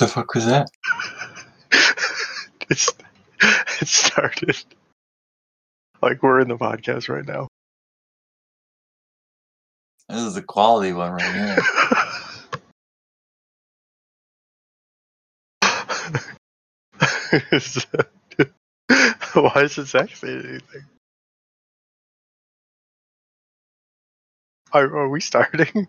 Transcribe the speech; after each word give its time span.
The 0.00 0.08
fuck 0.08 0.34
was 0.34 0.46
that? 0.46 0.68
it's 2.70 2.90
it 3.82 3.86
started 3.86 4.56
like 6.00 6.22
we're 6.22 6.40
in 6.40 6.48
the 6.48 6.56
podcast 6.56 7.10
right 7.10 7.26
now. 7.26 7.48
This 10.08 10.20
is 10.20 10.38
a 10.38 10.42
quality 10.42 10.94
one 10.94 11.12
right 11.12 11.34
here. 11.34 11.58
Why 19.34 19.62
is 19.62 19.76
it 19.76 19.86
sexy? 19.86 20.28
Anything? 20.28 20.86
Are, 24.72 24.96
are 24.96 25.10
we 25.10 25.20
starting? 25.20 25.88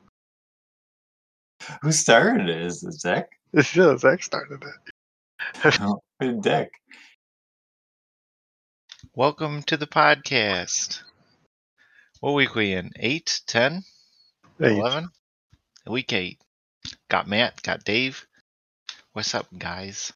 Who 1.82 1.94
started 1.94 2.50
it? 2.50 2.62
Is 2.62 2.84
it 2.84 2.92
Zach? 2.92 3.30
Yeah, 3.76 3.98
Zach 3.98 4.24
started 4.24 4.64
it. 4.64 5.80
Oh, 5.82 6.02
Dick. 6.42 6.72
Welcome 9.14 9.64
to 9.64 9.76
the 9.78 9.88
podcast. 9.88 11.02
What 12.22 12.34
week 12.34 12.56
we 12.56 12.72
in? 12.74 12.92
Eight, 12.98 13.42
ten, 13.48 13.84
Hey, 14.58 14.78
eleven? 14.78 15.10
Week 15.86 16.14
eight. 16.14 16.40
Got 17.10 17.28
Matt, 17.28 17.62
got 17.62 17.84
Dave. 17.84 18.26
What's 19.14 19.36
up, 19.36 19.48
guys? 19.58 20.14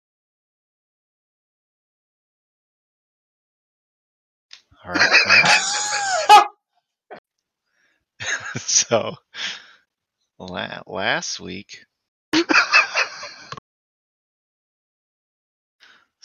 All 4.85 4.93
right. 4.93 5.19
So, 8.57 9.15
la- 10.39 10.81
last 10.87 11.39
week. 11.41 11.85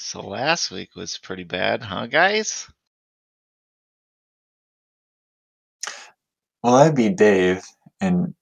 So 0.03 0.23
last 0.23 0.71
week 0.71 0.97
was 0.97 1.19
pretty 1.19 1.45
bad, 1.45 1.83
huh, 1.83 2.07
guys? 2.07 2.67
well, 6.63 6.75
I 6.75 6.91
beat 6.91 7.17
Dave, 7.17 7.63
and 8.01 8.35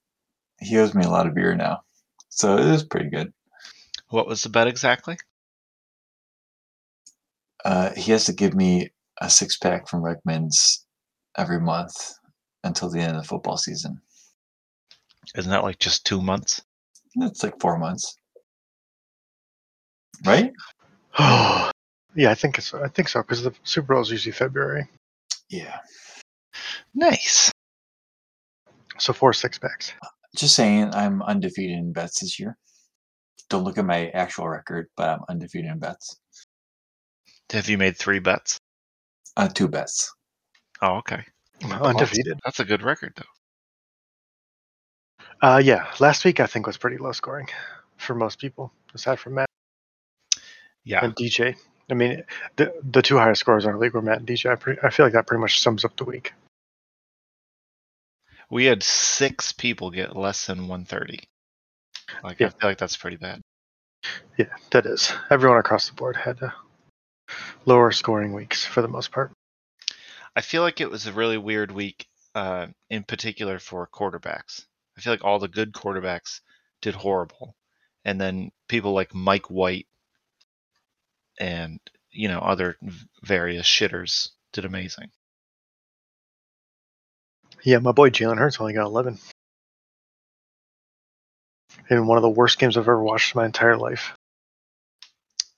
he 0.61 0.79
owes 0.79 0.95
me 0.95 1.05
a 1.05 1.11
lot 1.11 1.27
of 1.27 1.35
beer 1.35 1.55
now. 1.57 1.81
So 2.29 2.57
it 2.57 2.71
was 2.71 2.85
pretty 2.85 3.11
good. 3.11 3.33
What 4.09 4.27
was 4.27 4.43
the 4.43 4.49
bet 4.49 4.69
exactly? 4.69 5.19
Uh, 7.65 7.93
he 7.95 8.13
has 8.13 8.25
to 8.27 8.33
give 8.33 8.55
me 8.55 8.91
a 9.21 9.29
six 9.29 9.59
pack 9.59 9.89
from 9.89 10.03
Rickman's 10.03 10.87
every 11.37 11.61
month 11.61 12.15
until 12.63 12.89
the 12.89 13.01
end 13.01 13.17
of 13.17 13.23
the 13.23 13.29
football 13.29 13.57
season. 13.57 14.01
Isn't 15.37 15.51
that 15.51 15.65
like 15.65 15.81
just 15.81 16.07
two 16.07 16.23
months? 16.23 16.63
It's 17.17 17.43
like 17.43 17.61
four 17.61 17.79
months. 17.79 18.17
Right? 20.25 20.53
yeah, 21.19 22.31
I 22.31 22.35
think 22.35 22.59
it's. 22.59 22.75
I 22.75 22.89
think 22.89 23.09
so 23.09 23.23
because 23.23 23.43
the 23.43 23.53
Super 23.65 23.95
Bowl 23.95 24.03
is 24.03 24.11
usually 24.11 24.33
February, 24.33 24.89
Yeah. 25.49 25.79
Nice. 26.95 27.51
so 28.99 29.13
four 29.13 29.33
six 29.33 29.59
packs. 29.59 29.93
Just 30.37 30.55
saying, 30.55 30.93
I'm 30.95 31.23
undefeated 31.23 31.79
in 31.79 31.93
bets 31.93 32.21
this 32.21 32.39
year. 32.39 32.57
Don't 33.49 33.65
look 33.65 33.79
at 33.79 33.85
my 33.85 34.09
actual 34.11 34.49
record, 34.49 34.89
but 34.97 35.09
I'm 35.09 35.21
undefeated 35.29 35.71
in 35.71 35.79
bets. 35.79 36.19
Have 37.51 37.69
you 37.69 37.79
made 37.79 37.97
three 37.97 38.19
bets? 38.19 38.59
Uh, 39.37 39.49
two 39.49 39.69
bets. 39.69 40.13
Oh, 40.83 40.97
okay. 40.97 41.25
Undefeated. 41.65 42.39
That's 42.45 42.61
a 42.61 42.65
good 42.65 42.83
record, 42.83 43.13
though. 43.17 43.25
Uh, 45.41 45.59
yeah, 45.59 45.87
last 45.99 46.25
week 46.25 46.41
I 46.41 46.47
think 46.47 46.67
was 46.67 46.77
pretty 46.77 46.99
low 46.99 47.13
scoring 47.13 47.49
for 47.97 48.15
most 48.15 48.39
people, 48.39 48.73
aside 48.95 49.19
from 49.19 49.35
Matt 49.35 49.48
Yeah. 50.89 51.05
and 51.05 51.15
DJ. 51.15 51.55
I 51.91 51.95
mean, 51.95 52.25
the 52.57 52.73
the 52.83 53.03
two 53.03 53.19
highest 53.19 53.41
scores 53.41 53.65
in 53.65 53.71
our 53.71 53.79
league 53.79 53.95
were 53.95 54.03
Matt 54.03 54.19
and 54.19 54.27
DJ. 54.27 54.51
I, 54.51 54.55
pre- 54.57 54.79
I 54.83 54.91
feel 54.91 55.07
like 55.07 55.13
that 55.13 55.27
pretty 55.27 55.41
much 55.41 55.61
sums 55.61 55.85
up 55.85 55.97
the 55.97 56.05
week. 56.05 56.33
We 58.51 58.65
had 58.65 58.83
six 58.83 59.53
people 59.53 59.91
get 59.91 60.17
less 60.17 60.47
than 60.47 60.69
130. 60.69 61.21
Like, 62.25 62.41
I 62.41 62.49
feel 62.49 62.71
like 62.71 62.79
that's 62.79 62.97
pretty 62.97 63.19
bad. 63.19 63.43
Yeah, 64.39 64.47
that 64.71 64.87
is. 64.87 65.13
Everyone 65.31 65.59
across 65.59 65.89
the 65.89 65.95
board 65.95 66.17
had 66.17 66.43
uh, 66.43 66.51
lower 67.67 67.91
scoring 67.93 68.33
weeks 68.33 68.65
for 68.65 68.81
the 68.81 68.89
most 68.89 69.13
part. 69.13 69.33
I 70.35 70.41
feel 70.41 70.63
like 70.63 70.81
it 70.81 70.91
was 70.91 71.07
a 71.07 71.13
really 71.13 71.37
weird 71.37 71.71
week, 71.71 72.07
uh, 72.35 72.69
in 72.89 73.03
particular 73.03 73.59
for 73.59 73.87
quarterbacks. 73.93 74.65
I 74.97 75.03
feel 75.03 75.13
like 75.13 75.25
all 75.25 75.39
the 75.39 75.49
good 75.49 75.73
quarterbacks 75.75 76.41
did 76.81 76.95
horrible. 76.95 77.55
And 78.07 78.19
then 78.19 78.51
people 78.69 78.93
like 78.95 79.15
Mike 79.15 79.51
White 79.51 79.87
and, 81.39 81.81
you 82.11 82.29
know, 82.29 82.41
other 82.41 82.77
various 83.23 83.67
shitters 83.67 84.31
did 84.53 84.65
amazing. 84.65 85.11
Yeah, 87.65 87.79
my 87.79 87.93
boy 87.93 88.11
Jalen 88.11 88.39
Hurts 88.39 88.61
only 88.61 88.73
got 88.73 88.87
11. 88.87 89.19
In 91.91 92.07
one 92.07 92.19
of 92.19 92.23
the 92.23 92.31
worst 92.31 92.59
games 92.59 92.77
I've 92.77 92.85
ever 92.85 93.03
watched 93.03 93.35
in 93.35 93.41
my 93.41 93.47
entire 93.47 93.77
life. 93.77 94.13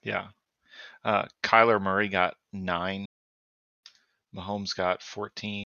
Yeah. 0.02 0.28
Uh, 1.04 1.26
Kyler 1.42 1.80
Murray 1.80 2.08
got 2.08 2.34
nine. 2.52 3.06
Mahomes 4.34 4.76
got 4.76 5.02
14. 5.02 5.64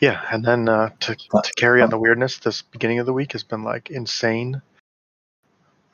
yeah, 0.00 0.22
and 0.30 0.44
then 0.44 0.68
uh, 0.68 0.90
to, 1.00 1.14
to 1.14 1.52
carry 1.56 1.82
on 1.82 1.90
the 1.90 1.98
weirdness, 1.98 2.38
this 2.38 2.62
beginning 2.62 2.98
of 2.98 3.06
the 3.06 3.12
week 3.12 3.32
has 3.32 3.44
been 3.44 3.62
like 3.62 3.90
insane. 3.90 4.62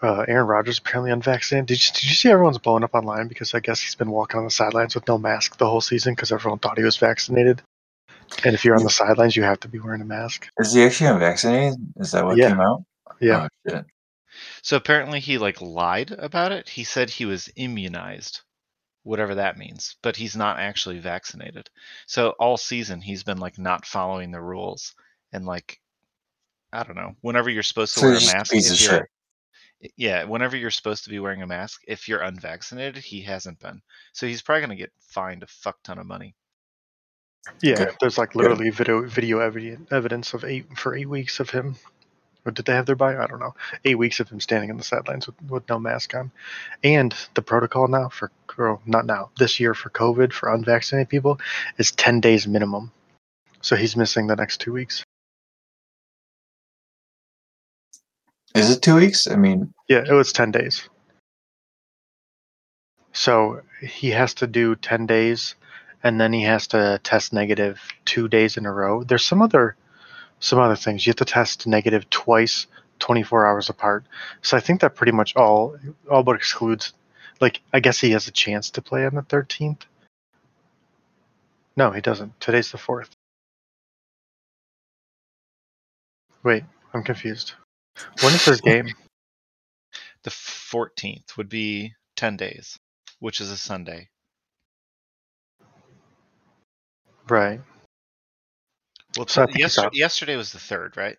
Uh, 0.00 0.24
Aaron 0.28 0.46
Rodgers 0.46 0.78
apparently 0.78 1.10
unvaccinated. 1.10 1.66
Did 1.66 1.84
you, 1.84 1.92
did 1.92 2.04
you 2.04 2.14
see 2.14 2.30
everyone's 2.30 2.58
blowing 2.58 2.84
up 2.84 2.94
online 2.94 3.26
because 3.26 3.52
I 3.54 3.60
guess 3.60 3.80
he's 3.80 3.96
been 3.96 4.10
walking 4.10 4.38
on 4.38 4.44
the 4.44 4.50
sidelines 4.50 4.94
with 4.94 5.08
no 5.08 5.18
mask 5.18 5.58
the 5.58 5.68
whole 5.68 5.80
season 5.80 6.14
because 6.14 6.30
everyone 6.30 6.60
thought 6.60 6.78
he 6.78 6.84
was 6.84 6.96
vaccinated. 6.96 7.62
And 8.44 8.54
if 8.54 8.64
you're 8.64 8.76
on 8.76 8.84
the 8.84 8.90
sidelines, 8.90 9.34
you 9.34 9.42
have 9.42 9.58
to 9.60 9.68
be 9.68 9.80
wearing 9.80 10.00
a 10.02 10.04
mask. 10.04 10.48
Is 10.58 10.72
he 10.74 10.84
actually 10.84 11.10
unvaccinated? 11.10 11.78
Is 11.96 12.12
that 12.12 12.24
what 12.24 12.36
Yeah. 12.36 12.50
came 12.50 12.60
out? 12.60 12.84
Yeah, 13.20 13.48
Oh, 13.68 13.70
shit. 13.70 13.86
So 14.62 14.76
apparently 14.76 15.18
he 15.18 15.38
like 15.38 15.60
lied 15.60 16.12
about 16.12 16.52
it. 16.52 16.68
He 16.68 16.84
said 16.84 17.10
he 17.10 17.24
was 17.24 17.48
immunized, 17.56 18.42
whatever 19.02 19.34
that 19.36 19.58
means, 19.58 19.96
but 20.02 20.14
he's 20.14 20.36
not 20.36 20.60
actually 20.60 21.00
vaccinated. 21.00 21.70
So 22.06 22.30
all 22.38 22.56
season 22.56 23.00
he's 23.00 23.24
been 23.24 23.38
like 23.38 23.58
not 23.58 23.84
following 23.86 24.30
the 24.30 24.40
rules 24.40 24.94
and 25.32 25.44
like 25.44 25.80
I 26.72 26.84
don't 26.84 26.96
know. 26.96 27.16
Whenever 27.22 27.48
you're 27.50 27.62
supposed 27.64 27.94
to 27.94 28.00
So 28.00 28.06
wear 28.06 28.14
a 28.16 28.18
he's 28.18 28.24
just 28.26 28.34
a 28.34 28.38
mask, 28.38 28.52
piece 28.52 28.66
if 28.70 28.72
of 28.74 28.80
you're- 28.80 28.98
shit. 29.00 29.08
Yeah, 29.96 30.24
whenever 30.24 30.56
you're 30.56 30.70
supposed 30.70 31.04
to 31.04 31.10
be 31.10 31.20
wearing 31.20 31.42
a 31.42 31.46
mask, 31.46 31.82
if 31.86 32.08
you're 32.08 32.20
unvaccinated, 32.20 33.02
he 33.02 33.22
hasn't 33.22 33.60
been. 33.60 33.82
So 34.12 34.26
he's 34.26 34.42
probably 34.42 34.62
gonna 34.62 34.76
get 34.76 34.92
fined 35.00 35.42
a 35.42 35.46
fuck 35.46 35.82
ton 35.82 35.98
of 35.98 36.06
money. 36.06 36.34
yeah. 37.62 37.76
Good. 37.76 37.96
There's 38.00 38.18
like 38.18 38.34
literally 38.34 38.70
video 38.70 39.06
video 39.06 39.38
evidence 39.40 39.90
evidence 39.92 40.34
of 40.34 40.44
eight 40.44 40.66
for 40.76 40.94
eight 40.94 41.08
weeks 41.08 41.40
of 41.40 41.50
him. 41.50 41.76
Or 42.44 42.52
did 42.52 42.64
they 42.64 42.72
have 42.72 42.86
their 42.86 42.96
bio? 42.96 43.22
I 43.22 43.26
don't 43.26 43.40
know. 43.40 43.54
Eight 43.84 43.98
weeks 43.98 44.20
of 44.20 44.28
him 44.30 44.40
standing 44.40 44.70
on 44.70 44.78
the 44.78 44.84
sidelines 44.84 45.26
with, 45.26 45.40
with 45.42 45.68
no 45.68 45.78
mask 45.78 46.14
on, 46.14 46.30
and 46.82 47.14
the 47.34 47.42
protocol 47.42 47.88
now 47.88 48.08
for 48.08 48.30
or 48.56 48.80
not 48.86 49.06
now 49.06 49.30
this 49.38 49.60
year 49.60 49.74
for 49.74 49.90
COVID 49.90 50.32
for 50.32 50.52
unvaccinated 50.52 51.08
people 51.08 51.40
is 51.76 51.90
ten 51.92 52.20
days 52.20 52.46
minimum. 52.46 52.92
So 53.60 53.76
he's 53.76 53.96
missing 53.96 54.26
the 54.28 54.36
next 54.36 54.60
two 54.60 54.72
weeks. 54.72 55.04
Is 58.54 58.70
it 58.70 58.82
two 58.82 58.96
weeks? 58.96 59.26
I 59.26 59.36
mean, 59.36 59.72
Yeah, 59.88 60.04
it 60.06 60.12
was 60.12 60.32
10 60.32 60.50
days. 60.50 60.88
So 63.12 63.62
he 63.80 64.10
has 64.10 64.34
to 64.34 64.46
do 64.46 64.76
10 64.76 65.06
days 65.06 65.54
and 66.02 66.20
then 66.20 66.32
he 66.32 66.42
has 66.42 66.68
to 66.68 67.00
test 67.02 67.32
negative 67.32 67.80
2 68.04 68.28
days 68.28 68.56
in 68.56 68.66
a 68.66 68.72
row. 68.72 69.02
There's 69.02 69.24
some 69.24 69.42
other 69.42 69.76
some 70.40 70.60
other 70.60 70.76
things. 70.76 71.04
You 71.04 71.10
have 71.10 71.16
to 71.16 71.24
test 71.24 71.66
negative 71.66 72.08
twice 72.10 72.68
24 73.00 73.46
hours 73.46 73.68
apart. 73.68 74.04
So 74.42 74.56
I 74.56 74.60
think 74.60 74.80
that 74.80 74.94
pretty 74.94 75.12
much 75.12 75.34
all 75.36 75.76
all 76.10 76.22
but 76.22 76.36
excludes 76.36 76.92
like 77.40 77.60
I 77.72 77.80
guess 77.80 77.98
he 78.00 78.12
has 78.12 78.28
a 78.28 78.32
chance 78.32 78.70
to 78.70 78.82
play 78.82 79.04
on 79.04 79.14
the 79.14 79.22
13th. 79.22 79.82
No, 81.76 81.90
he 81.92 82.00
doesn't. 82.00 82.40
Today's 82.40 82.72
the 82.72 82.78
4th. 82.78 83.10
Wait, 86.42 86.64
I'm 86.94 87.02
confused. 87.02 87.54
When 88.22 88.34
is 88.34 88.44
his 88.44 88.60
game? 88.60 88.88
The 90.24 90.30
14th 90.30 91.36
would 91.36 91.48
be 91.48 91.94
10 92.16 92.36
days, 92.36 92.76
which 93.20 93.40
is 93.40 93.50
a 93.52 93.56
Sunday. 93.56 94.08
Right. 97.28 97.60
Well, 99.16 99.26
So 99.28 99.42
I 99.42 99.46
t- 99.46 99.52
think 99.52 99.60
yester- 99.60 99.90
yesterday 99.92 100.36
was 100.36 100.52
the 100.52 100.58
third, 100.58 100.96
right? 100.96 101.16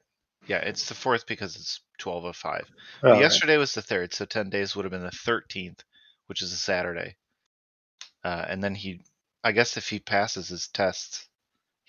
Yeah, 0.48 0.58
it's 0.58 0.88
the 0.90 0.96
fourth 0.96 1.26
because 1.28 1.56
it's 1.56 1.80
12:05. 2.00 2.66
Oh, 3.04 3.12
right. 3.12 3.22
yesterday 3.22 3.58
was 3.58 3.74
the 3.74 3.82
third, 3.82 4.14
so 4.14 4.26
10 4.26 4.50
days 4.50 4.76
would 4.76 4.86
have 4.86 4.92
been 4.92 5.02
the 5.02 5.12
13th, 5.12 5.80
which 6.28 6.42
is 6.42 6.52
a 6.52 6.58
Saturday. 6.58 7.16
Uh, 8.24 8.46
and 8.50 8.62
then 8.62 8.76
he, 8.76 9.02
I 9.44 9.54
guess, 9.54 9.78
if 9.78 9.88
he 9.90 10.00
passes 10.00 10.50
his 10.50 10.68
tests, 10.68 11.29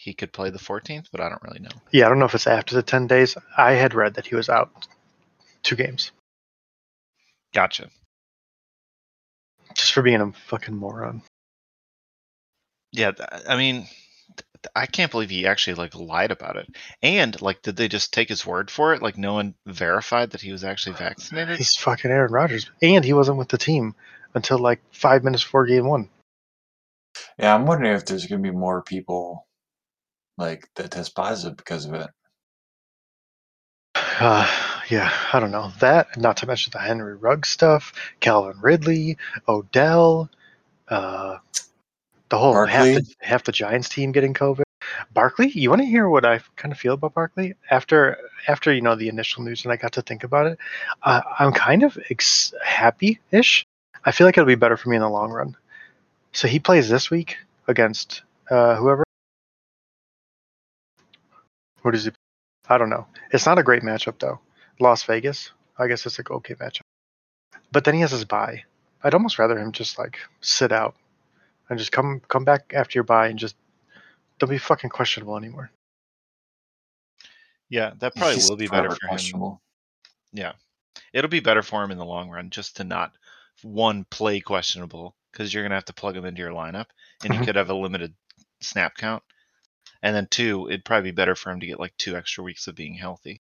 he 0.01 0.15
could 0.15 0.33
play 0.33 0.49
the 0.49 0.59
14th, 0.59 1.09
but 1.13 1.21
I 1.21 1.29
don't 1.29 1.43
really 1.43 1.61
know. 1.61 1.69
Yeah, 1.93 2.07
I 2.07 2.09
don't 2.09 2.19
know 2.19 2.25
if 2.25 2.35
it's 2.35 2.47
after 2.47 2.75
the 2.75 2.83
10 2.83 3.07
days. 3.07 3.37
I 3.55 3.73
had 3.73 3.93
read 3.93 4.15
that 4.15 4.27
he 4.27 4.35
was 4.35 4.49
out 4.49 4.71
two 5.63 5.77
games, 5.77 6.11
Gotcha. 7.53 7.91
just 9.75 9.93
for 9.93 10.01
being 10.01 10.23
a 10.23 10.33
fucking 10.33 10.75
moron. 10.75 11.23
Yeah, 12.93 13.13
I 13.47 13.59
mean, 13.59 13.87
I 14.75 14.87
can't 14.87 15.11
believe 15.13 15.29
he 15.29 15.47
actually 15.47 15.75
like 15.75 15.95
lied 15.95 16.31
about 16.31 16.57
it. 16.57 16.67
And 17.03 17.41
like, 17.43 17.61
did 17.61 17.77
they 17.77 17.89
just 17.89 18.15
take 18.15 18.31
his 18.31 18.47
word 18.47 18.71
for 18.71 18.95
it? 18.95 19.03
Like, 19.03 19.19
no 19.19 19.35
one 19.35 19.55
verified 19.67 20.31
that 20.31 20.41
he 20.41 20.51
was 20.51 20.65
actually 20.65 20.97
vaccinated. 20.97 21.59
He's 21.59 21.77
fucking 21.77 22.11
Aaron 22.11 22.33
Rodgers, 22.33 22.71
and 22.81 23.05
he 23.05 23.13
wasn't 23.13 23.37
with 23.37 23.49
the 23.49 23.59
team 23.59 23.95
until 24.35 24.59
like 24.59 24.81
five 24.93 25.25
minutes 25.25 25.45
before 25.45 25.67
game 25.67 25.87
one. 25.87 26.09
Yeah, 27.39 27.55
I'm 27.55 27.67
wondering 27.67 27.93
if 27.93 28.07
there's 28.07 28.27
going 28.27 28.43
to 28.43 28.51
be 28.51 28.57
more 28.57 28.81
people 28.83 29.47
like 30.41 30.69
that 30.75 30.91
test 30.91 31.15
positive 31.15 31.57
because 31.57 31.85
of 31.85 31.95
it. 31.95 32.11
Uh, 33.95 34.49
yeah, 34.89 35.13
I 35.33 35.41
don't 35.41 35.51
know 35.51 35.73
that. 35.81 36.19
Not 36.19 36.39
to 36.39 36.47
mention 36.47 36.73
the 36.73 36.79
Henry 36.79 37.17
Rugg 37.17 37.47
stuff, 37.47 37.93
Calvin 38.21 38.61
Ridley, 38.61 39.17
Odell, 39.49 40.29
uh, 40.89 41.39
the 42.29 42.39
whole 42.39 42.67
half 42.67 42.85
the, 42.85 43.07
half 43.21 43.45
the 43.45 43.53
Giants 43.53 43.89
team 43.89 44.13
getting 44.13 44.35
COVID. 44.35 44.63
Barkley, 45.13 45.49
you 45.51 45.71
want 45.71 45.83
to 45.83 45.87
hear 45.87 46.09
what 46.09 46.25
I 46.25 46.41
kind 46.57 46.73
of 46.73 46.79
feel 46.79 46.95
about 46.95 47.15
Barkley 47.15 47.55
after 47.71 48.19
after 48.49 48.73
you 48.73 48.81
know 48.81 48.97
the 48.97 49.09
initial 49.09 49.43
news 49.43 49.65
and 49.65 49.73
I 49.73 49.77
got 49.77 49.93
to 49.93 50.03
think 50.03 50.25
about 50.25 50.47
it. 50.47 50.59
Uh, 51.03 51.21
I'm 51.39 51.53
kind 51.53 51.83
of 51.83 51.99
ex- 52.11 52.55
happy-ish. 52.65 53.67
I 54.05 54.13
feel 54.13 54.27
like 54.27 54.39
it'll 54.39 54.47
be 54.47 54.55
better 54.55 54.77
for 54.77 54.89
me 54.89 54.97
in 54.97 55.03
the 55.03 55.09
long 55.09 55.31
run. 55.31 55.57
So 56.33 56.49
he 56.49 56.59
plays 56.59 56.89
this 56.89 57.11
week 57.11 57.37
against 57.69 58.23
uh, 58.51 58.77
whoever. 58.77 59.05
Who 61.83 61.91
does 61.91 62.05
he? 62.05 62.11
I 62.69 62.79
don't 62.79 62.91
know. 62.91 63.07
It's 63.33 63.47
not 63.47 63.59
a 63.59 63.63
great 63.63 63.83
matchup 63.83 64.19
though. 64.19 64.41
Las 64.79 65.03
Vegas. 65.05 65.51
I 65.79 65.87
guess 65.89 66.05
it's 66.07 66.19
a 66.19 66.23
okay 66.31 66.55
matchup. 66.55 66.83
But 67.73 67.85
then 67.85 67.95
he 67.95 68.01
has 68.01 68.11
his 68.11 68.25
bye. 68.25 68.65
I'd 69.03 69.15
almost 69.15 69.39
rather 69.39 69.59
him 69.59 69.73
just 69.73 69.99
like 69.99 70.19
sit 70.41 70.73
out 70.73 70.95
and 71.69 71.79
just 71.79 71.93
come 71.93 72.21
come 72.29 72.45
back 72.45 72.73
after 72.75 72.99
your 72.99 73.05
bye 73.05 73.29
and 73.29 73.39
just 73.39 73.57
don't 74.39 74.51
be 74.51 74.59
fucking 74.59 74.91
questionable 74.91 75.37
anymore. 75.37 75.71
Yeah, 77.69 77.93
that 78.01 78.17
probably 78.17 78.35
He's 78.35 78.49
will 78.49 78.57
be 78.57 78.67
better 78.67 78.91
for 78.91 79.17
him. 79.17 79.59
Yeah, 80.33 80.53
it'll 81.13 81.31
be 81.31 81.41
better 81.41 81.63
for 81.63 81.83
him 81.85 81.91
in 81.93 81.99
the 81.99 82.05
long 82.05 82.29
run 82.29 82.51
just 82.51 82.77
to 82.77 82.85
not 82.85 83.13
one 83.63 84.05
play 84.11 84.41
questionable 84.41 85.15
because 85.33 85.55
you're 85.55 85.63
gonna 85.63 85.77
have 85.77 85.85
to 85.87 85.95
plug 85.95 86.17
him 86.17 86.25
into 86.25 86.41
your 86.41 86.51
lineup 86.51 86.87
and 87.23 87.33
Mhm. 87.33 87.39
you 87.39 87.45
could 87.45 87.57
have 87.57 87.71
a 87.71 87.75
limited 87.75 88.15
snap 88.61 88.97
count. 88.97 89.23
And 90.03 90.17
then 90.17 90.27
two, 90.31 90.69
it'd 90.69 90.85
probably 90.85 91.11
be 91.11 91.15
better 91.15 91.35
for 91.35 91.51
him 91.51 91.61
to 91.61 91.67
get 91.67 91.81
like 91.81 91.97
two 91.97 92.17
extra 92.17 92.43
weeks 92.43 92.67
of 92.67 92.75
being 92.75 92.95
healthy. 92.95 93.41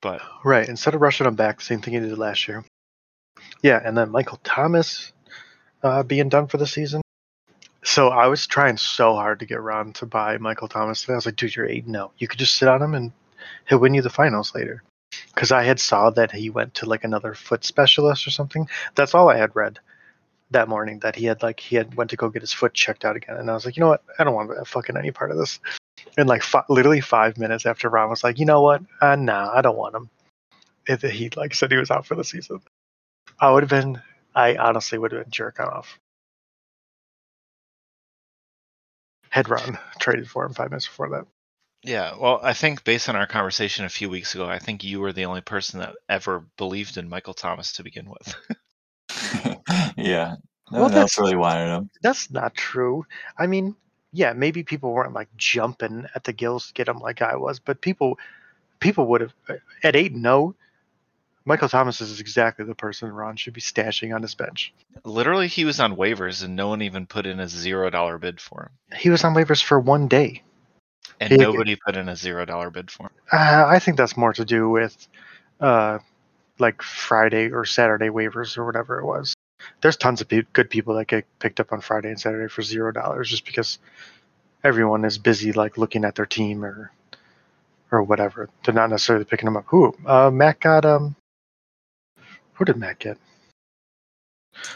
But 0.00 0.22
Right. 0.44 0.68
Instead 0.68 0.94
of 0.94 1.00
rushing 1.00 1.26
him 1.26 1.34
back, 1.34 1.60
same 1.60 1.80
thing 1.80 1.94
he 1.94 2.00
did 2.00 2.16
last 2.18 2.48
year. 2.48 2.64
Yeah, 3.62 3.80
and 3.84 3.96
then 3.96 4.10
Michael 4.10 4.40
Thomas 4.42 5.12
uh, 5.82 6.02
being 6.02 6.28
done 6.28 6.46
for 6.46 6.56
the 6.56 6.66
season. 6.66 7.02
So 7.84 8.08
I 8.08 8.26
was 8.26 8.46
trying 8.46 8.78
so 8.78 9.14
hard 9.14 9.40
to 9.40 9.46
get 9.46 9.60
Ron 9.60 9.92
to 9.94 10.06
buy 10.06 10.38
Michael 10.38 10.68
Thomas 10.68 11.00
today. 11.00 11.12
I 11.12 11.16
was 11.16 11.26
like, 11.26 11.36
dude, 11.36 11.54
you're 11.54 11.66
eight. 11.66 11.86
No, 11.86 12.10
you 12.18 12.26
could 12.26 12.38
just 12.38 12.56
sit 12.56 12.68
on 12.68 12.82
him 12.82 12.94
and 12.94 13.12
he'll 13.68 13.78
win 13.78 13.94
you 13.94 14.02
the 14.02 14.10
finals 14.10 14.54
later. 14.54 14.82
Because 15.34 15.52
I 15.52 15.62
had 15.62 15.78
saw 15.78 16.10
that 16.10 16.32
he 16.32 16.50
went 16.50 16.74
to 16.74 16.86
like 16.86 17.04
another 17.04 17.34
foot 17.34 17.64
specialist 17.64 18.26
or 18.26 18.30
something. 18.30 18.68
That's 18.94 19.14
all 19.14 19.28
I 19.28 19.36
had 19.36 19.54
read 19.54 19.78
that 20.50 20.68
morning. 20.68 21.00
That 21.00 21.16
he 21.16 21.26
had 21.26 21.42
like 21.42 21.60
he 21.60 21.76
had 21.76 21.94
went 21.94 22.10
to 22.10 22.16
go 22.16 22.28
get 22.28 22.42
his 22.42 22.52
foot 22.52 22.74
checked 22.74 23.04
out 23.04 23.16
again. 23.16 23.36
And 23.36 23.50
I 23.50 23.54
was 23.54 23.64
like, 23.64 23.76
you 23.76 23.80
know 23.82 23.88
what? 23.88 24.04
I 24.18 24.24
don't 24.24 24.34
want 24.34 24.66
fucking 24.66 24.96
any 24.96 25.10
part 25.10 25.30
of 25.30 25.38
this. 25.38 25.60
And 26.16 26.28
like 26.28 26.44
literally 26.68 27.00
five 27.00 27.38
minutes 27.38 27.66
after 27.66 27.88
Ron 27.88 28.10
was 28.10 28.24
like, 28.24 28.38
you 28.38 28.46
know 28.46 28.62
what? 28.62 28.82
Uh, 29.00 29.16
nah, 29.16 29.50
I 29.52 29.62
don't 29.62 29.76
want 29.76 29.94
him. 29.94 30.10
If 30.86 31.02
he 31.02 31.30
like 31.36 31.54
said 31.54 31.70
he 31.70 31.76
was 31.76 31.90
out 31.90 32.06
for 32.06 32.14
the 32.14 32.24
season, 32.24 32.60
I 33.40 33.50
would 33.50 33.62
have 33.62 33.70
been. 33.70 34.00
I 34.34 34.56
honestly 34.56 34.98
would 34.98 35.12
have 35.12 35.24
been 35.24 35.30
jerking 35.30 35.64
off. 35.64 35.98
Had 39.30 39.48
Ron 39.48 39.78
traded 39.98 40.28
for 40.28 40.44
him 40.44 40.54
five 40.54 40.70
minutes 40.70 40.86
before 40.86 41.08
that. 41.10 41.26
yeah, 41.82 42.14
well, 42.18 42.40
I 42.42 42.52
think 42.52 42.84
based 42.84 43.08
on 43.08 43.16
our 43.16 43.26
conversation 43.26 43.84
a 43.84 43.90
few 43.90 44.10
weeks 44.10 44.34
ago, 44.34 44.46
I 44.46 44.58
think 44.58 44.84
you 44.84 45.00
were 45.00 45.12
the 45.12 45.24
only 45.24 45.40
person 45.40 45.80
that 45.80 45.94
ever 46.08 46.44
believed 46.56 46.96
in 46.98 47.08
Michael 47.08 47.34
Thomas 47.34 47.72
to 47.74 47.82
begin 47.82 48.08
with. 48.08 48.34
yeah. 50.04 50.36
No 50.70 50.80
Well, 50.80 50.82
one 50.88 50.94
else 50.94 51.14
that's- 51.14 51.18
really 51.18 51.36
wanted 51.36 51.66
him. 51.74 51.90
That's 52.02 52.30
not 52.30 52.54
true. 52.54 53.06
I 53.38 53.46
mean, 53.46 53.76
yeah, 54.12 54.32
maybe 54.32 54.62
people 54.62 54.92
weren't 54.92 55.12
like 55.12 55.28
jumping 55.36 56.06
at 56.14 56.24
the 56.24 56.32
gills 56.32 56.68
to 56.68 56.72
get 56.74 56.88
him 56.88 56.98
like 56.98 57.22
I 57.22 57.36
was, 57.36 57.58
but 57.58 57.80
people, 57.80 58.18
people 58.80 59.06
would 59.08 59.20
have 59.20 59.34
at 59.82 59.94
eight 59.96 60.12
and 60.12 60.22
zero. 60.22 60.54
Michael 61.44 61.68
Thomas 61.68 62.00
is 62.00 62.18
exactly 62.18 62.64
the 62.64 62.74
person 62.74 63.12
Ron 63.12 63.36
should 63.36 63.54
be 63.54 63.60
stashing 63.60 64.12
on 64.12 64.20
his 64.22 64.34
bench. 64.34 64.74
Literally, 65.04 65.46
he 65.46 65.64
was 65.64 65.78
on 65.78 65.94
waivers 65.94 66.42
and 66.42 66.56
no 66.56 66.66
one 66.68 66.82
even 66.82 67.06
put 67.06 67.24
in 67.26 67.38
a 67.38 67.46
zero 67.46 67.88
dollar 67.88 68.18
bid 68.18 68.40
for 68.40 68.62
him, 68.90 68.98
He 68.98 69.10
was 69.10 69.22
on 69.22 69.32
waivers 69.34 69.62
for 69.62 69.78
one 69.78 70.08
day. 70.08 70.42
and 71.20 71.30
He- 71.30 71.38
nobody 71.38 71.76
put 71.76 71.96
in 71.96 72.08
a 72.08 72.16
zero 72.16 72.44
dollar 72.46 72.70
bid 72.70 72.90
for 72.90 73.04
him. 73.04 73.12
Uh, 73.32 73.64
I 73.68 73.78
think 73.78 73.96
that's 73.96 74.16
more 74.16 74.32
to 74.32 74.44
do 74.44 74.68
with, 74.68 75.06
uh, 75.60 76.00
like 76.58 76.82
Friday 76.82 77.50
or 77.52 77.64
Saturday 77.64 78.08
waivers 78.08 78.58
or 78.58 78.64
whatever 78.66 78.98
it 78.98 79.04
was. 79.04 79.35
There's 79.80 79.96
tons 79.96 80.20
of 80.20 80.28
pe- 80.28 80.42
good 80.52 80.70
people 80.70 80.94
that 80.94 81.06
get 81.08 81.24
picked 81.38 81.60
up 81.60 81.72
on 81.72 81.80
Friday 81.80 82.08
and 82.08 82.20
Saturday 82.20 82.48
for 82.48 82.62
zero 82.62 82.92
dollars 82.92 83.28
just 83.30 83.44
because 83.44 83.78
everyone 84.64 85.04
is 85.04 85.18
busy 85.18 85.52
like 85.52 85.78
looking 85.78 86.04
at 86.04 86.14
their 86.14 86.26
team 86.26 86.64
or 86.64 86.90
or 87.90 88.02
whatever. 88.02 88.48
They're 88.64 88.74
not 88.74 88.90
necessarily 88.90 89.24
picking 89.24 89.46
them 89.46 89.56
up. 89.56 89.64
Who? 89.68 89.94
Uh, 90.04 90.30
Matt 90.30 90.60
got 90.60 90.84
um. 90.84 91.14
Who 92.54 92.64
did 92.64 92.76
Matt 92.78 92.98
get? 92.98 93.18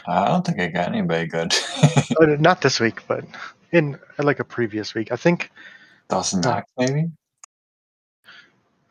I 0.07 0.25
don't 0.27 0.45
think 0.45 0.59
I 0.59 0.67
got 0.67 0.87
anybody 0.89 1.27
good. 1.27 1.53
Uh, 2.21 2.25
not 2.39 2.61
this 2.61 2.79
week, 2.81 3.07
but 3.07 3.23
in 3.71 3.97
like 4.19 4.39
a 4.39 4.43
previous 4.43 4.93
week. 4.93 5.11
I 5.13 5.15
think. 5.15 5.49
Dawson 6.09 6.45
Uh, 6.45 6.49
Knox, 6.55 6.69
maybe? 6.77 7.09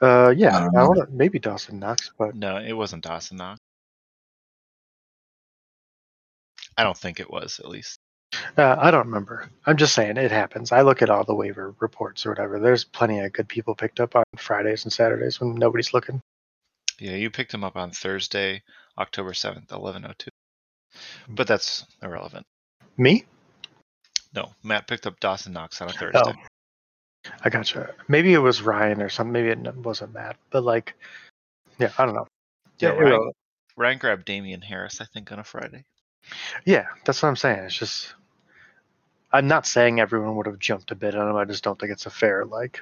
Uh, 0.00 0.32
yeah, 0.35 0.56
I 0.56 0.61
don't 0.61 0.76
I 0.76 0.88
wanna- 0.88 1.06
maybe 1.11 1.38
Dawson 1.38 1.79
Knox, 1.79 2.11
but 2.19 2.35
No, 2.35 2.56
it 2.56 2.73
wasn't 2.73 3.05
Dawson 3.05 3.37
Knox. 3.37 3.61
I 6.77 6.85
don't 6.85 6.97
think 6.97 7.21
it 7.21 7.31
was, 7.31 7.61
at 7.61 7.69
least. 7.69 7.99
Uh, 8.57 8.77
I 8.79 8.91
don't 8.91 9.07
remember. 9.07 9.49
I'm 9.67 9.77
just 9.77 9.95
saying 9.95 10.17
it 10.17 10.31
happens. 10.31 10.71
I 10.71 10.83
look 10.83 11.03
at 11.03 11.11
all 11.11 11.25
the 11.25 11.35
waiver 11.35 11.75
reports 11.81 12.25
or 12.25 12.31
whatever. 12.31 12.61
There's 12.61 12.85
plenty 12.85 13.19
of 13.21 13.33
good 13.33 13.49
people 13.49 13.75
picked 13.75 14.01
up 14.01 14.15
on 14.15 14.23
Fridays 14.37 14.85
and 14.85 14.93
Saturdays 14.93 15.41
when 15.41 15.55
nobody's 15.55 15.93
looking. 15.93 16.21
Yeah, 16.99 17.17
you 17.17 17.31
picked 17.31 17.53
him 17.53 17.65
up 17.65 17.77
on 17.77 17.91
Thursday, 17.91 18.62
October 18.99 19.33
7th, 19.33 19.69
11:02. 19.69 20.29
But 21.29 21.47
that's 21.47 21.87
irrelevant. 22.03 22.45
Me? 22.97 23.25
No, 24.35 24.53
Matt 24.62 24.87
picked 24.87 25.07
up 25.07 25.19
Dawson 25.19 25.53
Knox 25.53 25.81
on 25.81 25.89
a 25.89 25.93
Thursday. 25.93 26.35
Oh, 26.37 27.31
I 27.45 27.50
gotcha. 27.50 27.95
Maybe 28.09 28.33
it 28.33 28.39
was 28.39 28.62
Ryan 28.62 29.03
or 29.03 29.09
something. 29.09 29.33
Maybe 29.33 29.49
it 29.49 29.77
wasn't 29.77 30.15
Matt. 30.15 30.37
But 30.50 30.65
like, 30.65 30.95
yeah, 31.79 31.91
I 31.99 32.07
don't 32.07 32.15
know. 32.15 32.27
Yeah, 32.79 32.95
Yeah, 32.95 33.00
Ryan. 33.00 33.33
Ryan 33.77 33.99
grabbed 33.99 34.25
Damien 34.25 34.61
Harris, 34.61 35.00
I 35.00 35.07
think, 35.07 35.33
on 35.33 35.39
a 35.39 35.45
Friday. 35.45 35.85
Yeah, 36.65 36.87
that's 37.05 37.23
what 37.23 37.29
I'm 37.29 37.37
saying. 37.37 37.61
It's 37.65 37.77
just, 37.77 38.15
I'm 39.33 39.49
not 39.49 39.67
saying 39.67 40.00
everyone 40.00 40.37
would 40.37 40.47
have 40.47 40.59
jumped 40.59 40.91
a 40.91 40.95
bid 40.95 41.15
on 41.15 41.29
him. 41.29 41.37
I 41.37 41.45
just 41.45 41.65
don't 41.65 41.79
think 41.79 41.93
it's 41.93 42.07
a 42.07 42.11
fair 42.11 42.45
like. 42.45 42.81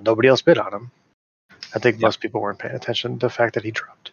nobody 0.00 0.28
else 0.28 0.42
bid 0.42 0.58
on 0.58 0.72
him. 0.74 0.90
I 1.74 1.78
think 1.78 1.96
Yeah. 2.00 2.06
most 2.06 2.20
people 2.20 2.40
weren't 2.40 2.58
paying 2.58 2.74
attention 2.74 3.18
to 3.18 3.26
the 3.26 3.30
fact 3.30 3.54
that 3.54 3.64
he 3.64 3.70
dropped. 3.70 4.10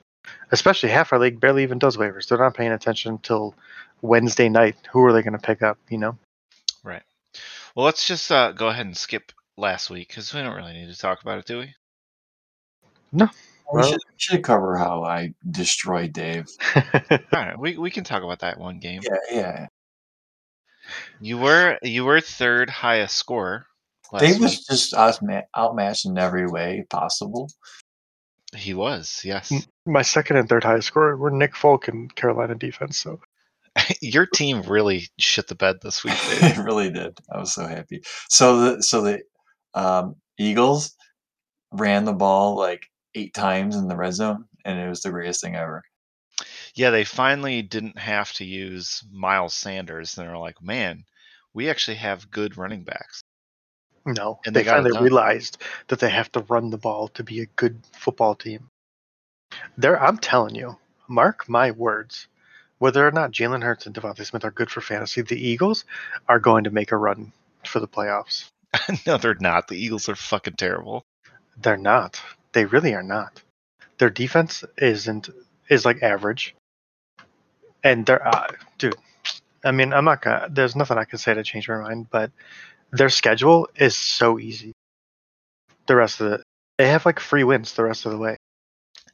Especially 0.51 0.89
half 0.89 1.11
our 1.11 1.19
league 1.19 1.39
barely 1.39 1.63
even 1.63 1.79
does 1.79 1.97
waivers. 1.97 2.27
They're 2.27 2.37
not 2.37 2.53
paying 2.53 2.71
attention 2.71 3.13
until 3.13 3.55
Wednesday 4.01 4.49
night. 4.49 4.75
Who 4.91 5.03
are 5.05 5.13
they 5.13 5.21
going 5.23 5.33
to 5.33 5.39
pick 5.39 5.61
up? 5.61 5.77
You 5.89 5.97
know. 5.97 6.17
Right. 6.83 7.03
Well, 7.75 7.85
let's 7.85 8.05
just 8.05 8.31
uh, 8.31 8.51
go 8.51 8.67
ahead 8.67 8.85
and 8.85 8.95
skip 8.97 9.31
last 9.57 9.89
week 9.89 10.09
because 10.09 10.33
we 10.33 10.41
don't 10.41 10.55
really 10.55 10.73
need 10.73 10.91
to 10.93 10.97
talk 10.97 11.21
about 11.21 11.39
it, 11.39 11.45
do 11.45 11.59
we? 11.59 11.73
We 13.71 13.79
Well- 13.81 13.91
should, 13.91 14.01
should 14.17 14.43
cover 14.43 14.77
how 14.77 15.03
I 15.03 15.33
destroyed 15.49 16.13
Dave. 16.13 16.47
All 16.75 17.19
right, 17.33 17.57
we, 17.59 17.77
we 17.77 17.91
can 17.91 18.03
talk 18.03 18.23
about 18.23 18.39
that 18.39 18.59
one 18.59 18.79
game. 18.79 19.01
Yeah, 19.03 19.17
yeah. 19.31 19.67
You 21.19 21.37
were 21.37 21.77
you 21.83 22.03
were 22.03 22.19
third 22.21 22.69
highest 22.69 23.15
scorer. 23.17 23.67
Last 24.11 24.21
Dave 24.21 24.33
week. 24.35 24.41
was 24.41 24.65
just 24.65 24.93
outma- 24.93 25.43
outmatched 25.57 26.05
in 26.05 26.17
every 26.17 26.47
way 26.47 26.85
possible. 26.89 27.49
He 28.55 28.73
was, 28.73 29.21
yes. 29.23 29.53
My 29.85 30.01
second 30.01 30.35
and 30.35 30.49
third 30.49 30.63
highest 30.65 30.87
scorer 30.87 31.15
were 31.15 31.31
Nick 31.31 31.55
Folk 31.55 31.87
and 31.87 32.13
Carolina 32.15 32.55
defense. 32.55 32.97
So 32.97 33.21
Your 34.01 34.25
team 34.25 34.63
really 34.63 35.07
shit 35.17 35.47
the 35.47 35.55
bed 35.55 35.77
this 35.81 36.03
week, 36.03 36.13
it 36.19 36.57
really 36.57 36.91
did. 36.91 37.17
I 37.31 37.37
was 37.37 37.53
so 37.53 37.65
happy. 37.65 38.01
So 38.27 38.75
the 38.75 38.83
so 38.83 39.01
the 39.01 39.21
um, 39.73 40.15
Eagles 40.37 40.93
ran 41.71 42.03
the 42.03 42.11
ball 42.13 42.57
like 42.57 42.87
eight 43.15 43.33
times 43.33 43.75
in 43.75 43.87
the 43.87 43.95
red 43.95 44.13
zone, 44.13 44.45
and 44.65 44.79
it 44.79 44.89
was 44.89 45.01
the 45.01 45.11
greatest 45.11 45.41
thing 45.41 45.55
ever. 45.55 45.83
yeah, 46.75 46.89
they 46.89 47.03
finally 47.03 47.61
didn't 47.61 47.97
have 47.97 48.31
to 48.33 48.45
use 48.45 49.03
Miles 49.11 49.53
Sanders. 49.53 50.17
And 50.17 50.27
they're 50.27 50.37
like, 50.37 50.61
man, 50.61 51.05
we 51.53 51.69
actually 51.69 51.97
have 51.97 52.31
good 52.31 52.57
running 52.57 52.83
backs. 52.83 53.21
no, 54.05 54.39
And 54.45 54.55
they, 54.55 54.63
they 54.63 54.69
finally 54.69 54.99
realized 54.99 55.61
that 55.87 55.99
they 55.99 56.09
have 56.09 56.31
to 56.33 56.41
run 56.41 56.69
the 56.69 56.77
ball 56.77 57.09
to 57.09 57.23
be 57.23 57.41
a 57.41 57.45
good 57.45 57.79
football 57.93 58.35
team. 58.35 58.69
There, 59.77 60.01
I'm 60.01 60.17
telling 60.17 60.55
you, 60.55 60.77
mark 61.07 61.49
my 61.49 61.71
words. 61.71 62.27
Whether 62.77 63.07
or 63.07 63.11
not 63.11 63.31
Jalen 63.31 63.63
Hurts 63.63 63.85
and 63.85 63.93
DeVonta 63.93 64.25
Smith 64.25 64.43
are 64.43 64.49
good 64.49 64.71
for 64.71 64.81
fantasy, 64.81 65.21
the 65.21 65.35
Eagles 65.35 65.85
are 66.27 66.39
going 66.39 66.63
to 66.63 66.71
make 66.71 66.91
a 66.91 66.97
run 66.97 67.31
for 67.63 67.79
the 67.79 67.87
playoffs. 67.87 68.49
no, 69.05 69.17
they're 69.17 69.35
not. 69.39 69.67
The 69.67 69.75
Eagles 69.75 70.09
are 70.09 70.15
fucking 70.15 70.55
terrible. 70.55 71.05
They're 71.57 71.77
not. 71.77 72.19
They 72.53 72.65
really 72.65 72.93
are 72.93 73.03
not. 73.03 73.41
Their 73.97 74.09
defense 74.09 74.63
isn't 74.77 75.29
is 75.69 75.85
like 75.85 76.03
average, 76.03 76.55
and 77.83 78.05
they're 78.05 78.27
uh, 78.27 78.47
dude. 78.77 78.95
I 79.63 79.71
mean, 79.71 79.93
I'm 79.93 80.05
not 80.05 80.21
gonna. 80.21 80.47
There's 80.49 80.75
nothing 80.75 80.97
I 80.97 81.05
can 81.05 81.19
say 81.19 81.33
to 81.33 81.43
change 81.43 81.69
my 81.69 81.77
mind, 81.77 82.07
but 82.09 82.31
their 82.91 83.09
schedule 83.09 83.69
is 83.75 83.95
so 83.95 84.39
easy. 84.39 84.73
The 85.87 85.95
rest 85.95 86.19
of 86.21 86.33
it, 86.33 86.41
they 86.77 86.87
have 86.87 87.05
like 87.05 87.19
free 87.19 87.43
wins 87.43 87.73
the 87.73 87.83
rest 87.83 88.05
of 88.05 88.11
the 88.11 88.17
way. 88.17 88.37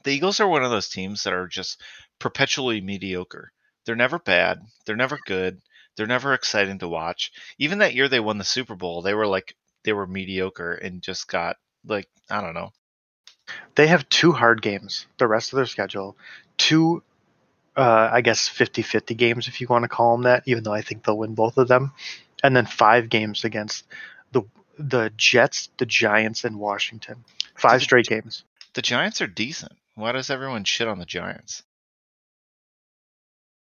The 0.03 0.11
Eagles 0.11 0.39
are 0.39 0.47
one 0.47 0.63
of 0.63 0.71
those 0.71 0.89
teams 0.89 1.23
that 1.23 1.33
are 1.33 1.47
just 1.47 1.81
perpetually 2.19 2.81
mediocre. 2.81 3.51
They're 3.85 3.95
never 3.95 4.19
bad. 4.19 4.61
They're 4.85 4.95
never 4.95 5.19
good. 5.25 5.61
They're 5.95 6.07
never 6.07 6.33
exciting 6.33 6.79
to 6.79 6.87
watch. 6.87 7.31
Even 7.57 7.79
that 7.79 7.93
year 7.95 8.07
they 8.07 8.19
won 8.19 8.37
the 8.37 8.43
Super 8.43 8.75
Bowl, 8.75 9.01
they 9.01 9.13
were 9.13 9.27
like 9.27 9.55
they 9.83 9.93
were 9.93 10.07
mediocre 10.07 10.73
and 10.73 11.01
just 11.01 11.27
got 11.27 11.57
like 11.85 12.07
I 12.29 12.41
don't 12.41 12.53
know. 12.53 12.71
They 13.75 13.87
have 13.87 14.09
two 14.09 14.31
hard 14.31 14.61
games 14.61 15.07
the 15.17 15.27
rest 15.27 15.53
of 15.53 15.57
their 15.57 15.65
schedule, 15.65 16.17
two 16.57 17.03
uh, 17.75 18.09
I 18.11 18.21
guess 18.21 18.49
50-50 18.49 19.15
games 19.15 19.47
if 19.47 19.61
you 19.61 19.67
want 19.67 19.83
to 19.83 19.87
call 19.87 20.15
them 20.15 20.23
that, 20.23 20.43
even 20.47 20.63
though 20.63 20.73
I 20.73 20.81
think 20.81 21.03
they'll 21.03 21.17
win 21.17 21.35
both 21.35 21.57
of 21.57 21.67
them, 21.67 21.93
and 22.43 22.55
then 22.55 22.65
five 22.65 23.07
games 23.09 23.43
against 23.43 23.85
the 24.31 24.43
the 24.79 25.11
Jets, 25.15 25.69
the 25.77 25.85
Giants, 25.85 26.43
and 26.43 26.59
Washington. 26.59 27.23
Five 27.55 27.81
straight 27.81 28.07
games. 28.07 28.43
The 28.73 28.81
Giants 28.81 29.21
are 29.21 29.27
decent. 29.27 29.73
Why 29.95 30.11
does 30.11 30.29
everyone 30.29 30.63
shit 30.63 30.87
on 30.87 30.99
the 30.99 31.05
Giants? 31.05 31.63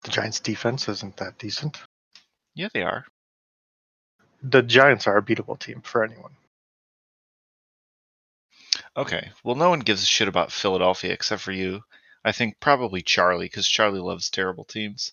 The 0.02 0.10
Giants' 0.10 0.40
defense 0.40 0.88
isn't 0.88 1.16
that 1.16 1.38
decent. 1.38 1.80
Yeah, 2.54 2.68
they 2.72 2.82
are. 2.82 3.04
The 4.42 4.62
Giants 4.62 5.06
are 5.06 5.18
a 5.18 5.22
beatable 5.22 5.58
team 5.58 5.82
for 5.82 6.04
anyone. 6.04 6.32
Okay. 8.96 9.30
Well, 9.44 9.56
no 9.56 9.70
one 9.70 9.80
gives 9.80 10.02
a 10.02 10.06
shit 10.06 10.28
about 10.28 10.52
Philadelphia 10.52 11.12
except 11.12 11.42
for 11.42 11.52
you. 11.52 11.80
I 12.24 12.32
think 12.32 12.60
probably 12.60 13.02
Charlie, 13.02 13.46
because 13.46 13.68
Charlie 13.68 14.00
loves 14.00 14.30
terrible 14.30 14.64
teams. 14.64 15.12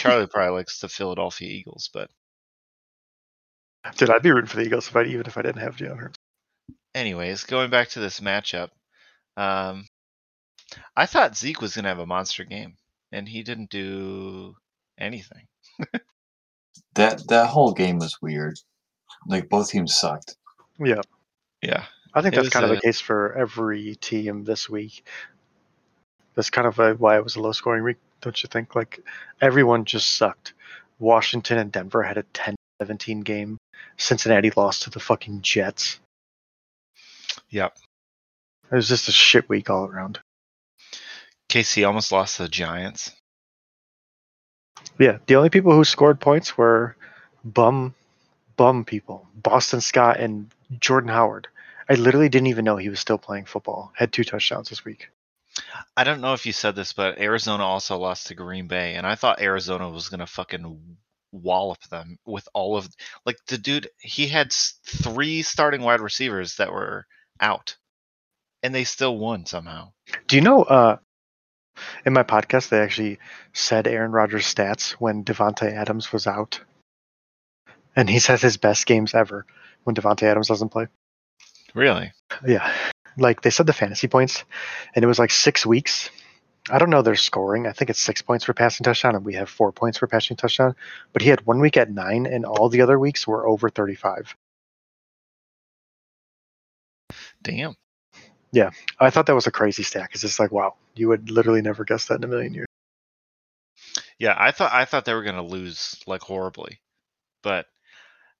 Charlie 0.00 0.26
probably 0.30 0.58
likes 0.58 0.80
the 0.80 0.88
Philadelphia 0.88 1.48
Eagles, 1.48 1.90
but 1.92 2.10
Dude, 3.96 4.10
I'd 4.10 4.22
be 4.22 4.30
rooting 4.30 4.48
for 4.48 4.56
the 4.56 4.64
Eagles 4.64 4.88
if 4.88 4.96
I, 4.96 5.04
even 5.04 5.26
if 5.26 5.38
I 5.38 5.42
didn't 5.42 5.62
have 5.62 5.76
Jalen 5.76 5.98
Hurts. 5.98 6.18
anyways, 6.94 7.44
going 7.44 7.70
back 7.70 7.88
to 7.90 8.00
this 8.00 8.20
matchup, 8.20 8.68
um, 9.36 9.86
I 10.96 11.06
thought 11.06 11.36
Zeke 11.36 11.60
was 11.60 11.74
going 11.74 11.84
to 11.84 11.88
have 11.88 11.98
a 11.98 12.06
monster 12.06 12.44
game, 12.44 12.76
and 13.10 13.28
he 13.28 13.42
didn't 13.42 13.70
do 13.70 14.54
anything. 14.98 15.46
That 16.94 17.26
that 17.28 17.48
whole 17.48 17.72
game 17.72 17.98
was 17.98 18.20
weird. 18.20 18.58
Like 19.26 19.48
both 19.48 19.70
teams 19.70 19.96
sucked. 19.96 20.36
Yeah, 20.78 21.02
Yeah. 21.62 21.84
I 22.14 22.22
think 22.22 22.34
It 22.34 22.38
that's 22.38 22.48
kind 22.50 22.64
of 22.64 22.72
a- 22.72 22.74
the 22.76 22.80
case 22.80 23.00
for 23.00 23.32
every 23.34 23.94
team 23.96 24.44
this 24.44 24.68
week. 24.68 25.04
That's 26.34 26.50
kind 26.50 26.66
of 26.66 26.78
uh 26.80 26.94
why 26.94 27.16
it 27.16 27.24
was 27.24 27.36
a 27.36 27.40
low 27.40 27.52
scoring 27.52 27.82
week, 27.84 27.98
don't 28.20 28.40
you 28.42 28.48
think? 28.48 28.74
Like 28.74 29.00
everyone 29.40 29.84
just 29.84 30.16
sucked. 30.16 30.54
Washington 30.98 31.58
and 31.58 31.72
Denver 31.72 32.02
had 32.02 32.18
a 32.18 32.22
10-17 32.82 33.24
game. 33.24 33.56
Cincinnati 33.96 34.50
lost 34.56 34.82
to 34.82 34.90
the 34.90 35.00
fucking 35.00 35.42
Jets. 35.42 35.98
Yep. 37.50 37.76
It 38.70 38.74
was 38.74 38.88
just 38.88 39.08
a 39.08 39.12
shit 39.12 39.48
week 39.48 39.70
all 39.70 39.86
around. 39.86 40.20
KC 41.50 41.86
almost 41.86 42.12
lost 42.12 42.36
to 42.36 42.44
the 42.44 42.48
Giants. 42.48 43.12
Yeah, 44.98 45.18
the 45.26 45.36
only 45.36 45.50
people 45.50 45.72
who 45.72 45.84
scored 45.84 46.20
points 46.20 46.56
were 46.56 46.94
bum, 47.44 47.94
bum 48.56 48.84
people. 48.84 49.26
Boston 49.34 49.80
Scott 49.80 50.20
and 50.20 50.50
Jordan 50.78 51.08
Howard. 51.08 51.48
I 51.90 51.94
literally 51.94 52.28
didn't 52.28 52.46
even 52.46 52.64
know 52.64 52.76
he 52.76 52.88
was 52.88 53.00
still 53.00 53.18
playing 53.18 53.46
football. 53.46 53.92
Had 53.96 54.12
two 54.12 54.22
touchdowns 54.22 54.68
this 54.68 54.84
week. 54.84 55.08
I 55.96 56.04
don't 56.04 56.20
know 56.20 56.34
if 56.34 56.46
you 56.46 56.52
said 56.52 56.76
this, 56.76 56.92
but 56.92 57.18
Arizona 57.18 57.64
also 57.64 57.98
lost 57.98 58.28
to 58.28 58.36
Green 58.36 58.68
Bay, 58.68 58.94
and 58.94 59.04
I 59.04 59.16
thought 59.16 59.40
Arizona 59.40 59.90
was 59.90 60.08
gonna 60.08 60.28
fucking 60.28 60.96
wallop 61.32 61.82
them 61.90 62.16
with 62.24 62.48
all 62.54 62.76
of 62.76 62.88
like 63.26 63.38
the 63.48 63.58
dude. 63.58 63.88
He 63.98 64.28
had 64.28 64.52
three 64.52 65.42
starting 65.42 65.82
wide 65.82 66.00
receivers 66.00 66.56
that 66.56 66.72
were 66.72 67.06
out, 67.40 67.76
and 68.62 68.72
they 68.72 68.84
still 68.84 69.18
won 69.18 69.44
somehow. 69.44 69.92
Do 70.28 70.36
you 70.36 70.42
know? 70.42 70.62
Uh, 70.62 70.98
in 72.06 72.12
my 72.12 72.22
podcast, 72.22 72.68
they 72.68 72.78
actually 72.78 73.18
said 73.52 73.88
Aaron 73.88 74.12
Rodgers' 74.12 74.52
stats 74.52 74.92
when 74.92 75.24
Davante 75.24 75.72
Adams 75.72 76.12
was 76.12 76.28
out, 76.28 76.60
and 77.96 78.08
he 78.08 78.20
says 78.20 78.42
his 78.42 78.58
best 78.58 78.86
games 78.86 79.12
ever 79.12 79.44
when 79.82 79.96
Davante 79.96 80.22
Adams 80.22 80.46
doesn't 80.46 80.68
play. 80.68 80.86
Really? 81.74 82.12
Yeah, 82.46 82.72
like 83.16 83.42
they 83.42 83.50
said 83.50 83.66
the 83.66 83.72
fantasy 83.72 84.08
points, 84.08 84.44
and 84.94 85.04
it 85.04 85.08
was 85.08 85.18
like 85.18 85.30
six 85.30 85.64
weeks. 85.64 86.10
I 86.70 86.78
don't 86.78 86.90
know 86.90 87.02
their 87.02 87.16
scoring. 87.16 87.66
I 87.66 87.72
think 87.72 87.90
it's 87.90 88.00
six 88.00 88.22
points 88.22 88.44
for 88.44 88.54
passing 88.54 88.84
touchdown, 88.84 89.16
and 89.16 89.24
we 89.24 89.34
have 89.34 89.48
four 89.48 89.72
points 89.72 89.98
for 89.98 90.06
passing 90.06 90.36
touchdown. 90.36 90.76
But 91.12 91.22
he 91.22 91.28
had 91.28 91.46
one 91.46 91.60
week 91.60 91.76
at 91.76 91.90
nine, 91.90 92.26
and 92.26 92.44
all 92.44 92.68
the 92.68 92.82
other 92.82 92.98
weeks 92.98 93.26
were 93.26 93.46
over 93.46 93.70
thirty-five. 93.70 94.36
Damn. 97.42 97.74
Yeah. 98.52 98.70
I 98.98 99.10
thought 99.10 99.26
that 99.26 99.34
was 99.34 99.46
a 99.46 99.52
crazy 99.52 99.82
stat 99.82 100.10
It's 100.12 100.22
just 100.22 100.40
like, 100.40 100.52
wow, 100.52 100.74
you 100.94 101.08
would 101.08 101.30
literally 101.30 101.62
never 101.62 101.84
guess 101.84 102.06
that 102.06 102.16
in 102.16 102.24
a 102.24 102.28
million 102.28 102.54
years. 102.54 102.66
Yeah, 104.18 104.34
I 104.36 104.50
thought 104.50 104.72
I 104.72 104.84
thought 104.84 105.06
they 105.06 105.14
were 105.14 105.22
gonna 105.22 105.42
lose 105.42 105.98
like 106.06 106.20
horribly, 106.20 106.80
but 107.42 107.66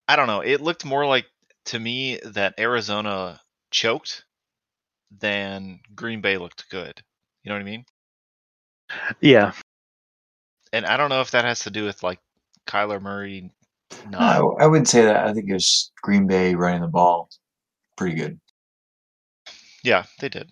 I 0.06 0.16
don't 0.16 0.26
know. 0.26 0.40
It 0.40 0.60
looked 0.60 0.84
more 0.84 1.06
like 1.06 1.26
to 1.66 1.78
me 1.78 2.18
that 2.24 2.54
Arizona 2.58 3.40
choked 3.70 4.24
than 5.20 5.80
Green 5.94 6.20
Bay 6.20 6.36
looked 6.38 6.68
good. 6.70 7.02
You 7.42 7.50
know 7.50 7.56
what 7.56 7.62
I 7.62 7.64
mean? 7.64 7.84
Yeah, 9.20 9.52
And 10.72 10.86
I 10.86 10.96
don't 10.96 11.10
know 11.10 11.20
if 11.20 11.30
that 11.32 11.44
has 11.44 11.60
to 11.60 11.70
do 11.70 11.84
with 11.84 12.02
like 12.02 12.20
Kyler 12.66 13.00
Murray. 13.00 13.50
No, 14.10 14.18
I, 14.18 14.38
I 14.38 14.66
wouldn't 14.66 14.88
say 14.88 15.02
that. 15.02 15.26
I 15.26 15.32
think 15.32 15.48
it 15.48 15.52
was 15.54 15.90
Green 16.02 16.26
Bay 16.26 16.54
running 16.54 16.80
the 16.82 16.88
ball 16.88 17.28
pretty 17.96 18.16
good. 18.16 18.40
yeah, 19.82 20.04
they 20.20 20.28
did. 20.28 20.50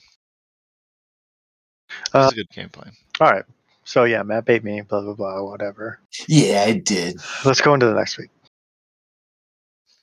It 1.90 2.14
Uh, 2.14 2.30
a 2.30 2.34
good 2.34 2.50
game 2.50 2.68
plan. 2.68 2.92
all 3.20 3.30
right. 3.30 3.44
So 3.84 4.04
yeah, 4.04 4.22
Matt 4.22 4.44
bait 4.44 4.62
me. 4.64 4.80
Blah 4.82 5.00
blah 5.02 5.14
blah. 5.14 5.42
Whatever. 5.42 6.00
Yeah, 6.28 6.64
I 6.66 6.72
did. 6.78 7.18
Let's 7.44 7.60
go 7.60 7.74
into 7.74 7.86
the 7.86 7.94
next 7.94 8.18
week. 8.18 8.30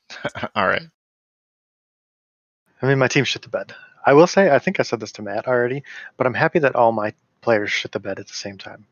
All 0.56 0.68
right. 0.68 0.88
I 2.86 2.90
mean, 2.90 3.00
my 3.00 3.08
team 3.08 3.24
shit 3.24 3.42
the 3.42 3.50
bed. 3.50 3.74
I 4.06 4.14
will 4.14 4.28
say, 4.28 4.52
I 4.54 4.60
think 4.60 4.80
I 4.80 4.84
said 4.84 5.00
this 5.00 5.12
to 5.14 5.24
Matt 5.24 5.48
already, 5.48 5.84
but 6.18 6.28
I'm 6.28 6.36
happy 6.36 6.60
that 6.60 6.76
all 6.76 6.92
my 6.92 7.14
players 7.42 7.72
shit 7.72 7.92
the 7.92 8.00
bed 8.00 8.20
at 8.20 8.28
the 8.28 8.34
same 8.34 8.60
time. 8.60 8.86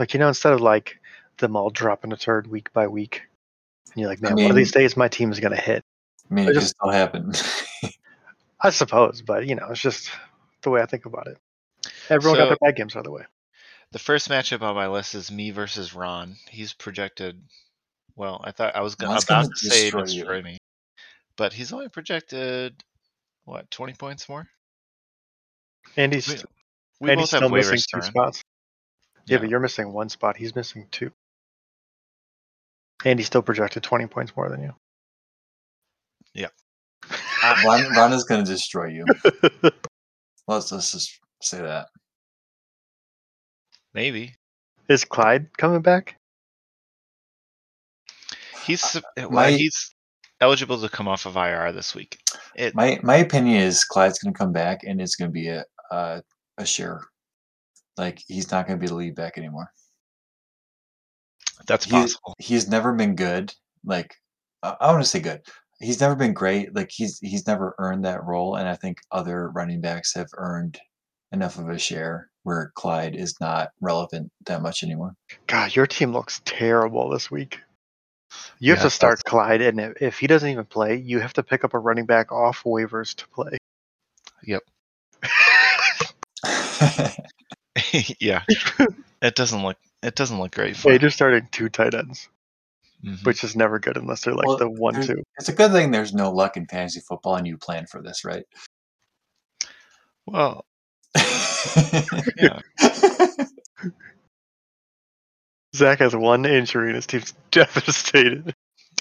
Like, 0.00 0.14
you 0.14 0.18
know, 0.20 0.26
instead 0.26 0.52
of 0.52 0.60
like 0.60 0.98
them 1.38 1.54
all 1.54 1.70
dropping 1.70 2.12
a 2.12 2.16
turd 2.16 2.48
week 2.48 2.72
by 2.72 2.88
week, 2.88 3.22
and 3.94 4.00
you're 4.00 4.08
like, 4.10 4.18
I 4.18 4.30
man, 4.30 4.42
one 4.42 4.50
of 4.50 4.56
these 4.56 4.72
days 4.72 4.96
my 4.96 5.06
team 5.06 5.30
is 5.30 5.38
going 5.38 5.54
to 5.54 5.60
hit. 5.60 5.84
I 6.28 6.34
mean, 6.34 6.46
I 6.46 6.50
it 6.50 6.54
could 6.54 6.60
just- 6.60 6.74
still 6.76 6.90
happen. 6.90 7.32
I 8.60 8.70
suppose, 8.70 9.22
but, 9.22 9.46
you 9.46 9.54
know, 9.54 9.68
it's 9.70 9.80
just 9.80 10.10
the 10.62 10.70
way 10.70 10.82
I 10.82 10.86
think 10.86 11.06
about 11.06 11.28
it. 11.28 11.38
Everyone 12.10 12.38
got 12.38 12.48
their 12.48 12.56
bad 12.60 12.74
games 12.74 12.96
out 12.96 13.00
of 13.00 13.04
the 13.04 13.12
way. 13.12 13.22
The 13.92 13.98
first 14.00 14.28
matchup 14.28 14.62
on 14.62 14.74
my 14.74 14.88
list 14.88 15.14
is 15.14 15.30
me 15.30 15.50
versus 15.50 15.94
Ron. 15.94 16.36
He's 16.50 16.72
projected. 16.72 17.40
Well, 18.16 18.40
I 18.42 18.50
thought 18.50 18.74
I 18.74 18.80
was 18.80 18.96
gonna, 18.96 19.12
Ron's 19.12 19.24
about 19.24 19.42
gonna 19.44 19.54
to 19.54 19.70
say 19.70 19.82
destroy 19.84 20.02
destroy 20.02 20.42
me, 20.42 20.58
but 21.36 21.52
he's 21.52 21.72
only 21.72 21.88
projected 21.88 22.82
what 23.44 23.70
twenty 23.70 23.92
points 23.94 24.28
more. 24.28 24.46
And 25.96 26.12
he's, 26.12 26.28
We, 26.28 26.34
we 27.00 27.10
and 27.10 27.18
both 27.18 27.22
he's 27.24 27.30
have 27.32 27.38
still 27.40 27.48
missing 27.50 27.74
waivers 27.76 27.86
two 27.92 28.00
to 28.00 28.06
spots. 28.06 28.42
Yeah, 29.26 29.34
Yeah. 29.36 29.38
but 29.40 29.48
you're 29.50 29.60
missing 29.60 29.92
one 29.92 30.08
spot. 30.08 30.36
He's 30.36 30.54
missing 30.54 30.86
two. 30.90 31.10
And 33.04 33.18
he's 33.18 33.26
still 33.26 33.42
projected 33.42 33.82
20 33.82 34.06
points 34.06 34.32
more 34.36 34.48
than 34.48 34.62
you. 34.62 34.72
Uh, 37.42 37.54
Ron, 37.64 37.92
Ron 37.94 38.12
is 38.14 38.24
going 38.24 38.44
to 38.44 38.50
destroy 38.50 38.86
you. 38.86 39.04
Let's, 40.48 40.72
let's 40.72 40.90
just 40.92 41.18
say 41.42 41.60
that. 41.60 41.88
Maybe 43.94 44.34
Is 44.88 45.04
Clyde 45.04 45.48
coming 45.58 45.82
back? 45.82 46.16
he's 48.64 48.82
uh, 48.84 48.88
su- 48.88 49.00
well, 49.18 49.30
my- 49.30 49.50
he's 49.50 49.94
eligible 50.40 50.80
to 50.80 50.88
come 50.88 51.08
off 51.08 51.26
of 51.26 51.36
IR 51.36 51.72
this 51.72 51.94
week. 51.94 52.18
It, 52.54 52.74
My 52.74 52.98
my 53.02 53.16
opinion 53.16 53.62
is 53.62 53.84
Clyde's 53.84 54.18
going 54.18 54.32
to 54.32 54.38
come 54.38 54.52
back 54.52 54.80
and 54.84 55.00
it's 55.00 55.16
going 55.16 55.30
to 55.30 55.32
be 55.32 55.48
a 55.48 55.64
a, 55.90 56.22
a 56.58 56.66
share. 56.66 57.00
Like 57.96 58.20
he's 58.26 58.50
not 58.50 58.66
going 58.66 58.78
to 58.78 58.80
be 58.82 58.88
the 58.88 58.94
lead 58.94 59.14
back 59.14 59.38
anymore. 59.38 59.70
that's 61.66 61.84
He- 61.84 61.90
possible. 61.92 62.34
he's 62.38 62.68
never 62.68 62.92
been 62.94 63.14
good. 63.14 63.52
Like 63.84 64.14
I, 64.62 64.76
I 64.80 64.92
want 64.92 65.02
to 65.02 65.08
say 65.08 65.20
good. 65.20 65.40
He's 65.80 66.00
never 66.00 66.14
been 66.16 66.32
great. 66.32 66.74
Like 66.74 66.90
he's 66.90 67.18
he's 67.20 67.46
never 67.46 67.74
earned 67.78 68.04
that 68.04 68.24
role, 68.24 68.56
and 68.56 68.68
I 68.68 68.74
think 68.76 68.98
other 69.12 69.50
running 69.50 69.80
backs 69.80 70.14
have 70.14 70.28
earned 70.36 70.78
enough 71.32 71.58
of 71.58 71.68
a 71.68 71.78
share 71.78 72.30
where 72.44 72.70
Clyde 72.76 73.14
is 73.16 73.34
not 73.40 73.70
relevant 73.80 74.30
that 74.46 74.62
much 74.62 74.82
anymore. 74.82 75.14
God, 75.48 75.74
your 75.76 75.86
team 75.86 76.12
looks 76.12 76.40
terrible 76.44 77.10
this 77.10 77.30
week. 77.30 77.58
You 78.58 78.72
have 78.72 78.78
Yeah, 78.80 78.84
to 78.84 78.90
start 78.90 79.24
Clyde, 79.24 79.60
and 79.62 79.80
if, 79.80 80.02
if 80.02 80.18
he 80.18 80.26
doesn't 80.26 80.48
even 80.48 80.64
play, 80.64 80.96
you 80.96 81.20
have 81.20 81.32
to 81.34 81.42
pick 81.42 81.64
up 81.64 81.74
a 81.74 81.78
running 81.78 82.06
back 82.06 82.32
off 82.32 82.62
waivers 82.64 83.14
to 83.16 83.28
play. 83.28 83.58
Yep. 84.44 84.62
yeah. 88.20 88.42
It 89.22 89.34
doesn't 89.34 89.62
look 89.62 89.76
it 90.02 90.14
doesn't 90.14 90.38
look 90.38 90.54
great 90.54 90.76
for 90.76 90.92
Hey, 90.92 90.98
just 90.98 91.16
starting 91.16 91.48
two 91.50 91.68
tight 91.68 91.94
ends, 91.94 92.28
Mhm. 93.04 93.24
which 93.24 93.42
is 93.44 93.56
never 93.56 93.78
good 93.78 93.96
unless 93.96 94.22
they're 94.24 94.34
like 94.34 94.46
Well, 94.46 94.58
the 94.58 94.70
one 94.70 95.02
two. 95.06 95.22
it's 95.38 95.48
a 95.48 95.52
good 95.52 95.72
thing 95.72 95.90
there's 95.90 96.14
no 96.14 96.30
luck 96.30 96.56
in 96.56 96.66
fantasy 96.66 97.00
football 97.00 97.36
and 97.36 97.46
you 97.46 97.56
plan 97.58 97.86
for 97.86 98.02
this, 98.02 98.24
right? 98.24 98.44
Well, 100.26 100.64
yeah. 102.36 102.60
Zach 105.76 105.98
has 106.00 106.14
one 106.16 106.44
injury 106.44 106.88
and 106.88 106.96
his 106.96 107.06
team's 107.06 107.32
devastated. 107.50 108.54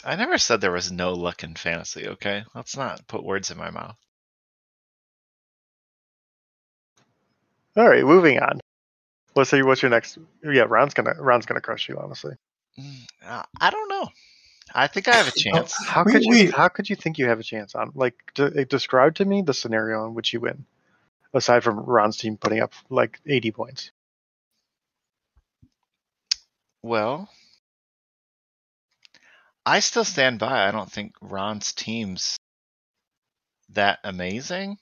I 0.03 0.15
never 0.15 0.37
said 0.37 0.61
there 0.61 0.71
was 0.71 0.91
no 0.91 1.13
luck 1.13 1.43
in 1.43 1.55
fantasy, 1.55 2.07
okay? 2.07 2.43
Let's 2.53 2.77
not 2.77 3.07
put 3.07 3.23
words 3.23 3.49
in 3.51 3.57
my 3.57 3.71
mouth. 3.71 3.95
All 7.77 7.87
right, 7.89 8.03
moving 8.03 8.39
on. 8.39 8.59
Let's 9.35 9.49
see 9.49 9.61
what's 9.63 9.81
your 9.81 9.91
next. 9.91 10.17
Yeah, 10.43 10.65
Ron's 10.67 10.93
gonna 10.93 11.13
Ron's 11.19 11.45
gonna 11.45 11.61
crush 11.61 11.89
you. 11.89 11.97
Honestly, 11.97 12.35
Mm, 12.79 13.05
uh, 13.25 13.43
I 13.61 13.69
don't 13.69 13.89
know. 13.89 14.09
I 14.73 14.87
think 14.87 15.07
I 15.07 15.15
have 15.15 15.27
a 15.27 15.31
chance. 15.31 15.73
how 15.85 16.03
We- 16.03 16.11
could 16.13 16.23
you 16.23 16.31
we- 16.31 16.51
how 16.51 16.67
could 16.69 16.89
you 16.89 16.95
think 16.95 17.17
you 17.17 17.27
have 17.27 17.39
a 17.39 17.43
chance 17.43 17.75
on 17.75 17.91
like 17.95 18.15
de- 18.33 18.65
describe 18.65 19.15
to 19.15 19.25
me 19.25 19.41
the 19.41 19.53
scenario 19.53 20.05
in 20.07 20.13
which 20.13 20.33
you 20.33 20.41
win, 20.41 20.65
aside 21.33 21.63
from 21.63 21.79
Ron's 21.79 22.17
team 22.17 22.37
putting 22.37 22.61
up 22.61 22.73
like 22.89 23.19
eighty 23.25 23.51
points. 23.51 23.91
Well, 26.85 27.27
I 29.65 29.79
still 29.79 30.03
mm. 30.03 30.07
stand 30.07 30.37
by. 30.37 30.67
I 30.67 30.71
don't 30.71 30.91
think 30.91 31.15
Ron's 31.19 31.73
team's 31.73 32.37
that 33.69 33.97
amazing. 34.03 34.77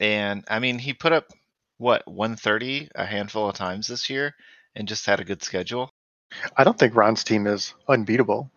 And 0.00 0.42
I 0.48 0.58
mean, 0.58 0.80
he 0.80 0.92
put 0.92 1.12
up 1.12 1.30
what 1.78 2.04
130 2.08 2.88
a 2.96 3.06
handful 3.06 3.48
of 3.48 3.54
times 3.54 3.86
this 3.86 4.10
year 4.10 4.34
and 4.74 4.88
just 4.88 5.06
had 5.06 5.20
a 5.20 5.24
good 5.24 5.44
schedule. 5.44 5.88
I 6.56 6.64
don't 6.64 6.76
think 6.76 6.96
Ron's 6.96 7.22
team 7.22 7.46
is 7.46 7.74
unbeatable, 7.86 8.50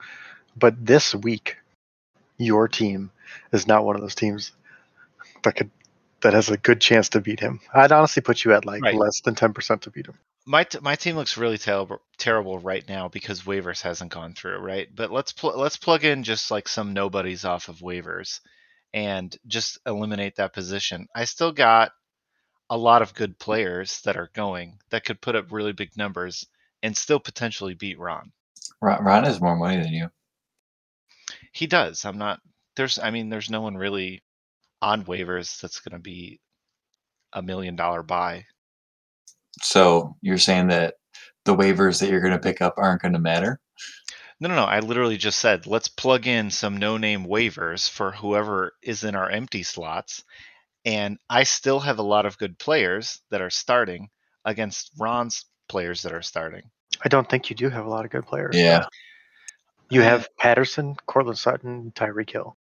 but 0.58 0.84
this 0.84 1.14
week, 1.14 1.58
your 2.40 2.68
team 2.68 3.12
is 3.52 3.68
not 3.68 3.86
one 3.86 3.96
of 3.96 4.02
those 4.02 4.16
teams 4.16 4.52
that 5.44 5.58
could 5.58 5.70
that 6.22 6.34
has 6.34 6.50
a 6.50 6.58
good 6.58 6.82
chance 6.82 7.10
to 7.10 7.22
beat 7.22 7.40
him. 7.40 7.60
I'd 7.72 7.92
honestly 7.92 8.24
put 8.24 8.44
you 8.44 8.54
at 8.54 8.66
like 8.66 8.82
Right. 8.82 8.96
less 8.96 9.22
than 9.22 9.36
ten 9.36 9.54
percent 9.54 9.84
to 9.84 9.92
beat 9.92 10.08
him. 10.08 10.18
My 10.48 10.64
t- 10.64 10.80
my 10.82 10.96
team 10.96 11.18
looks 11.18 11.38
really 11.38 11.58
terrible 11.58 12.02
terrible 12.18 12.58
right 12.60 12.88
now 12.88 13.10
because 13.10 13.44
waivers 13.44 13.82
hasn't 13.82 14.14
gone 14.14 14.34
through, 14.34 14.60
right? 14.60 14.88
But 14.96 15.12
let's 15.12 15.34
pl- 15.34 15.58
let's 15.58 15.78
plug 15.78 16.06
in 16.06 16.24
just 16.24 16.50
like 16.52 16.70
some 16.70 16.94
nobodies 16.94 17.46
off 17.46 17.70
of 17.70 17.80
waivers 17.80 18.40
and 18.94 19.36
just 19.48 19.78
eliminate 19.86 20.38
that 20.38 20.54
position. 20.54 21.08
I 21.14 21.26
still 21.26 21.52
got 21.52 21.92
a 22.70 22.78
lot 22.78 23.02
of 23.02 23.14
good 23.14 23.38
players 23.40 24.02
that 24.06 24.18
are 24.18 24.32
going 24.34 24.80
that 24.90 25.06
could 25.06 25.22
put 25.22 25.36
up 25.36 25.52
really 25.52 25.74
big 25.74 25.96
numbers 25.98 26.46
and 26.84 26.96
still 26.96 27.20
potentially 27.20 27.74
beat 27.74 28.00
Ron. 28.00 28.32
Ron, 28.82 29.04
Ron 29.04 29.24
has 29.26 29.42
more 29.42 29.56
money 29.56 29.78
than 29.82 29.94
you. 29.94 30.10
He 31.52 31.68
does. 31.68 32.06
I'm 32.06 32.18
not 32.18 32.40
there's 32.78 33.00
I 33.00 33.12
mean 33.12 33.30
there's 33.30 33.50
no 33.50 33.62
one 33.62 33.76
really 33.76 34.24
on 34.82 35.06
waivers 35.06 35.60
that's 35.60 35.82
going 35.82 36.00
to 36.00 36.04
be 36.04 36.40
a 37.34 37.42
million 37.42 37.76
dollar 37.76 38.04
buy. 38.04 38.46
So 39.62 40.16
you're 40.22 40.38
saying 40.38 40.68
that 40.68 40.96
the 41.46 41.56
waivers 41.56 42.00
that 42.00 42.10
you're 42.10 42.22
going 42.22 42.34
to 42.34 42.40
pick 42.40 42.62
up 42.62 42.76
aren't 42.78 43.02
going 43.02 43.14
to 43.14 43.20
matter? 43.20 43.60
No, 44.40 44.50
no, 44.50 44.56
no. 44.56 44.66
I 44.66 44.82
literally 44.82 45.18
just 45.18 45.40
said 45.40 45.66
let's 45.66 45.88
plug 45.88 46.28
in 46.28 46.52
some 46.52 46.78
no-name 46.78 47.26
waivers 47.26 47.90
for 47.90 48.12
whoever 48.12 48.74
is 48.84 49.04
in 49.04 49.16
our 49.16 49.30
empty 49.30 49.64
slots, 49.64 50.24
and 50.86 51.18
I 51.30 51.44
still 51.44 51.80
have 51.80 52.00
a 52.00 52.04
lot 52.04 52.26
of 52.26 52.38
good 52.38 52.60
players 52.60 53.22
that 53.32 53.42
are 53.42 53.50
starting 53.50 54.10
against 54.46 54.92
Ron's 55.00 55.46
players 55.70 56.04
that 56.04 56.14
are 56.14 56.22
starting. 56.22 56.64
I 57.04 57.10
don't 57.10 57.28
think 57.30 57.50
you 57.50 57.56
do 57.56 57.70
have 57.70 57.86
a 57.86 57.90
lot 57.90 58.06
of 58.06 58.12
good 58.12 58.26
players. 58.26 58.56
Yeah. 58.56 58.86
You 59.90 60.02
have 60.02 60.28
Patterson, 60.38 60.96
Courtland 61.06 61.38
Sutton, 61.38 61.92
Tyreek 61.96 62.30
Hill. 62.30 62.58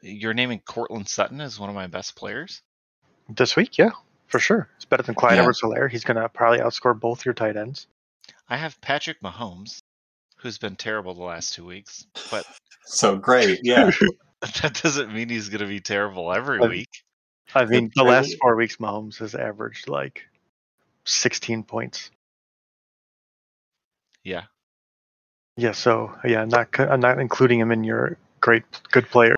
You're 0.00 0.34
naming 0.34 0.60
Courtland 0.60 1.08
Sutton 1.08 1.40
as 1.40 1.58
one 1.58 1.68
of 1.68 1.74
my 1.74 1.88
best 1.88 2.14
players. 2.16 2.62
This 3.28 3.56
week, 3.56 3.76
yeah, 3.78 3.90
for 4.28 4.38
sure. 4.38 4.68
It's 4.76 4.84
better 4.84 5.02
than 5.02 5.14
Clyde 5.14 5.34
Yeah. 5.34 5.40
Edwards 5.42 5.60
Helaire. 5.62 5.90
He's 5.90 6.04
gonna 6.04 6.28
probably 6.28 6.58
outscore 6.60 6.98
both 6.98 7.24
your 7.24 7.34
tight 7.34 7.56
ends. 7.56 7.86
I 8.48 8.56
have 8.56 8.80
Patrick 8.80 9.20
Mahomes, 9.22 9.82
who's 10.36 10.58
been 10.58 10.76
terrible 10.76 11.14
the 11.14 11.22
last 11.22 11.54
two 11.54 11.64
weeks, 11.64 12.06
but 12.30 12.44
So 12.84 13.16
great. 13.16 13.60
Yeah. 13.64 13.90
that 14.62 14.80
doesn't 14.82 15.12
mean 15.12 15.28
he's 15.28 15.48
going 15.48 15.60
to 15.60 15.66
be 15.66 15.80
terrible 15.80 16.32
every 16.32 16.60
I've- 16.60 16.68
week. 16.68 17.02
I 17.54 17.64
mean, 17.64 17.90
the 17.96 18.02
I- 18.04 18.08
last 18.10 18.36
four 18.40 18.54
weeks, 18.54 18.76
Mahomes 18.76 19.18
has 19.18 19.34
averaged 19.34 19.88
like 19.88 20.22
16 21.04 21.64
points. 21.64 22.10
Yeah. 24.22 24.44
Yeah, 25.56 25.72
so 25.72 26.14
yeah, 26.24 26.42
I'm 26.42 26.48
not 26.48 26.78
I'm 26.78 27.00
not 27.00 27.18
including 27.18 27.58
him 27.60 27.72
in 27.72 27.82
your 27.82 28.18
great 28.40 28.64
good 28.90 29.08
player. 29.08 29.36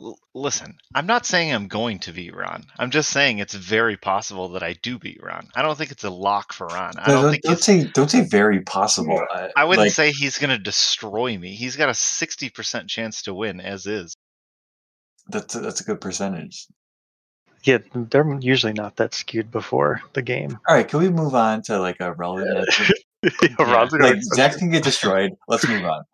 L- 0.00 0.18
listen, 0.34 0.76
I'm 0.94 1.06
not 1.06 1.24
saying 1.24 1.52
I'm 1.52 1.68
going 1.68 2.00
to 2.00 2.12
beat 2.12 2.34
Ron. 2.34 2.64
I'm 2.78 2.90
just 2.90 3.10
saying 3.10 3.38
it's 3.38 3.54
very 3.54 3.96
possible 3.96 4.48
that 4.50 4.62
I 4.62 4.74
do 4.82 4.98
beat 4.98 5.22
Ron. 5.22 5.48
I 5.54 5.62
don't 5.62 5.78
think 5.78 5.92
it's 5.92 6.04
a 6.04 6.10
lock 6.10 6.52
for 6.52 6.66
Ron. 6.66 6.94
I 6.98 7.12
don't 7.12 7.22
don't, 7.22 7.30
think 7.30 7.42
don't 7.44 7.62
say 7.62 7.84
don't 7.84 8.10
say 8.10 8.22
very 8.22 8.60
possible. 8.62 9.22
I, 9.30 9.50
I 9.56 9.64
wouldn't 9.64 9.86
like, 9.86 9.92
say 9.92 10.10
he's 10.10 10.38
going 10.38 10.50
to 10.50 10.58
destroy 10.58 11.38
me. 11.38 11.54
He's 11.54 11.76
got 11.76 11.88
a 11.88 11.92
60% 11.92 12.88
chance 12.88 13.22
to 13.22 13.34
win 13.34 13.60
as 13.60 13.86
is. 13.86 14.16
that's 15.28 15.54
a, 15.54 15.60
that's 15.60 15.80
a 15.80 15.84
good 15.84 16.00
percentage. 16.00 16.66
Yeah, 17.62 17.78
they're 17.94 18.38
usually 18.40 18.74
not 18.74 18.96
that 18.96 19.14
skewed 19.14 19.50
before 19.50 20.02
the 20.12 20.20
game. 20.22 20.58
All 20.68 20.74
right, 20.74 20.86
can 20.86 20.98
we 20.98 21.08
move 21.08 21.34
on 21.34 21.62
to 21.62 21.78
like 21.78 21.96
a 22.00 22.12
relevant? 22.16 22.68
matchup? 22.68 22.92
yeah, 23.22 23.72
Ron's 23.72 23.92
gonna 23.92 24.04
like 24.04 24.22
Zach 24.22 24.56
can 24.58 24.70
get 24.70 24.84
destroyed. 24.84 25.32
Let's 25.48 25.66
move 25.66 25.84
on. 25.84 26.04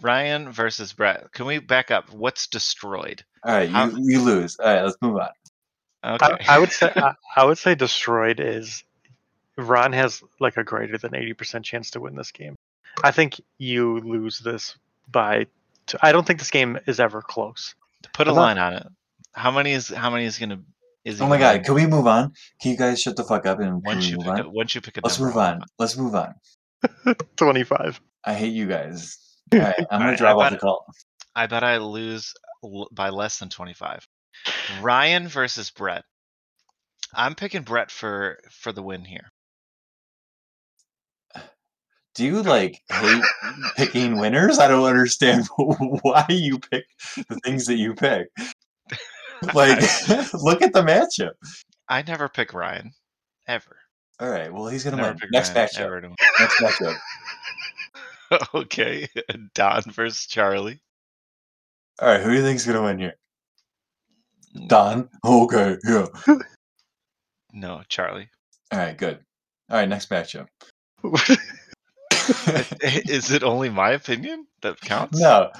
Ryan 0.00 0.50
versus 0.52 0.92
Brett. 0.92 1.32
Can 1.32 1.46
we 1.46 1.58
back 1.58 1.90
up? 1.90 2.12
What's 2.12 2.46
destroyed? 2.46 3.24
All 3.44 3.54
right, 3.54 3.68
How- 3.68 3.86
you, 3.88 3.96
you 3.98 4.20
lose. 4.22 4.58
All 4.58 4.66
right, 4.72 4.82
let's 4.82 4.96
move 5.00 5.16
on. 5.16 5.28
Okay. 6.04 6.36
I, 6.48 6.56
I 6.56 6.58
would 6.58 6.72
say 6.72 6.92
I, 6.96 7.14
I 7.36 7.44
would 7.44 7.58
say 7.58 7.74
destroyed 7.74 8.40
is 8.40 8.84
Ron 9.58 9.92
has 9.92 10.22
like 10.38 10.56
a 10.56 10.64
greater 10.64 10.96
than 10.98 11.12
80% 11.12 11.62
chance 11.64 11.90
to 11.92 12.00
win 12.00 12.16
this 12.16 12.32
game. 12.32 12.56
I 13.04 13.10
think 13.10 13.40
you 13.58 14.00
lose 14.00 14.38
this 14.38 14.76
by 15.10 15.46
t- 15.86 15.98
I 16.02 16.12
don't 16.12 16.26
think 16.26 16.38
this 16.38 16.50
game 16.50 16.78
is 16.86 17.00
ever 17.00 17.22
close. 17.22 17.74
Put 18.14 18.26
a 18.28 18.30
I'm 18.30 18.36
not- 18.36 18.42
line 18.42 18.58
on 18.58 18.72
it. 18.74 18.86
How 19.32 19.50
many 19.52 19.72
is 19.72 19.88
how 19.88 20.10
many 20.10 20.24
is 20.24 20.38
going 20.38 20.50
to 20.50 20.58
is 21.04 21.20
Oh 21.22 21.28
my 21.28 21.38
god, 21.38 21.56
win? 21.56 21.64
can 21.64 21.74
we 21.74 21.86
move 21.86 22.06
on? 22.06 22.32
Can 22.60 22.72
you 22.72 22.76
guys 22.76 23.00
shut 23.00 23.16
the 23.16 23.22
fuck 23.24 23.46
up 23.46 23.60
and 23.60 23.82
once 23.84 24.08
you 24.08 24.16
move 24.16 24.24
pick 24.26 24.32
on? 24.34 24.40
a, 24.40 24.48
once 24.50 24.74
you 24.74 24.80
pick 24.80 24.96
a 24.96 25.00
Let's 25.04 25.18
number, 25.20 25.34
move 25.34 25.42
on. 25.42 25.62
Let's 25.78 25.96
move 25.96 26.14
on. 26.14 26.34
25. 27.36 28.00
I 28.24 28.34
hate 28.34 28.52
you 28.52 28.66
guys. 28.66 29.16
All 29.52 29.58
right, 29.58 29.86
I'm 29.90 30.00
gonna 30.00 30.16
drop 30.16 30.36
off 30.38 30.50
the 30.52 30.58
call. 30.58 30.86
I 31.34 31.46
bet 31.46 31.64
I 31.64 31.78
lose 31.78 32.34
by 32.92 33.08
less 33.10 33.38
than 33.38 33.48
25. 33.48 34.06
Ryan 34.80 35.28
versus 35.28 35.70
Brett. 35.70 36.04
I'm 37.14 37.34
picking 37.34 37.62
Brett 37.62 37.90
for 37.90 38.38
for 38.50 38.72
the 38.72 38.82
win 38.82 39.04
here. 39.04 39.30
Do 42.14 42.24
you 42.24 42.42
like 42.42 42.80
hate 42.90 43.22
picking 43.76 44.18
winners? 44.18 44.58
I 44.58 44.68
don't 44.68 44.84
understand 44.84 45.48
why 45.56 46.26
you 46.28 46.58
pick 46.58 46.84
the 47.28 47.40
things 47.44 47.66
that 47.66 47.76
you 47.76 47.94
pick. 47.94 48.28
Like, 49.54 49.80
look 50.34 50.60
at 50.60 50.74
the 50.74 50.82
matchup. 50.82 51.32
I 51.88 52.02
never 52.02 52.28
pick 52.28 52.52
Ryan 52.52 52.92
ever. 53.48 53.74
All 54.20 54.28
right, 54.28 54.52
well 54.52 54.66
he's 54.68 54.84
gonna 54.84 54.98
Never 54.98 55.12
win. 55.12 55.30
Next 55.32 55.54
Ryan 55.54 55.68
matchup. 55.68 56.14
Next 56.38 56.60
matchup. 56.60 56.98
okay, 58.54 59.08
Don 59.54 59.82
versus 59.82 60.26
Charlie. 60.26 60.80
All 62.00 62.08
right, 62.08 62.20
who 62.20 62.30
do 62.30 62.36
you 62.36 62.42
think's 62.42 62.66
gonna 62.66 62.82
win 62.82 62.98
here? 62.98 63.14
Don. 64.66 65.08
Okay, 65.24 65.76
yeah. 65.86 66.06
No, 67.52 67.82
Charlie. 67.88 68.30
All 68.70 68.78
right, 68.78 68.96
good. 68.96 69.18
All 69.68 69.78
right, 69.78 69.88
next 69.88 70.08
matchup. 70.08 70.46
Is 73.08 73.32
it 73.32 73.42
only 73.42 73.68
my 73.70 73.90
opinion 73.90 74.46
that 74.62 74.80
counts? 74.80 75.18
no. 75.18 75.50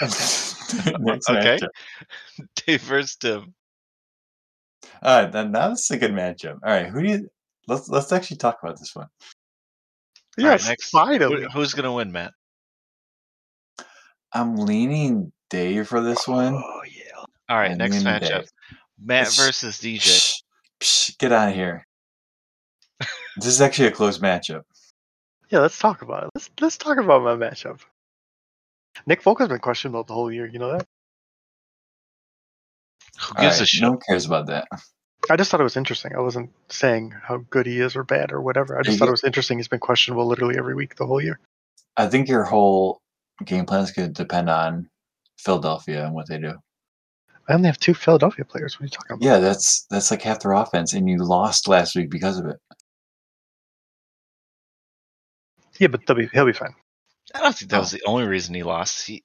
next 0.00 1.28
Okay. 1.28 1.58
matchup. 1.58 1.68
Dave 2.54 2.82
versus 2.82 3.16
Tim. 3.16 3.52
All 5.02 5.22
right, 5.22 5.32
then 5.32 5.50
now 5.50 5.70
this 5.70 5.86
is 5.86 5.90
a 5.90 5.96
good 5.96 6.12
matchup. 6.12 6.60
All 6.62 6.70
right, 6.70 6.86
who 6.86 7.02
do 7.02 7.08
you? 7.08 7.28
Let's 7.66 7.88
let's 7.88 8.12
actually 8.12 8.36
talk 8.36 8.58
about 8.62 8.78
this 8.78 8.94
one. 8.94 9.08
All 10.38 10.44
right, 10.46 10.52
yes, 10.52 10.68
next. 10.68 10.90
finally. 10.90 11.42
Who, 11.42 11.48
who's 11.48 11.74
gonna 11.74 11.92
win, 11.92 12.10
Matt? 12.12 12.32
I'm 14.32 14.56
leaning 14.56 15.32
Dave 15.50 15.88
for 15.88 16.00
this 16.00 16.26
one. 16.26 16.54
Oh 16.54 16.80
yeah. 16.90 17.24
All 17.48 17.58
right, 17.58 17.72
I'm 17.72 17.78
next 17.78 17.96
matchup: 17.96 18.20
Dave. 18.20 18.48
Matt 19.02 19.22
It's- 19.28 19.36
versus 19.44 19.76
DJ. 19.78 19.98
Psh, 20.00 20.42
psh, 20.80 21.18
get 21.18 21.32
out 21.32 21.48
of 21.50 21.54
here. 21.54 21.86
this 23.36 23.46
is 23.46 23.60
actually 23.60 23.88
a 23.88 23.92
close 23.92 24.18
matchup. 24.18 24.62
Yeah, 25.50 25.58
let's 25.58 25.78
talk 25.78 26.00
about 26.02 26.24
it. 26.24 26.30
Let's 26.34 26.50
let's 26.60 26.78
talk 26.78 26.96
about 26.98 27.22
my 27.22 27.34
matchup. 27.34 27.80
Nick 29.06 29.20
Folk 29.22 29.38
has 29.40 29.48
been 29.48 29.58
questionable 29.58 30.04
the 30.04 30.14
whole 30.14 30.32
year. 30.32 30.46
You 30.46 30.58
know 30.58 30.72
that? 30.72 30.86
Who 33.20 33.34
All 33.36 33.42
gives 33.42 33.56
right, 33.56 33.62
a 33.62 33.66
shit? 33.66 33.82
No 33.82 33.90
one 33.90 34.00
cares 34.08 34.24
about 34.24 34.46
that. 34.46 34.66
I 35.32 35.36
just 35.36 35.50
thought 35.50 35.60
it 35.60 35.64
was 35.64 35.78
interesting. 35.78 36.14
I 36.14 36.20
wasn't 36.20 36.50
saying 36.68 37.14
how 37.22 37.38
good 37.48 37.64
he 37.64 37.80
is 37.80 37.96
or 37.96 38.04
bad 38.04 38.32
or 38.32 38.42
whatever. 38.42 38.78
I 38.78 38.82
just 38.82 38.96
You 38.96 38.98
thought 38.98 39.08
it 39.08 39.12
was 39.12 39.24
interesting. 39.24 39.58
He's 39.58 39.66
been 39.66 39.80
questionable 39.80 40.26
literally 40.26 40.58
every 40.58 40.74
week 40.74 40.96
the 40.96 41.06
whole 41.06 41.22
year. 41.22 41.40
I 41.96 42.06
think 42.06 42.28
your 42.28 42.44
whole 42.44 43.00
game 43.42 43.64
plan 43.64 43.82
is 43.82 43.92
going 43.92 44.12
to 44.12 44.22
depend 44.22 44.50
on 44.50 44.90
Philadelphia 45.38 46.04
and 46.04 46.14
what 46.14 46.28
they 46.28 46.36
do. 46.36 46.52
I 47.48 47.54
only 47.54 47.66
have 47.66 47.78
two 47.78 47.94
Philadelphia 47.94 48.44
players. 48.44 48.78
What 48.78 48.82
are 48.82 48.84
you 48.84 48.90
talking 48.90 49.16
about? 49.16 49.24
Yeah, 49.24 49.38
that's 49.38 49.86
that's 49.88 50.10
like 50.10 50.20
half 50.20 50.40
their 50.40 50.52
offense, 50.52 50.92
and 50.92 51.08
you 51.08 51.16
lost 51.16 51.66
last 51.66 51.96
week 51.96 52.10
because 52.10 52.38
of 52.38 52.44
it. 52.44 52.56
Yeah, 55.78 55.88
but 55.88 56.06
they'll 56.06 56.16
be, 56.16 56.28
he'll 56.34 56.44
be 56.44 56.52
fine. 56.52 56.74
I 57.34 57.40
don't 57.40 57.56
think 57.56 57.70
that 57.70 57.78
Oh. 57.78 57.80
was 57.80 57.90
the 57.90 58.02
only 58.04 58.26
reason 58.26 58.54
he 58.54 58.62
lost. 58.62 59.06
He, 59.06 59.24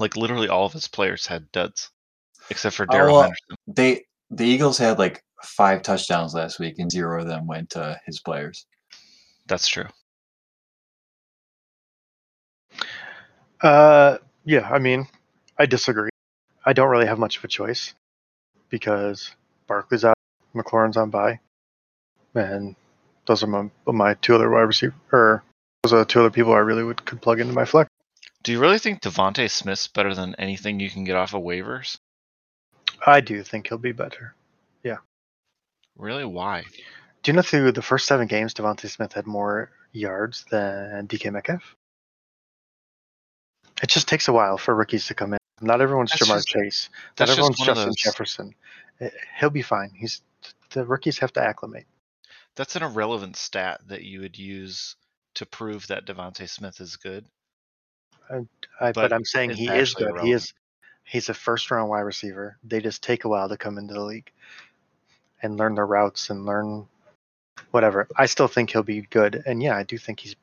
like 0.00 0.16
literally 0.16 0.48
all 0.48 0.66
of 0.66 0.72
his 0.72 0.88
players 0.88 1.28
had 1.28 1.50
duds, 1.52 1.90
except 2.50 2.74
for 2.74 2.86
Oh, 2.90 2.92
Daryl 2.92 3.00
uh, 3.10 3.12
well, 3.12 3.22
Henderson. 3.22 3.56
They 3.68 4.04
the 4.30 4.44
Eagles 4.44 4.78
had 4.78 4.98
like 4.98 5.22
five 5.42 5.82
touchdowns 5.82 6.34
last 6.34 6.58
week, 6.58 6.78
and 6.78 6.90
zero 6.90 7.20
of 7.20 7.26
them 7.26 7.46
went 7.46 7.70
to 7.70 8.00
his 8.06 8.20
players. 8.20 8.66
That's 9.46 9.68
true. 9.68 9.86
Uh, 13.60 14.18
yeah, 14.44 14.68
I 14.70 14.78
mean, 14.78 15.06
I 15.58 15.66
disagree. 15.66 16.10
I 16.64 16.72
don't 16.72 16.88
really 16.90 17.06
have 17.06 17.18
much 17.18 17.36
of 17.36 17.44
a 17.44 17.48
choice 17.48 17.94
because 18.68 19.34
Barkley's 19.66 20.04
out, 20.04 20.16
McLaurin's 20.54 20.96
on 20.96 21.10
by, 21.10 21.40
and 22.34 22.76
those 23.26 23.42
are 23.42 23.46
my, 23.46 23.70
my 23.86 24.14
two 24.14 24.34
other 24.34 24.50
wide 24.50 24.62
receiver. 24.62 24.94
Or 25.12 25.42
those 25.82 25.92
are 25.92 26.04
two 26.04 26.20
other 26.20 26.30
people 26.30 26.52
I 26.52 26.58
really 26.58 26.84
would 26.84 27.04
could 27.04 27.20
plug 27.20 27.40
into 27.40 27.52
my 27.52 27.64
flex. 27.64 27.88
Do 28.42 28.52
you 28.52 28.60
really 28.60 28.78
think 28.78 29.02
DeVonta 29.02 29.50
Smith's 29.50 29.88
better 29.88 30.14
than 30.14 30.34
anything 30.36 30.80
you 30.80 30.88
can 30.88 31.04
get 31.04 31.16
off 31.16 31.34
of 31.34 31.42
waivers? 31.42 31.98
I 33.06 33.20
do 33.20 33.42
think 33.42 33.68
he'll 33.68 33.78
be 33.78 33.92
better. 33.92 34.34
Yeah. 34.82 34.98
Really? 35.96 36.24
Why? 36.24 36.64
Do 37.22 37.30
you 37.30 37.36
know 37.36 37.42
through 37.42 37.72
the 37.72 37.82
first 37.82 38.06
seven 38.06 38.26
games, 38.26 38.54
DeVonta 38.54 38.88
Smith 38.88 39.12
had 39.12 39.26
more 39.26 39.70
yards 39.92 40.44
than 40.50 41.06
DK 41.06 41.32
Metcalf? 41.32 41.76
It 43.82 43.88
just 43.88 44.08
takes 44.08 44.28
a 44.28 44.32
while 44.32 44.58
for 44.58 44.74
rookies 44.74 45.06
to 45.06 45.14
come 45.14 45.32
in. 45.34 45.38
Not 45.62 45.80
everyone's 45.80 46.10
That's 46.12 46.28
Ja'Marr 46.28 46.36
just- 46.36 46.48
Chase. 46.48 46.90
Not 47.18 47.28
everyone's 47.30 47.56
just 47.58 47.66
Justin. 47.68 47.92
Jefferson. 47.96 48.54
Eh, 49.00 49.10
He'll 49.38 49.50
be 49.50 49.62
fine. 49.62 49.90
He's 49.94 50.22
the 50.70 50.84
rookies 50.84 51.18
have 51.18 51.32
to 51.34 51.42
acclimate. 51.42 51.86
That's 52.56 52.76
an 52.76 52.82
irrelevant 52.82 53.36
stat 53.36 53.80
that 53.88 54.02
you 54.02 54.20
would 54.20 54.38
use 54.38 54.96
to 55.34 55.46
prove 55.46 55.86
that 55.88 56.06
DeVonta 56.06 56.48
Smith 56.48 56.80
is 56.80 56.96
good. 56.96 57.26
I, 58.30 58.40
but, 58.80 58.94
But 58.94 59.12
I'm 59.12 59.24
saying 59.24 59.50
he 59.50 59.68
is 59.68 59.94
good. 59.94 60.20
He 60.22 60.32
is. 60.32 60.52
He's 61.04 61.28
a 61.28 61.34
first 61.34 61.70
round 61.70 61.88
wide 61.88 62.00
receiver. 62.00 62.56
They 62.64 62.80
just 62.80 63.02
take 63.02 63.24
a 63.24 63.28
while 63.28 63.48
to 63.48 63.56
come 63.56 63.78
into 63.78 63.94
the 63.94 64.02
league 64.02 64.30
and 65.42 65.56
learn 65.56 65.74
their 65.74 65.86
routes 65.86 66.30
and 66.30 66.44
learn 66.46 66.86
whatever. 67.70 68.06
I 68.16 68.26
still 68.26 68.48
think 68.48 68.70
he'll 68.70 68.82
be 68.82 69.02
good. 69.02 69.42
And 69.46 69.62
yeah, 69.62 69.76
I 69.76 69.82
do 69.82 69.98
think 69.98 70.20
he's. 70.20 70.36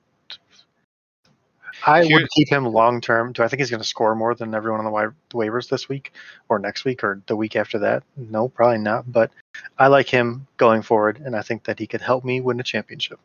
I 1.86 2.04
Here- 2.04 2.18
would 2.20 2.30
keep 2.32 2.50
him 2.50 2.66
long 2.66 3.02
term. 3.02 3.34
Do 3.34 3.44
I 3.44 3.48
think 3.48 3.60
he's 3.60 3.70
going 3.70 3.82
to 3.82 3.88
score 3.88 4.16
more 4.16 4.34
than 4.34 4.56
everyone 4.56 4.80
on 4.80 4.86
the 4.86 4.92
wa- 4.92 5.12
waivers 5.32 5.70
this 5.70 5.88
week 5.88 6.12
or 6.50 6.58
next 6.58 6.86
week 6.86 7.04
or 7.04 7.22
the 7.28 7.36
week 7.36 7.56
after 7.56 7.78
that? 7.80 8.04
No, 8.16 8.50
probably 8.50 8.80
not. 8.80 9.10
But 9.12 9.32
I 9.78 9.88
like 9.88 10.10
him 10.10 10.48
going 10.58 10.82
forward, 10.82 11.22
and 11.24 11.36
I 11.36 11.44
think 11.44 11.64
that 11.66 11.78
he 11.80 11.86
could 11.88 12.02
help 12.02 12.26
me 12.26 12.42
win 12.42 12.60
a 12.60 12.64
championship. 12.64 13.20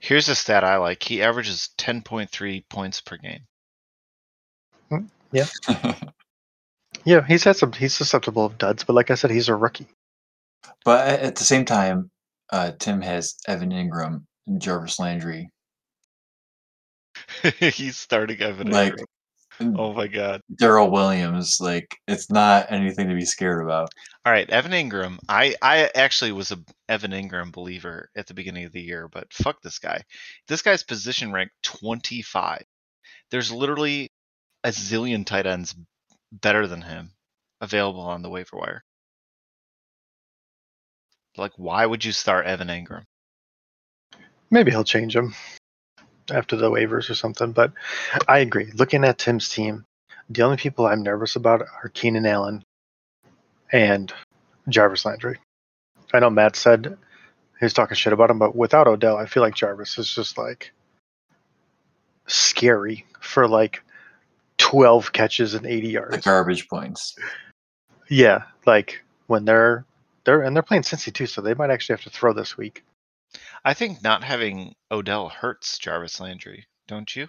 Here's 0.00 0.28
a 0.28 0.34
stat 0.34 0.64
I 0.64 0.76
like. 0.78 1.02
He 1.02 1.22
averages 1.22 1.70
10.3 1.78 2.64
points 2.68 3.00
per 3.00 3.16
game. 3.18 3.42
Hmm, 4.88 5.06
yeah, 5.30 5.46
he's 7.04 7.44
had 7.44 7.56
some. 7.56 7.72
He's 7.72 7.94
susceptible 7.94 8.46
of 8.46 8.58
duds, 8.58 8.84
but 8.84 8.94
like 8.94 9.10
I 9.10 9.14
said, 9.14 9.30
he's 9.30 9.48
a 9.48 9.54
rookie. 9.54 9.86
but 10.84 11.06
at 11.08 11.36
the 11.36 11.44
same 11.44 11.64
time, 11.64 12.10
uh, 12.50 12.72
Tim 12.78 13.00
has 13.00 13.36
Evan 13.46 13.70
Engram 13.70 14.24
and 14.46 14.60
Jarvis 14.60 14.98
Landry. 14.98 15.50
He's 17.60 17.96
starting 17.96 18.40
Evan 18.40 18.70
Like 18.70 18.94
Engram. 18.94 19.04
Oh 19.78 19.92
my 19.92 20.08
god. 20.08 20.40
Daryl 20.60 20.90
Williams, 20.90 21.58
like 21.60 21.86
it's 22.08 22.28
not 22.28 22.72
anything 22.72 23.08
to 23.08 23.14
be 23.14 23.24
scared 23.24 23.62
about. 23.62 23.88
All 24.26 24.32
right, 24.32 24.50
Evan 24.50 24.72
Engram. 24.72 25.18
I 25.28 25.54
I 25.62 25.90
actually 25.94 26.32
was 26.32 26.50
a 26.50 26.58
Evan 26.88 27.12
Engram 27.12 27.52
believer 27.52 28.10
at 28.16 28.26
the 28.26 28.34
beginning 28.34 28.64
of 28.64 28.72
the 28.72 28.82
year, 28.82 29.08
but 29.08 29.32
fuck 29.32 29.62
this 29.62 29.78
guy. 29.78 30.02
This 30.48 30.62
guy's 30.62 30.82
position 30.82 31.32
rank 31.32 31.50
25. 31.62 32.64
There's 33.30 33.52
literally 33.52 34.10
a 34.64 34.70
zillion 34.70 35.24
tight 35.24 35.46
ends 35.46 35.74
better 36.40 36.66
than 36.66 36.82
him 36.82 37.10
available 37.60 38.00
on 38.00 38.22
the 38.22 38.30
waiver 38.30 38.56
wire. 38.56 38.82
Like, 41.36 41.52
why 41.56 41.84
would 41.84 42.04
you 42.04 42.12
start 42.12 42.46
Evan 42.46 42.68
Engram? 42.68 43.04
Maybe 44.50 44.70
he'll 44.70 44.84
change 44.84 45.16
him 45.16 45.34
after 46.30 46.56
the 46.56 46.70
waivers 46.70 47.10
or 47.10 47.14
something. 47.14 47.52
But 47.52 47.72
I 48.28 48.38
agree. 48.38 48.70
Looking 48.74 49.04
at 49.04 49.18
Tim's 49.18 49.48
team, 49.48 49.84
the 50.28 50.42
only 50.42 50.56
people 50.56 50.86
I'm 50.86 51.02
nervous 51.02 51.36
about 51.36 51.62
are 51.62 51.90
Keenan 51.92 52.26
Allen 52.26 52.62
and 53.72 54.12
Jarvis 54.68 55.04
Landry. 55.04 55.38
I 56.12 56.20
know 56.20 56.30
Matt 56.30 56.56
said 56.56 56.96
he 57.58 57.64
was 57.64 57.72
talking 57.72 57.96
shit 57.96 58.12
about 58.12 58.30
him, 58.30 58.38
but 58.38 58.54
without 58.54 58.86
Odell, 58.86 59.16
I 59.16 59.26
feel 59.26 59.42
like 59.42 59.54
Jarvis 59.54 59.98
is 59.98 60.12
just 60.12 60.38
like 60.38 60.72
scary 62.26 63.04
for 63.20 63.48
like 63.48 63.82
12 64.64 65.12
catches 65.12 65.52
and 65.52 65.66
80 65.66 65.80
The 65.82 65.92
yards. 65.92 66.24
garbage 66.24 66.68
points. 66.68 67.16
Yeah, 68.08 68.44
like 68.64 69.04
when 69.26 69.44
they're 69.44 69.84
they're 70.24 70.40
and 70.40 70.56
they're 70.56 70.62
playing 70.62 70.84
Cincy 70.84 71.12
too, 71.12 71.26
so 71.26 71.42
they 71.42 71.52
might 71.52 71.68
actually 71.68 71.94
have 71.94 72.04
to 72.04 72.10
throw 72.10 72.32
this 72.32 72.56
week. 72.56 72.82
I 73.62 73.74
think 73.74 74.02
not 74.02 74.24
having 74.24 74.74
Odell 74.90 75.28
hurts 75.28 75.76
Jarvis 75.76 76.18
Landry, 76.18 76.64
don't 76.88 77.14
you? 77.14 77.28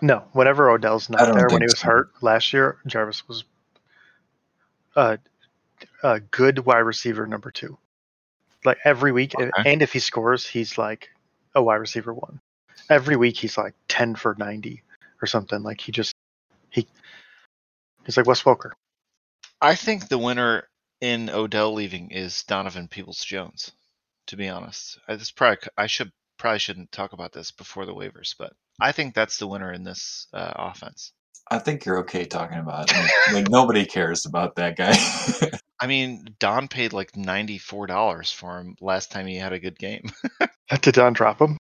No, 0.00 0.24
whenever 0.32 0.70
Odell's 0.70 1.10
not 1.10 1.34
there, 1.34 1.48
when 1.48 1.62
he 1.62 1.66
was 1.66 1.80
so. 1.80 1.88
hurt 1.88 2.10
last 2.22 2.52
year, 2.52 2.76
Jarvis 2.86 3.26
was 3.26 3.42
a, 4.94 5.18
a 6.04 6.20
good 6.20 6.60
wide 6.66 6.78
receiver 6.78 7.26
number 7.26 7.50
two. 7.50 7.78
Like 8.64 8.78
every 8.84 9.10
week, 9.10 9.34
Okay. 9.34 9.50
and 9.64 9.82
if 9.82 9.92
he 9.92 9.98
scores, 9.98 10.46
he's 10.46 10.78
like 10.78 11.08
a 11.54 11.62
wide 11.62 11.76
receiver 11.76 12.14
one. 12.14 12.40
Every 12.88 13.16
week, 13.16 13.36
he's 13.38 13.58
like 13.58 13.74
ten 13.88 14.14
for 14.14 14.36
ninety 14.38 14.82
or 15.22 15.26
something. 15.26 15.62
Like 15.62 15.80
he 15.80 15.92
just 15.92 16.14
he 16.70 16.86
he's 18.04 18.16
like 18.16 18.26
Wes 18.26 18.42
Welker. 18.42 18.72
I 19.60 19.74
think 19.74 20.08
the 20.08 20.18
winner 20.18 20.68
in 21.00 21.30
Odell 21.30 21.72
leaving 21.74 22.10
is 22.10 22.42
Donovan 22.44 22.88
Peoples 22.88 23.24
Jones. 23.24 23.72
To 24.28 24.36
be 24.36 24.48
honest, 24.48 24.98
I 25.06 25.16
this 25.16 25.30
probably 25.30 25.58
I 25.76 25.86
should 25.86 26.10
probably 26.38 26.58
shouldn't 26.58 26.92
talk 26.92 27.12
about 27.12 27.32
this 27.32 27.50
before 27.52 27.86
the 27.86 27.94
waivers, 27.94 28.34
but 28.38 28.52
I 28.80 28.92
think 28.92 29.14
that's 29.14 29.38
the 29.38 29.46
winner 29.46 29.72
in 29.72 29.84
this 29.84 30.26
uh, 30.32 30.52
offense. 30.56 31.12
I 31.48 31.58
think 31.58 31.84
you're 31.84 32.00
okay 32.00 32.24
talking 32.24 32.58
about 32.58 32.90
it. 32.90 32.96
Like, 32.96 33.10
like 33.32 33.50
nobody 33.50 33.84
cares 33.86 34.26
about 34.26 34.56
that 34.56 34.76
guy. 34.76 34.94
I 35.80 35.86
mean, 35.86 36.34
Don 36.38 36.68
paid 36.68 36.92
like 36.92 37.16
ninety 37.16 37.58
four 37.58 37.86
dollars 37.86 38.32
for 38.32 38.58
him 38.58 38.76
last 38.80 39.12
time 39.12 39.26
he 39.26 39.36
had 39.36 39.52
a 39.52 39.60
good 39.60 39.78
game. 39.78 40.10
Did 40.80 40.94
Don 40.94 41.12
drop 41.12 41.40
him? 41.40 41.58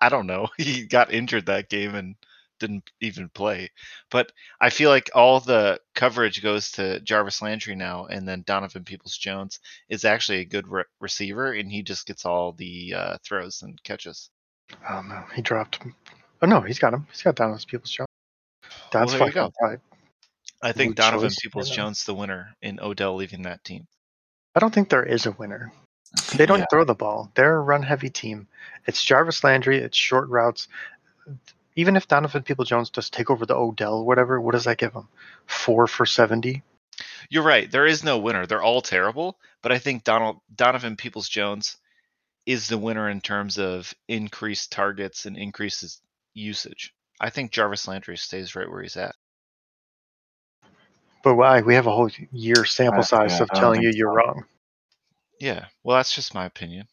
I 0.00 0.08
don't 0.08 0.26
know. 0.26 0.48
He 0.56 0.86
got 0.86 1.12
injured 1.12 1.46
that 1.46 1.68
game 1.68 1.94
and 1.94 2.14
didn't 2.66 2.90
even 3.00 3.28
play. 3.28 3.70
But 4.10 4.32
I 4.60 4.70
feel 4.70 4.90
like 4.90 5.10
all 5.14 5.40
the 5.40 5.80
coverage 5.94 6.42
goes 6.42 6.70
to 6.72 7.00
Jarvis 7.00 7.42
Landry 7.42 7.74
now, 7.74 8.06
and 8.06 8.26
then 8.26 8.44
Donovan 8.46 8.84
Peoples 8.84 9.16
Jones 9.18 9.60
is 9.88 10.04
actually 10.04 10.40
a 10.40 10.44
good 10.44 10.66
re- 10.68 10.84
receiver, 11.00 11.52
and 11.52 11.70
he 11.70 11.82
just 11.82 12.06
gets 12.06 12.24
all 12.24 12.52
the 12.52 12.94
uh, 12.96 13.16
throws 13.24 13.62
and 13.62 13.82
catches. 13.82 14.30
Oh 14.88 15.02
no, 15.02 15.24
he 15.34 15.42
dropped 15.42 15.82
him. 15.82 15.94
Oh 16.40 16.46
no, 16.46 16.60
he's 16.60 16.78
got 16.78 16.94
him. 16.94 17.06
He's 17.10 17.22
got 17.22 17.34
Donovan 17.34 17.60
people's 17.66 17.90
Jones. 17.90 18.08
There 18.92 19.02
you 19.02 19.08
fucking. 19.18 19.50
I 20.62 20.72
think 20.72 20.96
Donovan 20.96 21.30
Peoples. 21.42 21.68
Jones 21.68 22.04
the 22.04 22.14
winner 22.14 22.54
in 22.62 22.80
Odell 22.80 23.16
leaving 23.16 23.42
that 23.42 23.62
team. 23.64 23.86
I 24.54 24.60
don't 24.60 24.72
think 24.72 24.88
there 24.88 25.04
is 25.04 25.26
a 25.26 25.32
winner. 25.32 25.72
They 26.36 26.46
don't 26.46 26.60
Yeah. 26.60 26.66
throw 26.70 26.84
the 26.84 26.94
ball. 26.94 27.30
They're 27.34 27.56
a 27.56 27.60
run 27.60 27.82
heavy 27.82 28.08
team. 28.08 28.46
It's 28.86 29.02
Jarvis 29.02 29.42
Landry, 29.44 29.78
it's 29.78 29.96
short 29.98 30.28
routes. 30.28 30.68
Even 31.76 31.96
if 31.96 32.06
Donovan 32.06 32.42
People 32.42 32.64
Jones 32.64 32.90
does 32.90 33.10
take 33.10 33.30
over 33.30 33.46
the 33.46 33.56
Odell, 33.56 34.04
whatever, 34.04 34.40
what 34.40 34.52
does 34.52 34.64
that 34.64 34.78
give 34.78 34.92
him? 34.92 35.08
Four 35.46 35.86
for 35.86 36.06
70? 36.06 36.62
You're 37.28 37.42
right. 37.42 37.70
There 37.70 37.86
is 37.86 38.04
no 38.04 38.18
winner. 38.18 38.46
They're 38.46 38.62
all 38.62 38.80
terrible, 38.80 39.38
but 39.62 39.72
I 39.72 39.78
think 39.78 40.04
Donald 40.04 40.40
Donovan 40.54 40.96
Peoples 40.96 41.28
Jones 41.28 41.76
is 42.46 42.68
the 42.68 42.78
winner 42.78 43.08
in 43.08 43.20
terms 43.20 43.58
of 43.58 43.92
increased 44.06 44.70
targets 44.70 45.26
and 45.26 45.36
increases 45.36 46.00
usage. 46.34 46.94
I 47.20 47.30
think 47.30 47.50
Jarvis 47.50 47.88
Landry 47.88 48.16
stays 48.16 48.54
right 48.54 48.70
where 48.70 48.82
he's 48.82 48.96
at. 48.96 49.14
But 51.22 51.36
why? 51.36 51.62
We 51.62 51.74
have 51.74 51.86
a 51.86 51.90
whole 51.90 52.10
year 52.32 52.64
sample 52.64 53.00
I- 53.00 53.04
size 53.04 53.38
yeah, 53.38 53.44
of 53.44 53.50
telling 53.50 53.82
you 53.82 53.90
you're 53.94 54.12
so. 54.12 54.14
wrong. 54.14 54.44
Yeah. 55.40 55.66
Well, 55.82 55.96
that's 55.96 56.14
just 56.14 56.34
my 56.34 56.44
opinion. 56.44 56.86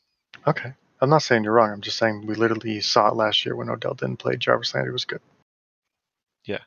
Okay. 0.48 0.74
I'm 1.02 1.10
not 1.10 1.24
saying 1.24 1.44
you're 1.44 1.54
wrong. 1.54 1.72
I'm 1.72 1.82
just 1.82 1.98
saying 1.98 2.28
we 2.28 2.36
literally 2.36 2.80
saw 2.80 3.10
it 3.10 3.16
last 3.16 3.44
year 3.46 3.56
when 3.56 3.70
Odell 3.70 3.96
didn't 3.96 4.18
play. 4.18 4.36
Jarvis 4.36 4.76
Landry 4.76 4.94
was 4.94 5.06
good. 5.06 5.22
Yeah. 6.46 6.60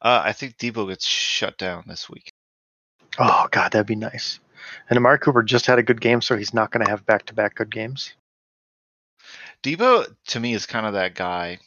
Uh, 0.00 0.22
I 0.24 0.32
think 0.32 0.56
Deebo 0.56 0.88
gets 0.88 1.06
shut 1.06 1.58
down 1.58 1.84
this 1.86 2.08
week. 2.08 2.30
Oh 3.18 3.46
God, 3.50 3.72
that'd 3.72 3.86
be 3.86 3.94
nice. 3.94 4.40
And 4.88 4.96
Amari 4.96 5.18
Cooper 5.18 5.42
just 5.42 5.66
had 5.66 5.78
a 5.78 5.82
good 5.82 6.00
game, 6.00 6.22
so 6.22 6.36
he's 6.36 6.54
not 6.54 6.70
going 6.70 6.84
to 6.84 6.90
have 6.90 7.06
back-to-back 7.06 7.54
good 7.54 7.70
games. 7.70 8.14
Deebo 9.62 10.14
to 10.28 10.40
me 10.40 10.54
is 10.54 10.66
kind 10.66 10.86
of 10.86 10.94
that 10.94 11.14
guy. 11.14 11.58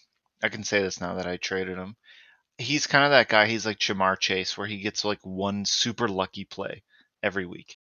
I 0.41 0.49
can 0.49 0.63
say 0.63 0.81
this 0.81 0.99
now 0.99 1.15
that 1.15 1.27
I 1.27 1.37
traded 1.37 1.77
him. 1.77 1.95
He's 2.57 2.87
kind 2.87 3.05
of 3.05 3.11
that 3.11 3.29
guy. 3.29 3.47
He's 3.47 3.65
like 3.65 3.79
Ja'Marr 3.79 4.19
Chase, 4.19 4.57
where 4.57 4.67
he 4.67 4.77
gets 4.77 5.05
like 5.05 5.19
one 5.23 5.63
super 5.65 6.07
lucky 6.07 6.45
play 6.45 6.83
every 7.23 7.45
week, 7.45 7.77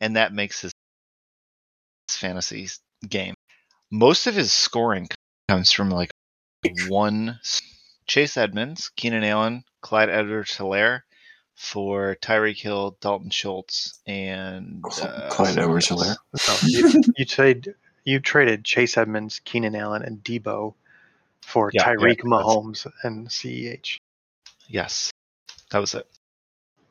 and 0.00 0.16
that 0.16 0.32
makes 0.32 0.60
his 0.60 0.72
fantasy 2.08 2.68
game. 3.08 3.34
Most 3.90 4.26
of 4.26 4.34
his 4.34 4.52
scoring 4.52 5.08
comes 5.48 5.72
from 5.72 5.90
like 5.90 6.10
one 6.88 7.40
Chase 8.06 8.36
Edmonds, 8.36 8.90
Keenan 8.96 9.24
Allen, 9.24 9.64
Clyde 9.80 10.10
Edwards-Helaire 10.10 11.00
for 11.56 12.16
Tyreek 12.22 12.58
Hill, 12.60 12.96
Dalton 13.00 13.30
Schultz, 13.30 14.00
and 14.06 14.82
uh, 15.02 15.28
Clyde 15.30 15.58
Edwards-Helaire. 15.58 16.16
else. 16.34 16.62
You, 16.64 17.02
you 17.16 17.24
trade 17.24 17.74
you 18.04 18.20
traded 18.20 18.64
Chase 18.64 18.96
Edmonds, 18.96 19.40
Keenan 19.44 19.74
Allen, 19.74 20.02
and 20.02 20.22
Deebo 20.24 20.74
for 21.42 21.70
Yeah, 21.72 21.82
yeah, 21.82 21.94
Tyreek 21.94 22.16
that's- 22.22 22.24
Mahomes 22.24 22.86
and 23.02 23.28
CEH. 23.28 23.96
Yes, 24.68 25.10
that 25.72 25.78
was 25.78 25.94
it. 25.94 26.06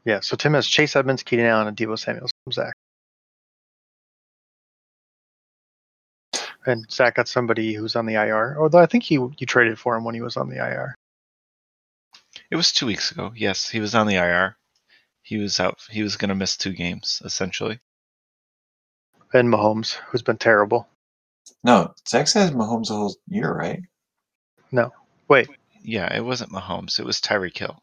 Yeah, 0.06 0.20
so 0.22 0.36
Tim 0.36 0.54
has 0.54 0.68
Chase 0.68 0.96
Edmonds, 0.96 1.24
Keenan 1.24 1.46
Allen, 1.46 1.68
and 1.68 1.78
Deebo 1.78 1.98
Samuels 1.98 2.32
from 2.44 2.52
Zach. 2.54 2.74
And 6.66 6.90
Zach 6.92 7.16
got 7.16 7.28
somebody 7.28 7.74
who's 7.74 7.96
on 7.96 8.06
the 8.06 8.16
IR. 8.16 8.58
Although 8.60 8.80
I 8.80 8.86
think 8.86 9.04
he 9.04 9.16
you 9.16 9.46
traded 9.46 9.80
for 9.80 9.96
him 9.96 10.04
when 10.04 10.16
he 10.16 10.22
was 10.22 10.38
on 10.38 10.50
the 10.50 10.58
IR. 10.58 10.96
It 12.52 12.56
was 12.56 12.72
two 12.72 12.86
weeks 12.86 13.12
ago. 13.12 13.32
Yes, 13.36 13.70
he 13.70 13.80
was 13.80 13.96
on 13.96 14.08
the 14.08 14.16
IR. 14.16 14.58
He 15.22 15.38
was 15.38 15.60
out. 15.60 15.80
He 15.90 16.04
was 16.04 16.18
going 16.18 16.30
to 16.30 16.36
miss 16.36 16.58
two 16.58 16.74
games 16.74 17.22
essentially. 17.24 17.80
And 19.34 19.52
Mahomes, 19.54 19.94
who's 19.94 20.24
been 20.24 20.38
terrible. 20.38 20.88
No, 21.64 21.94
Zach 22.08 22.28
says 22.28 22.52
Mahomes 22.52 22.88
the 22.88 22.96
whole 22.96 23.16
year, 23.28 23.54
right? 23.54 23.82
No, 24.72 24.92
wait, 25.28 25.50
Yeah, 25.82 26.14
it 26.16 26.24
wasn't 26.24 26.52
Mahomes. 26.52 27.00
It 27.00 27.06
was 27.06 27.20
Tyreek 27.20 27.58
Hill, 27.58 27.82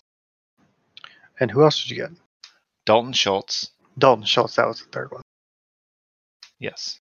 and 1.41 1.51
who 1.51 1.63
else 1.63 1.83
did 1.83 1.91
you 1.91 1.97
get? 1.97 2.11
Dalton 2.85 3.13
Schultz. 3.13 3.71
Dalton 3.99 4.25
Schultz, 4.25 4.57
that 4.57 4.67
was 4.67 4.81
the 4.81 4.87
third 4.87 5.11
one. 5.11 5.23
Yes. 6.59 7.01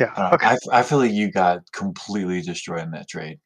Yeah. 0.00 0.12
I. 0.16 0.34
Okay. 0.34 0.46
I, 0.46 0.56
I 0.72 0.82
feel 0.82 0.98
like 0.98 1.12
you 1.12 1.30
got 1.30 1.70
completely 1.72 2.40
destroyed 2.42 2.82
in 2.82 2.90
that 2.92 3.08
trade. 3.08 3.38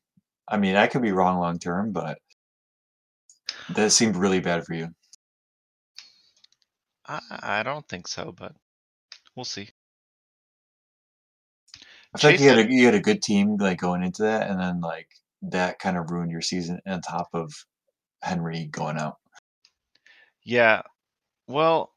I 0.48 0.56
mean, 0.56 0.76
I 0.76 0.86
could 0.86 1.02
be 1.02 1.12
wrong 1.12 1.38
long 1.38 1.58
term, 1.58 1.92
but 1.92 2.18
that 3.70 3.90
seemed 3.92 4.16
really 4.16 4.40
bad 4.40 4.64
for 4.64 4.74
you. 4.74 4.88
I, 7.06 7.20
I 7.30 7.62
don't 7.62 7.86
think 7.88 8.08
so, 8.08 8.32
but 8.36 8.54
we'll 9.34 9.44
see. 9.44 9.68
I 12.14 12.18
feel 12.18 12.30
like 12.30 12.38
Chase 12.38 12.42
you 12.42 12.48
had 12.48 12.58
a 12.58 12.72
you 12.72 12.84
had 12.84 12.94
a 12.94 13.00
good 13.00 13.22
team 13.22 13.56
like 13.56 13.78
going 13.78 14.04
into 14.04 14.22
that, 14.22 14.48
and 14.48 14.60
then 14.60 14.80
like 14.80 15.08
that 15.42 15.78
kind 15.80 15.96
of 15.96 16.10
ruined 16.10 16.30
your 16.30 16.40
season. 16.40 16.80
On 16.86 17.00
top 17.00 17.28
of 17.34 17.52
Henry 18.22 18.66
going 18.66 18.98
out. 18.98 19.16
Yeah. 20.44 20.82
Well, 21.48 21.92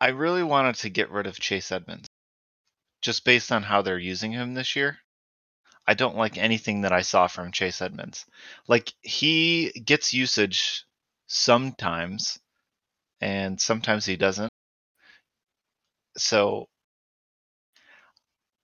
I 0.00 0.08
really 0.08 0.42
wanted 0.44 0.76
to 0.76 0.90
get 0.90 1.10
rid 1.10 1.26
of 1.26 1.40
Chase 1.40 1.72
Edmonds, 1.72 2.08
just 3.00 3.24
based 3.24 3.52
on 3.52 3.62
how 3.62 3.82
they're 3.82 3.98
using 3.98 4.32
him 4.32 4.54
this 4.54 4.76
year. 4.76 4.98
I 5.86 5.94
don't 5.94 6.16
like 6.16 6.36
anything 6.36 6.82
that 6.82 6.92
I 6.92 7.00
saw 7.00 7.28
from 7.28 7.52
Chase 7.52 7.80
Edmonds. 7.80 8.26
Like 8.66 8.92
he 9.00 9.70
gets 9.70 10.12
usage 10.12 10.84
sometimes, 11.26 12.38
and 13.20 13.60
sometimes 13.60 14.04
he 14.04 14.16
doesn't. 14.16 14.52
So 16.16 16.68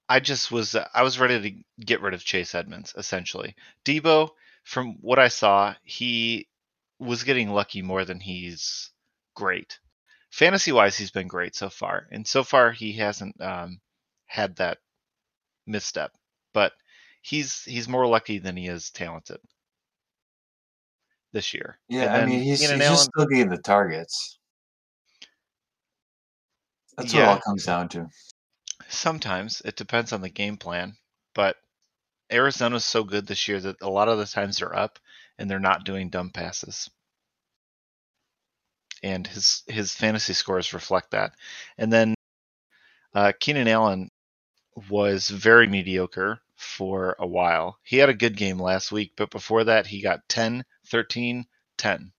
I 0.09 0.21
just 0.21 0.53
was 0.53 0.77
I 0.77 1.03
was 1.03 1.19
ready 1.19 1.41
to 1.41 1.85
get 1.85 2.03
rid 2.03 2.15
of 2.15 2.25
Chase 2.25 2.55
Edmonds 2.55 2.95
essentially. 2.97 3.55
Deebo, 3.85 4.31
from 4.65 4.99
what 5.01 5.19
I 5.19 5.29
saw, 5.29 5.75
he 5.83 6.47
was 6.99 7.25
getting 7.25 7.51
lucky 7.51 7.83
more 7.83 8.05
than 8.05 8.21
he's 8.21 8.91
great. 9.35 9.79
Fantasy 10.31 10.73
wise, 10.73 10.97
he's 10.99 11.11
been 11.11 11.29
great 11.29 11.55
so 11.55 11.71
far, 11.71 12.07
and 12.11 12.27
so 12.27 12.45
far 12.45 12.73
he 12.73 12.93
hasn't 12.93 13.41
um, 13.41 13.81
had 14.35 14.57
that 14.57 14.79
misstep. 15.67 16.13
But 16.53 16.73
he's 17.23 17.63
he's 17.63 17.89
more 17.89 18.07
lucky 18.07 18.39
than 18.39 18.57
he 18.57 18.67
is 18.67 18.91
talented 18.91 19.39
this 21.33 21.55
year. 21.55 21.79
Yeah, 21.89 22.13
I 22.13 22.27
mean, 22.27 22.41
he's, 22.41 22.61
he's 22.61 22.69
Keenan 22.69 22.81
just 22.81 22.91
Allen- 22.91 23.11
still 23.13 23.27
getting 23.27 23.49
the 23.49 23.59
targets. 23.59 24.39
That's 26.97 27.13
what 27.15 27.23
it 27.23 27.27
all 27.27 27.41
comes 27.41 27.65
down 27.67 27.89
to. 27.91 28.09
Sometimes 28.89 29.63
it 29.65 29.77
depends 29.77 30.13
on 30.13 30.21
the 30.21 30.29
game 30.29 30.57
plan, 30.57 30.95
but 31.35 31.57
Arizona's 32.31 32.85
so 32.85 33.03
good 33.03 33.27
this 33.27 33.49
year 33.49 33.61
that 33.61 33.83
a 33.83 33.91
lot 33.91 34.09
of 34.09 34.19
the 34.19 34.27
times 34.27 34.59
they're 34.59 34.77
up 34.77 34.99
and 35.39 35.51
they're 35.51 35.59
not 35.59 35.85
doing 35.85 36.09
dumb 36.09 36.31
passes. 36.31 36.89
And 39.03 39.27
his 39.27 39.63
his 39.67 39.93
fantasy 39.95 40.33
scores 40.35 40.73
reflect 40.73 41.11
that. 41.11 41.33
And 41.79 41.93
then 41.93 42.15
uh, 43.13 43.33
Keenan 43.41 43.69
Allen 43.69 44.09
was 44.91 45.29
very 45.29 45.67
mediocre 45.67 46.41
for 46.57 47.17
a 47.19 47.27
while. 47.27 47.79
He 47.83 47.99
had 47.99 48.09
a 48.09 48.15
good 48.15 48.37
game 48.37 48.59
last 48.59 48.93
week, 48.93 49.13
but 49.17 49.31
before 49.31 49.65
that 49.65 49.87
he 49.87 50.03
got 50.03 50.29
10, 50.29 50.65
13, 50.87 51.47
10. 51.79 52.13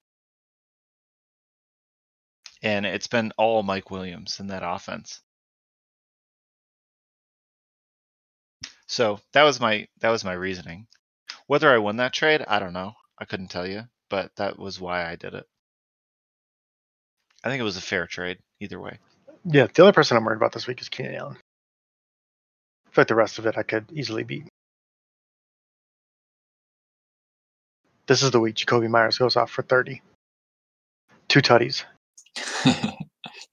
And 2.64 2.86
it's 2.86 3.08
been 3.08 3.32
all 3.38 3.64
Mike 3.64 3.92
Williams 3.92 4.40
in 4.40 4.48
that 4.48 4.64
offense. 4.64 5.22
So 8.88 9.20
that 9.34 9.44
was 9.44 9.60
my 9.60 9.88
that 10.00 10.10
was 10.10 10.24
my 10.24 10.34
reasoning. 10.34 10.88
Whether 11.48 11.72
I 11.72 11.80
won 11.80 11.98
that 11.98 12.14
trade, 12.14 12.44
I 12.48 12.60
don't 12.60 12.74
know. 12.74 12.94
I 13.20 13.26
couldn't 13.26 13.50
tell 13.50 13.68
you, 13.68 13.84
but 14.10 14.32
that 14.38 14.58
was 14.58 14.80
why 14.80 15.10
I 15.10 15.16
did 15.16 15.34
it. 15.34 15.46
I 17.44 17.50
think 17.50 17.60
it 17.60 17.64
was 17.64 17.78
a 17.78 17.82
fair 17.82 18.08
trade 18.08 18.40
either 18.60 18.80
way. 18.80 19.00
Yeah, 19.44 19.68
the 19.68 19.84
only 19.84 19.94
person 19.94 20.18
I'm 20.18 20.26
worried 20.26 20.38
about 20.38 20.54
this 20.54 20.66
week 20.66 20.82
is 20.82 20.90
Keenan 20.90 21.16
Allen. 21.16 21.38
Like 22.96 23.08
the 23.08 23.16
rest 23.16 23.40
of 23.40 23.46
it 23.46 23.58
I 23.58 23.64
could 23.64 23.86
easily 23.94 24.24
beat. 24.24 24.48
This 28.08 28.22
is 28.24 28.32
the 28.32 28.40
week 28.40 28.56
Jakobi 28.56 28.90
Meyers 28.90 29.18
goes 29.18 29.36
off 29.36 29.50
for 29.50 29.64
30. 29.64 30.02
Two 31.28 31.42
tutties. 31.42 31.84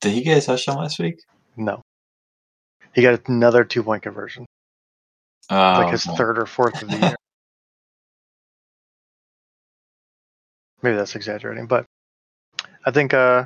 Did 0.01 0.13
he 0.13 0.23
get 0.23 0.43
a 0.43 0.47
touchdown 0.47 0.77
last 0.77 0.99
week? 0.99 1.19
No. 1.57 1.83
He 2.95 3.03
got 3.03 3.27
another 3.29 3.65
two 3.65 3.83
point 3.83 4.03
conversion. 4.03 4.45
Oh, 5.51 5.55
like 5.55 5.93
his 5.93 6.07
okay. 6.07 6.17
third 6.17 6.39
or 6.39 6.47
fourth 6.47 6.83
of 6.83 6.91
the 6.91 6.99
year. 6.99 7.17
Maybe 10.83 10.97
that's 10.97 11.15
exaggerating, 11.15 11.67
but 11.67 11.87
I 12.85 12.91
think 12.91 13.15
uh, 13.15 13.45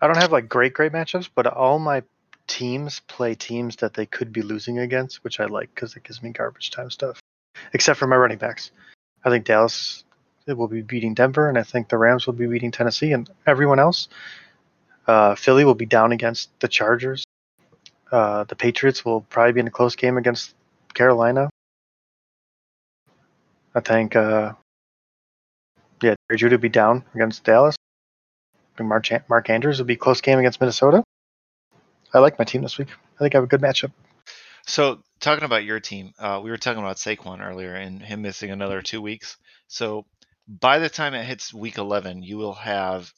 I 0.00 0.06
don't 0.06 0.16
have 0.16 0.32
like 0.32 0.48
great 0.48 0.74
great 0.74 0.92
matchups, 0.92 1.30
but 1.34 1.46
all 1.46 1.78
my 1.78 2.02
teams 2.48 3.00
play 3.06 3.34
teams 3.34 3.76
that 3.76 3.94
they 3.94 4.06
could 4.06 4.32
be 4.32 4.42
losing 4.42 4.78
against, 4.80 5.22
which 5.22 5.38
I 5.38 5.44
like 5.44 5.72
because 5.74 5.94
it 5.94 6.02
gives 6.02 6.22
me 6.22 6.30
garbage 6.30 6.70
time 6.70 6.90
stuff. 6.90 7.20
Except 7.72 7.98
for 7.98 8.06
my 8.06 8.16
running 8.16 8.38
backs, 8.38 8.72
I 9.24 9.30
think 9.30 9.44
Dallas 9.44 10.04
will 10.46 10.68
be 10.68 10.82
beating 10.82 11.14
Denver, 11.14 11.48
and 11.48 11.58
I 11.58 11.62
think 11.62 11.88
the 11.88 11.98
Rams 11.98 12.26
will 12.26 12.32
be 12.32 12.46
beating 12.46 12.70
Tennessee, 12.70 13.12
and 13.12 13.28
everyone 13.46 13.78
else. 13.78 14.08
Uh, 15.06 15.34
Philly 15.34 15.64
will 15.64 15.74
be 15.74 15.86
down 15.86 16.12
against 16.12 16.50
the 16.60 16.68
Chargers. 16.68 17.24
Uh, 18.10 18.44
the 18.44 18.56
Patriots 18.56 19.04
will 19.04 19.20
probably 19.20 19.52
be 19.52 19.60
in 19.60 19.66
a 19.66 19.70
close 19.70 19.96
game 19.96 20.16
against 20.16 20.54
Carolina. 20.94 21.50
I 23.74 23.80
think, 23.80 24.16
uh, 24.16 24.54
yeah, 26.02 26.14
Jerry 26.30 26.38
Jeudy 26.38 26.50
will 26.52 26.58
be 26.58 26.68
down 26.68 27.04
against 27.14 27.44
Dallas. 27.44 27.76
Mark, 28.80 29.08
Mark 29.28 29.50
Andrews 29.50 29.78
will 29.78 29.86
be 29.86 29.96
close 29.96 30.20
game 30.20 30.38
against 30.38 30.60
Minnesota. 30.60 31.02
I 32.14 32.18
like 32.20 32.38
my 32.38 32.44
team 32.44 32.62
this 32.62 32.78
week. 32.78 32.88
I 33.16 33.18
think 33.18 33.34
I 33.34 33.38
have 33.38 33.44
a 33.44 33.48
good 33.48 33.60
matchup. 33.60 33.92
So 34.66 35.02
talking 35.20 35.44
about 35.44 35.64
your 35.64 35.80
team, 35.80 36.12
uh, 36.18 36.40
we 36.42 36.50
were 36.50 36.56
talking 36.58 36.82
about 36.82 36.96
Saquon 36.96 37.40
earlier 37.44 37.74
and 37.74 38.02
him 38.02 38.22
missing 38.22 38.50
another 38.50 38.82
two 38.82 39.00
weeks. 39.02 39.36
So 39.66 40.04
by 40.46 40.78
the 40.78 40.88
time 40.88 41.14
it 41.14 41.24
hits 41.24 41.52
week 41.52 41.78
11, 41.78 42.22
you 42.22 42.36
will 42.38 42.54
have 42.54 43.10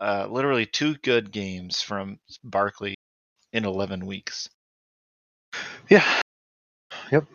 uh, 0.00 0.26
literally 0.30 0.66
two 0.66 0.94
good 1.02 1.30
games 1.30 1.82
from 1.82 2.18
Barkley 2.42 2.94
in 3.52 3.64
11 3.64 4.06
weeks. 4.06 4.48
Yeah. 5.88 6.04
Yep. 7.12 7.26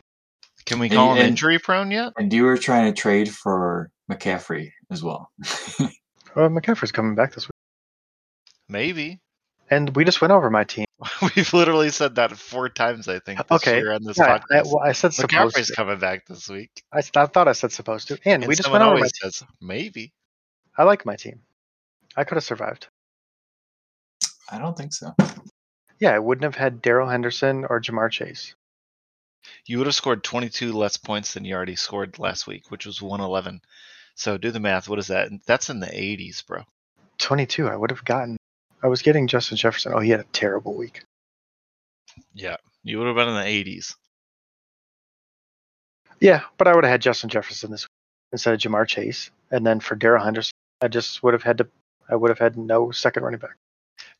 Can 0.65 0.79
we 0.79 0.87
And- 0.87 0.95
call 0.95 1.11
him 1.13 1.19
and- 1.19 1.27
injury 1.29 1.59
prone 1.59 1.91
yet? 1.91 2.13
And 2.17 2.31
you 2.33 2.43
were 2.43 2.57
trying 2.57 2.91
to 2.93 2.99
trade 2.99 3.29
for 3.33 3.89
McCaffrey 4.11 4.71
as 4.89 5.03
well. 5.03 5.31
Well, 6.33 6.47
McCaffrey's 6.47 6.93
coming 6.93 7.13
back 7.13 7.33
this 7.33 7.43
week, 7.45 7.51
Maybe. 8.69 9.19
And 9.71 9.95
we 9.95 10.03
just 10.05 10.21
went 10.21 10.31
over 10.33 10.49
my 10.49 10.65
team. 10.65 10.85
We've 11.35 11.51
literally 11.53 11.89
said 11.89 12.15
that 12.15 12.37
four 12.37 12.69
times, 12.69 13.07
I 13.07 13.19
think, 13.19 13.39
this 13.47 13.61
Okay, 13.63 13.77
year 13.77 13.93
on 13.93 14.03
this 14.03 14.17
Yeah, 14.17 14.33
I, 14.33 14.37
podcast. 14.39 14.65
well, 14.65 14.79
I 14.85 14.91
said 14.91 15.13
supposed 15.13 15.55
McCaffrey's 15.55 15.67
to. 15.67 15.73
coming 15.75 15.97
back 15.97 16.27
this 16.27 16.47
week. 16.49 16.69
I, 16.93 16.99
s- 16.99 17.09
I 17.15 17.25
thought 17.25 17.47
I 17.47 17.53
said 17.53 17.71
supposed 17.71 18.09
to, 18.09 18.19
and, 18.25 18.43
And 18.43 18.47
we 18.47 18.55
just 18.55 18.63
someone 18.65 18.81
went 18.81 18.89
over 18.89 18.95
my. 18.95 18.99
always 18.99 19.11
says, 19.21 19.43
maybe. 19.61 20.11
I 20.77 20.83
like 20.83 21.05
my 21.05 21.15
team. 21.15 21.39
I 22.17 22.23
could 22.25 22.35
have 22.35 22.43
survived. 22.43 22.87
I 24.51 24.59
don't 24.59 24.77
think 24.77 24.93
so. 24.93 25.15
Yeah, 25.99 26.11
I 26.11 26.19
wouldn't 26.19 26.43
have 26.43 26.55
had 26.55 26.81
Darrell 26.81 27.07
Henderson 27.09 27.65
or 27.69 27.79
Ja'Marr 27.79 28.11
Chase. 28.11 28.53
You 29.65 29.77
would 29.77 29.87
have 29.87 29.95
scored 29.95 30.23
22 30.23 30.73
less 30.73 30.97
points 30.97 31.33
than 31.33 31.45
you 31.45 31.55
already 31.55 31.75
scored 31.77 32.19
last 32.19 32.45
week, 32.47 32.69
which 32.69 32.85
was 32.85 33.01
111. 33.01 33.61
So 34.15 34.37
do 34.37 34.51
the 34.51 34.59
math. 34.59 34.89
What 34.89 34.99
is 34.99 35.07
that? 35.07 35.29
That's 35.45 35.69
in 35.69 35.79
the 35.79 35.87
80s, 35.87 36.45
bro. 36.45 36.63
22, 37.19 37.67
I 37.69 37.75
would 37.75 37.91
have 37.91 38.03
gotten. 38.03 38.35
I 38.83 38.87
was 38.87 39.01
getting 39.01 39.27
Justin 39.27 39.57
Jefferson. 39.57 39.93
Oh, 39.93 39.99
he 39.99 40.09
had 40.09 40.19
a 40.19 40.25
terrible 40.31 40.73
week. 40.73 41.03
Yeah. 42.33 42.57
You 42.83 42.97
would 42.97 43.07
have 43.07 43.15
been 43.15 43.29
in 43.29 43.35
the 43.35 43.41
80s. 43.41 43.95
Yeah, 46.19 46.41
but 46.57 46.67
I 46.67 46.75
would 46.75 46.83
have 46.83 46.91
had 46.91 47.01
Justin 47.01 47.29
Jefferson 47.29 47.71
this 47.71 47.83
week 47.83 47.89
instead 48.31 48.53
of 48.53 48.59
Ja'Marr 48.59 48.87
Chase. 48.87 49.31
And 49.49 49.65
then 49.65 49.79
for 49.79 49.95
Darrell 49.95 50.23
Henderson, 50.23 50.53
I 50.81 50.87
just 50.87 51.21
would 51.23 51.33
have 51.33 51.43
had 51.43 51.59
to. 51.59 51.67
I 52.09 52.15
would 52.15 52.29
have 52.29 52.39
had 52.39 52.57
no 52.57 52.91
second 52.91 53.23
running 53.23 53.39
back. 53.39 53.55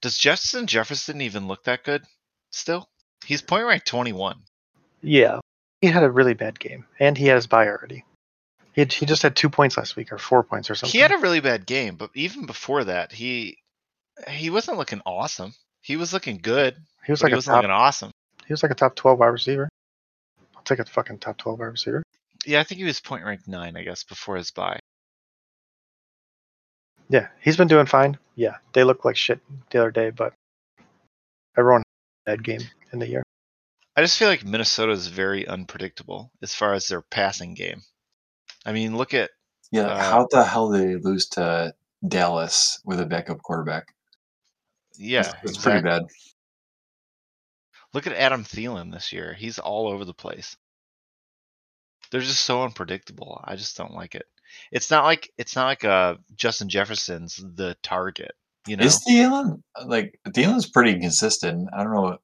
Does 0.02 0.18
Justin 0.18 0.68
Jefferson 0.68 1.22
even 1.22 1.48
look 1.48 1.64
that 1.66 1.84
good 1.84 2.04
still? 2.52 2.90
He's 3.26 3.42
point 3.42 3.66
rank 3.66 3.86
21. 3.86 4.40
Yeah, 5.02 5.40
he 5.82 5.88
had 5.88 6.04
a 6.04 6.12
really 6.12 6.34
bad 6.34 6.60
game, 6.60 6.86
and 7.00 7.18
he 7.18 7.28
has 7.28 7.48
bye 7.48 7.68
already. 7.68 8.04
He 8.74 8.82
had, 8.82 8.94
he 8.94 9.06
just 9.06 9.24
had 9.24 9.36
two 9.36 9.50
points 9.50 9.78
last 9.78 9.96
week, 9.96 10.12
or 10.12 10.18
four 10.18 10.44
points, 10.44 10.70
or 10.70 10.76
something. 10.76 10.98
He 10.98 11.02
had 11.02 11.12
a 11.12 11.18
really 11.18 11.40
bad 11.40 11.66
game, 11.66 11.96
but 11.96 12.10
even 12.14 12.46
before 12.46 12.84
that, 12.86 13.12
he 13.12 13.58
he 14.30 14.50
wasn't 14.50 14.78
looking 14.78 15.02
awesome. 15.06 15.54
He 15.82 15.96
was 15.96 16.14
looking 16.14 16.38
good, 16.38 16.76
he 17.06 17.12
was 17.12 17.22
like 17.24 17.32
he 17.32 17.36
wasn't 17.36 17.54
top. 17.56 17.64
looking 17.64 17.72
awesome. 17.72 18.12
He 18.46 18.54
was 18.54 18.64
like 18.64 18.72
a 18.72 18.76
top 18.76 18.96
twelve 18.96 19.20
wide 19.20 19.28
receiver. 19.28 19.70
I'll 20.56 20.64
take 20.64 20.80
a 20.80 20.86
fucking 20.86 21.20
top 21.20 21.38
twelve 21.38 21.60
wide 21.60 21.66
receiver. 21.68 22.04
Yeah, 22.46 22.60
I 22.60 22.64
think 22.64 22.80
he 22.80 22.86
was 22.86 23.00
point 23.00 23.24
rank 23.24 23.48
9, 23.48 23.78
I 23.78 23.84
guess, 23.84 24.04
before 24.04 24.36
his 24.36 24.50
bye. 24.50 24.80
Yeah, 27.10 27.28
he's 27.42 27.58
been 27.58 27.68
doing 27.68 27.86
fine. 27.86 28.18
Yeah, 28.36 28.56
they 28.74 28.84
looked 28.84 29.06
like 29.06 29.16
shit 29.16 29.40
the 29.70 29.80
other 29.80 29.92
day, 29.92 30.10
but 30.10 30.34
everyone 31.58 31.84
had 32.26 32.34
a 32.34 32.38
bad 32.38 32.44
game 32.44 32.62
in 32.94 33.00
the 33.00 33.08
year. 33.08 33.24
I 33.96 34.02
just 34.02 34.18
feel 34.18 34.30
like 34.30 34.46
Minnesota 34.46 34.92
is 34.94 35.08
very 35.08 35.48
unpredictable 35.48 36.32
as 36.42 36.56
far 36.56 36.74
as 36.74 36.88
their 36.88 37.02
passing 37.02 37.54
game. 37.54 37.82
I 38.66 38.72
mean, 38.72 38.98
look 38.98 39.14
at 39.14 39.32
Yeah, 39.72 39.88
Uh, 39.88 40.02
how 40.02 40.28
the 40.32 40.44
hell 40.44 40.72
did 40.72 40.82
they 40.82 40.96
lose 40.96 41.28
to 41.30 41.74
Dallas 42.08 42.80
with 42.86 43.00
a 43.02 43.06
backup 43.06 43.42
quarterback? 43.44 43.94
Yeah, 44.98 45.32
it's, 45.44 45.56
it's 45.56 45.64
pretty 45.64 45.82
bad. 45.82 46.04
Look 47.94 48.08
at 48.08 48.14
Adam 48.14 48.44
Thielen 48.44 48.92
this 48.92 49.12
year. 49.12 49.34
He's 49.34 49.60
all 49.60 49.88
over 49.88 50.06
the 50.06 50.14
place. 50.14 50.56
They're 52.10 52.22
just 52.22 52.46
so 52.46 52.64
unpredictable. 52.64 53.42
I 53.44 53.56
just 53.56 53.76
don't 53.78 53.94
like 53.94 54.16
it. 54.16 54.26
It's 54.72 54.92
not 54.92 55.06
like 55.06 55.32
it's 55.38 55.56
not 55.56 55.66
like 55.66 55.86
uh 55.86 56.16
Justin 56.36 56.68
Jefferson's 56.70 57.38
the 57.56 57.76
target. 57.84 58.32
You 58.68 58.76
know, 58.78 58.84
Is 58.86 59.00
Thielen 59.08 59.62
like 59.86 60.20
Thielen's 60.30 60.70
pretty 60.70 61.00
consistent? 61.00 61.70
I 61.74 61.84
don't 61.84 61.94
know. 61.94 62.18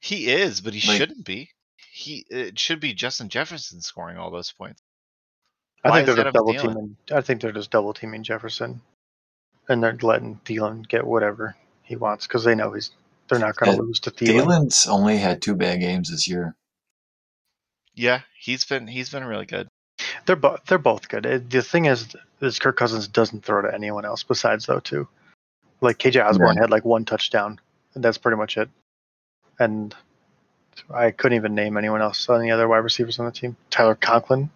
he 0.00 0.28
is, 0.30 0.60
but 0.60 0.74
he 0.74 0.86
Like- 0.86 0.98
shouldn't 0.98 1.24
be. 1.24 1.50
He 1.92 2.24
it 2.28 2.58
should 2.58 2.80
be 2.80 2.92
Justin 2.92 3.28
Jefferson 3.28 3.80
scoring 3.80 4.18
all 4.18 4.30
those 4.30 4.50
points. 4.52 4.82
I 5.84 5.90
think 5.92 6.06
they're 6.06 6.24
just 6.24 6.34
double 6.34 6.52
Thielen? 6.54 6.62
teaming. 6.62 6.96
I 7.12 7.20
think 7.20 7.40
they're 7.40 7.52
just 7.52 7.70
double 7.70 7.92
teaming 7.94 8.22
Jefferson, 8.24 8.80
and 9.68 9.82
they're 9.82 9.96
letting 10.00 10.40
Thielen 10.44 10.86
get 10.88 11.06
whatever 11.06 11.56
he 11.82 11.96
wants 11.96 12.26
because 12.26 12.44
they 12.44 12.54
know 12.54 12.72
he's. 12.72 12.90
They're 13.28 13.38
not 13.38 13.56
going 13.56 13.74
to 13.74 13.82
lose 13.82 14.00
to 14.00 14.10
Thielen. 14.10 14.44
Thielen's 14.44 14.86
only 14.86 15.16
had 15.16 15.40
two 15.40 15.54
bad 15.54 15.80
games 15.80 16.10
this 16.10 16.28
year. 16.28 16.54
Yeah, 17.94 18.20
he's 18.38 18.64
been 18.64 18.86
he's 18.86 19.08
been 19.10 19.24
really 19.24 19.46
good. 19.46 19.68
They're 20.26 20.36
both 20.36 20.64
they're 20.66 20.78
both 20.78 21.08
good. 21.08 21.24
It- 21.24 21.48
the 21.50 21.62
thing 21.62 21.86
is, 21.86 22.14
is 22.40 22.58
Kirk 22.58 22.76
Cousins 22.76 23.08
doesn't 23.08 23.44
throw 23.44 23.62
to 23.62 23.72
anyone 23.72 24.04
else 24.04 24.22
besides 24.22 24.66
though 24.66 24.80
two. 24.80 25.08
Like 25.80 25.98
KJ 25.98 26.22
Osborn 26.24 26.48
Right. 26.48 26.58
had 26.58 26.70
like 26.70 26.84
one 26.84 27.04
touchdown, 27.04 27.60
and 27.94 28.04
that's 28.04 28.18
pretty 28.18 28.36
much 28.36 28.56
it. 28.58 28.68
And 29.58 29.94
I 30.90 31.10
couldn't 31.12 31.36
even 31.36 31.54
name 31.54 31.76
anyone 31.76 32.02
else, 32.02 32.28
any 32.28 32.50
other 32.50 32.68
wide 32.68 32.78
receivers 32.78 33.18
on 33.18 33.26
the 33.26 33.32
team. 33.32 33.56
Tyler 33.70 33.94
Conklin. 33.94 34.50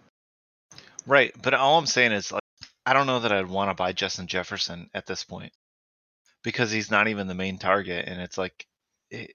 Right, 1.07 1.33
but 1.41 1.53
all 1.53 1.77
I'm 1.79 1.85
saying 1.87 2.11
is 2.11 2.31
like 2.31 2.43
I 2.85 2.93
don't 2.93 3.07
know 3.07 3.19
that 3.19 3.31
I'd 3.31 3.47
want 3.47 3.69
to 3.69 3.75
buy 3.75 3.93
Justin 3.93 4.27
Jefferson 4.27 4.89
at 4.93 5.05
this 5.05 5.23
point 5.23 5.51
because 6.43 6.71
he's 6.71 6.91
not 6.91 7.07
even 7.07 7.27
the 7.27 7.35
main 7.35 7.57
target, 7.57 8.07
and 8.07 8.21
it's 8.21 8.37
like 8.37 8.65
it, 9.11 9.33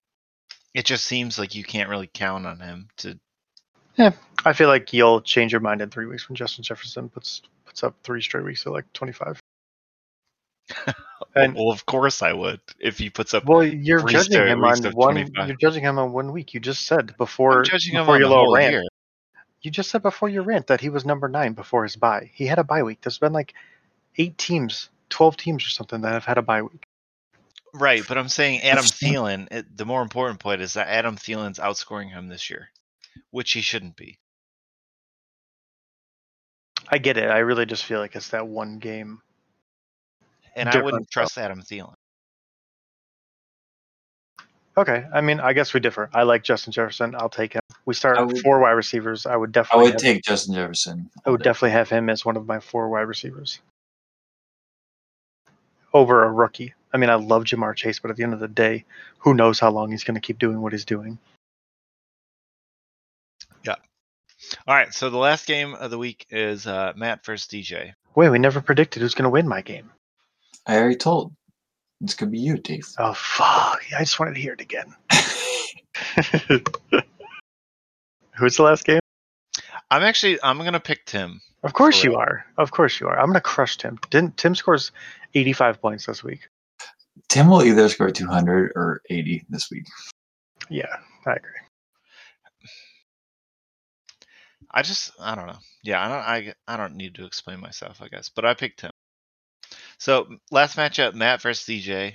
it 0.75 0.85
just 0.85 1.05
seems 1.05 1.39
like 1.39 1.55
you 1.55 1.65
can't 1.65 1.89
really 1.91 2.11
count 2.13 2.47
on 2.47 2.61
him 2.61 2.89
to. 2.99 3.19
Yeah, 3.97 4.11
I 4.45 4.55
feel 4.55 4.69
like 4.69 4.93
you'll 4.93 5.21
change 5.21 5.53
your 5.53 5.61
mind 5.61 5.81
in 5.81 5.91
three 5.91 6.07
weeks 6.07 6.29
when 6.29 6.37
Justin 6.37 6.65
Jefferson 6.65 7.09
puts 7.09 7.43
puts 7.65 7.85
up 7.85 7.95
three 8.03 8.23
straight 8.23 8.45
weeks 8.45 8.67
at 8.67 8.73
like 8.73 8.93
twenty 8.93 9.13
five. 9.13 9.41
And 11.37 11.55
well, 11.55 11.71
of 11.71 11.85
course 11.85 12.23
I 12.23 12.33
would 12.33 12.61
if 12.79 12.99
he 12.99 13.11
puts 13.11 13.35
up. 13.35 13.45
well, 13.47 13.65
you're 13.65 14.01
judging 14.07 14.47
him 14.47 14.65
on 14.65 14.83
one. 14.93 15.15
25. 15.15 15.49
You're 15.49 15.57
judging 15.57 15.83
him 15.83 15.99
on 15.99 16.13
one 16.13 16.33
week. 16.33 16.55
You 16.55 16.61
just 16.61 16.87
said 16.87 17.17
before 17.17 17.59
I'm 17.59 17.65
judging 17.65 17.95
him 17.95 18.03
before 18.03 18.15
on 18.15 18.21
your 18.21 18.29
the 18.29 18.35
little 18.35 18.45
whole 18.47 18.57
rant. 18.57 18.73
year. 18.73 18.85
You 19.65 19.71
just 19.71 19.91
said 19.91 20.03
before 20.03 20.29
your 20.29 20.43
rant 20.43 20.67
that 20.67 20.83
he 20.83 20.91
was 20.91 21.07
number 21.07 21.27
nine 21.27 21.55
before 21.55 21.85
his 21.85 21.97
bye. 21.97 22.31
He 22.35 22.47
had 22.47 22.59
a 22.59 22.65
bye 22.65 22.83
week. 22.83 23.01
There's 23.01 23.19
been 23.19 23.33
like 23.33 23.55
eight 24.19 24.37
teams, 24.37 24.91
twelve 25.09 25.39
teams 25.39 25.65
or 25.65 25.71
something 25.71 26.03
that 26.03 26.13
have 26.13 26.27
had 26.27 26.37
a 26.37 26.43
bye 26.43 26.61
week. 26.61 26.85
Right, 27.73 28.03
but 28.07 28.19
I'm 28.19 28.29
saying 28.29 28.61
Adam. 28.61 28.85
Thielen. 28.85 29.49
It, 29.51 29.75
the 29.75 29.87
more 29.87 30.03
important 30.03 30.39
point 30.39 30.61
is 30.61 30.75
that 30.75 30.89
Adam 30.89 31.17
Thielen's 31.17 31.59
outscoring 31.59 32.11
him 32.11 32.29
this 32.29 32.51
year, 32.51 32.69
which 33.31 33.53
he 33.53 33.63
shouldn't 33.63 33.97
be. 33.97 34.19
I 36.91 36.99
get 36.99 37.17
it. 37.17 37.31
I 37.31 37.39
really 37.39 37.65
just 37.65 37.87
feel 37.87 38.01
like 38.01 38.15
it's 38.17 38.29
that 38.29 38.47
one 38.47 38.79
game. 38.79 39.23
And 40.55 40.69
I 40.69 40.83
wouldn't 40.83 41.11
trust 41.11 41.39
Adam 41.39 41.63
Thielen. 41.63 41.95
Okay, 44.77 45.05
I 45.13 45.21
mean, 45.21 45.39
I 45.39 45.53
guess 45.53 45.73
we 45.73 45.81
differ. 45.81 46.11
I 46.13 46.25
like 46.25 46.43
Justin 46.43 46.73
Jefferson. 46.73 47.15
I'll 47.15 47.29
take 47.29 47.53
him. 47.53 47.61
We 47.87 47.95
start 47.95 48.25
would- 48.27 48.39
four 48.39 48.59
wide 48.59 48.73
receivers. 48.73 49.25
I 49.25 49.37
would 49.37 49.53
definitely. 49.53 49.89
I 49.89 49.91
definitely. 49.91 50.09
would 50.11 50.15
have, 50.15 50.15
take 50.15 50.25
Justin 50.25 50.55
Jefferson. 50.55 51.11
I 51.25 51.31
would 51.31 51.43
definitely 51.43 51.71
have 51.71 51.89
him 51.89 52.11
as 52.11 52.25
one 52.25 52.37
of 52.37 52.47
my 52.47 52.59
four 52.61 52.89
wide 52.89 53.03
receivers 53.03 53.61
over 55.95 56.25
a 56.25 56.31
rookie. 56.31 56.75
I 56.93 56.97
mean, 56.97 57.09
I 57.09 57.15
love 57.15 57.45
Ja'Marr 57.45 57.75
Chase, 57.75 58.01
but 58.01 58.11
at 58.11 58.17
the 58.17 58.25
end 58.25 58.35
of 58.35 58.41
the 58.41 58.49
day, 58.49 58.85
who 59.19 59.33
knows 59.33 59.59
how 59.59 59.71
long 59.71 59.91
he's 59.91 60.05
going 60.05 60.17
to 60.17 60.21
keep 60.21 60.39
doing 60.39 60.61
what 60.61 60.73
he's 60.73 60.85
doing? 60.85 61.19
Yeah. 63.65 63.77
All 64.67 64.75
right, 64.75 64.93
so 64.93 65.09
the 65.09 65.17
last 65.17 65.47
game 65.47 65.75
of 65.75 65.91
the 65.91 65.99
week 65.99 66.27
is 66.31 66.67
uh, 66.67 66.93
Matt 66.97 67.25
versus 67.25 67.49
DJ. 67.49 67.95
Wait, 68.15 68.29
we 68.29 68.39
never 68.39 68.61
predicted 68.61 69.03
who's 69.03 69.15
going 69.15 69.25
to 69.25 69.31
win 69.31 69.49
my 69.49 69.63
game. 69.63 69.91
I 70.67 70.77
already 70.77 70.97
told. 70.97 71.33
This 72.01 72.15
could 72.15 72.31
be 72.31 72.39
you, 72.39 72.59
Dave. 72.59 72.87
Oh 72.99 73.15
fuck! 73.15 73.83
I 73.97 74.01
just 74.01 74.19
wanted 74.19 74.35
to 74.35 74.41
hear 74.41 74.53
it 74.53 74.61
again. 74.61 74.95
Who's 78.37 78.57
the 78.57 78.63
last 78.63 78.85
game? 78.85 79.01
I'm 79.91 80.03
actually 80.03 80.39
I'm 80.43 80.59
gonna 80.59 80.81
pick 80.81 81.07
Tim. 81.07 81.41
Of 81.63 81.73
course 81.73 82.03
you 82.05 82.17
are. 82.17 82.45
Of 82.59 82.73
course 82.73 83.01
you 83.01 83.07
are. 83.07 83.19
I'm 83.19 83.27
gonna 83.27 83.41
crush 83.41 83.77
Tim. 83.77 83.99
Didn't 84.11 84.37
Tim 84.37 84.55
scores 84.55 84.93
85 85.35 85.81
points 85.81 86.07
this 86.07 86.23
week? 86.25 86.49
Tim 87.29 87.49
will 87.49 87.63
either 87.63 87.89
score 87.89 88.11
200 88.11 88.73
or 88.75 89.01
80 89.09 89.47
this 89.49 89.71
week. 89.71 89.85
Yeah, 90.69 90.97
I 91.27 91.33
agree. 91.33 91.51
I 94.71 94.83
just 94.83 95.13
I 95.21 95.37
don't 95.37 95.47
know. 95.47 95.59
Yeah, 95.85 96.05
I 96.05 96.09
don't 96.09 96.19
I 96.19 96.55
I 96.75 96.77
don't 96.77 96.97
need 96.97 97.15
to 97.17 97.27
explain 97.27 97.61
myself, 97.61 98.03
I 98.03 98.09
guess. 98.09 98.29
But 98.29 98.45
I 98.45 98.55
picked 98.55 98.81
him. 98.81 98.91
So 99.99 100.27
last 100.51 100.77
matchup, 100.77 101.15
Matt 101.15 101.43
versus 101.43 101.67
DJ. 101.67 102.15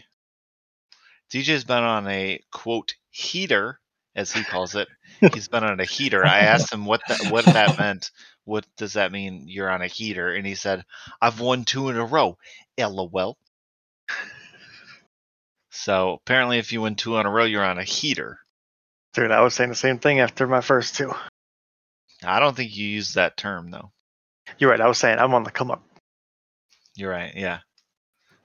DJ's 1.32 1.64
been 1.64 1.84
on 1.84 2.08
a 2.08 2.40
quote 2.52 2.96
heater, 3.12 3.80
as 4.16 4.32
he 4.32 4.44
calls 4.44 4.76
it. 4.76 4.88
He's 5.34 5.48
been 5.48 5.64
on 5.64 5.80
a 5.80 5.86
heater. 5.86 6.26
I 6.26 6.40
asked 6.40 6.74
him 6.74 6.86
what 6.86 7.02
that 7.08 7.26
what 7.30 7.46
that 7.54 7.78
meant. 7.80 8.12
What 8.46 8.66
does 8.78 8.94
that 8.94 9.12
mean? 9.12 9.46
You're 9.48 9.70
on 9.70 9.82
a 9.82 9.88
heater, 9.88 10.34
and 10.34 10.46
he 10.46 10.56
said, 10.56 10.84
"I've 11.22 11.40
won 11.40 11.66
two 11.66 11.90
in 11.90 11.98
a 11.98 12.06
row." 12.06 12.38
LOL. 12.78 13.38
So 15.72 16.14
apparently, 16.14 16.58
if 16.58 16.74
you 16.74 16.82
win 16.82 16.96
two 16.96 17.18
in 17.18 17.26
a 17.26 17.30
row, 17.32 17.46
you're 17.46 17.64
on 17.64 17.78
a 17.78 17.84
heater. 17.84 18.40
Dude, 19.14 19.32
I 19.32 19.42
was 19.42 19.54
saying 19.54 19.70
the 19.70 19.76
same 19.76 20.00
thing 20.00 20.20
after 20.20 20.48
my 20.48 20.62
first 20.62 20.96
two. 20.96 21.14
I 22.24 22.40
don't 22.40 22.56
think 22.56 22.76
you 22.76 22.88
used 22.88 23.16
that 23.16 23.38
term 23.38 23.72
though. 23.72 23.92
You're 24.58 24.72
right. 24.72 24.82
I 24.82 24.88
was 24.88 24.98
saying 24.98 25.20
I'm 25.20 25.34
on 25.34 25.44
the 25.44 25.52
come 25.52 25.72
up. 25.72 25.84
You're 26.96 27.12
right. 27.12 27.34
Yeah. 27.36 27.60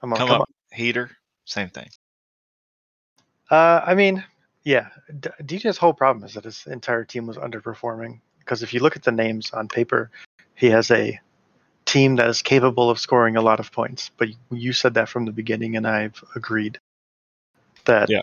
I'm 0.01 0.11
on 0.13 0.19
Come 0.19 0.27
come 0.27 0.35
up, 0.35 0.41
up. 0.41 0.49
heater, 0.71 1.11
same 1.45 1.69
thing. 1.69 1.89
Uh, 3.49 3.81
I 3.85 3.95
mean, 3.95 4.23
Yeah, 4.63 4.89
D- 5.19 5.29
DJ's 5.43 5.77
whole 5.77 5.93
problem 5.93 6.25
is 6.25 6.33
that 6.33 6.43
his 6.45 6.65
entire 6.65 7.05
team 7.05 7.27
was 7.27 7.37
underperforming. 7.37 8.19
Because 8.39 8.63
if 8.63 8.73
you 8.73 8.79
look 8.79 8.95
at 8.95 9.03
the 9.03 9.11
names 9.11 9.51
on 9.51 9.67
paper, 9.67 10.09
he 10.55 10.69
has 10.71 10.89
a 10.91 11.19
team 11.85 12.15
that 12.15 12.27
is 12.29 12.41
capable 12.41 12.89
of 12.89 12.99
scoring 12.99 13.37
a 13.37 13.41
lot 13.41 13.59
of 13.59 13.71
points. 13.71 14.09
But 14.17 14.29
you 14.51 14.73
said 14.73 14.95
that 14.95 15.09
from 15.09 15.25
the 15.25 15.31
beginning, 15.31 15.75
and 15.75 15.87
I've 15.87 16.23
agreed 16.35 16.79
that 17.85 18.09
Yeah. 18.09 18.21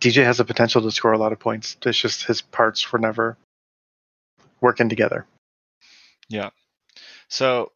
DJ 0.00 0.24
has 0.24 0.38
the 0.38 0.44
potential 0.44 0.82
to 0.82 0.90
score 0.90 1.12
a 1.12 1.18
lot 1.18 1.32
of 1.32 1.38
points. 1.38 1.76
It's 1.84 1.98
just 1.98 2.24
his 2.24 2.40
parts 2.42 2.92
were 2.92 2.98
never 2.98 3.36
working 4.60 4.88
together. 4.88 5.26
Yeah. 6.28 6.50
So 7.28 7.72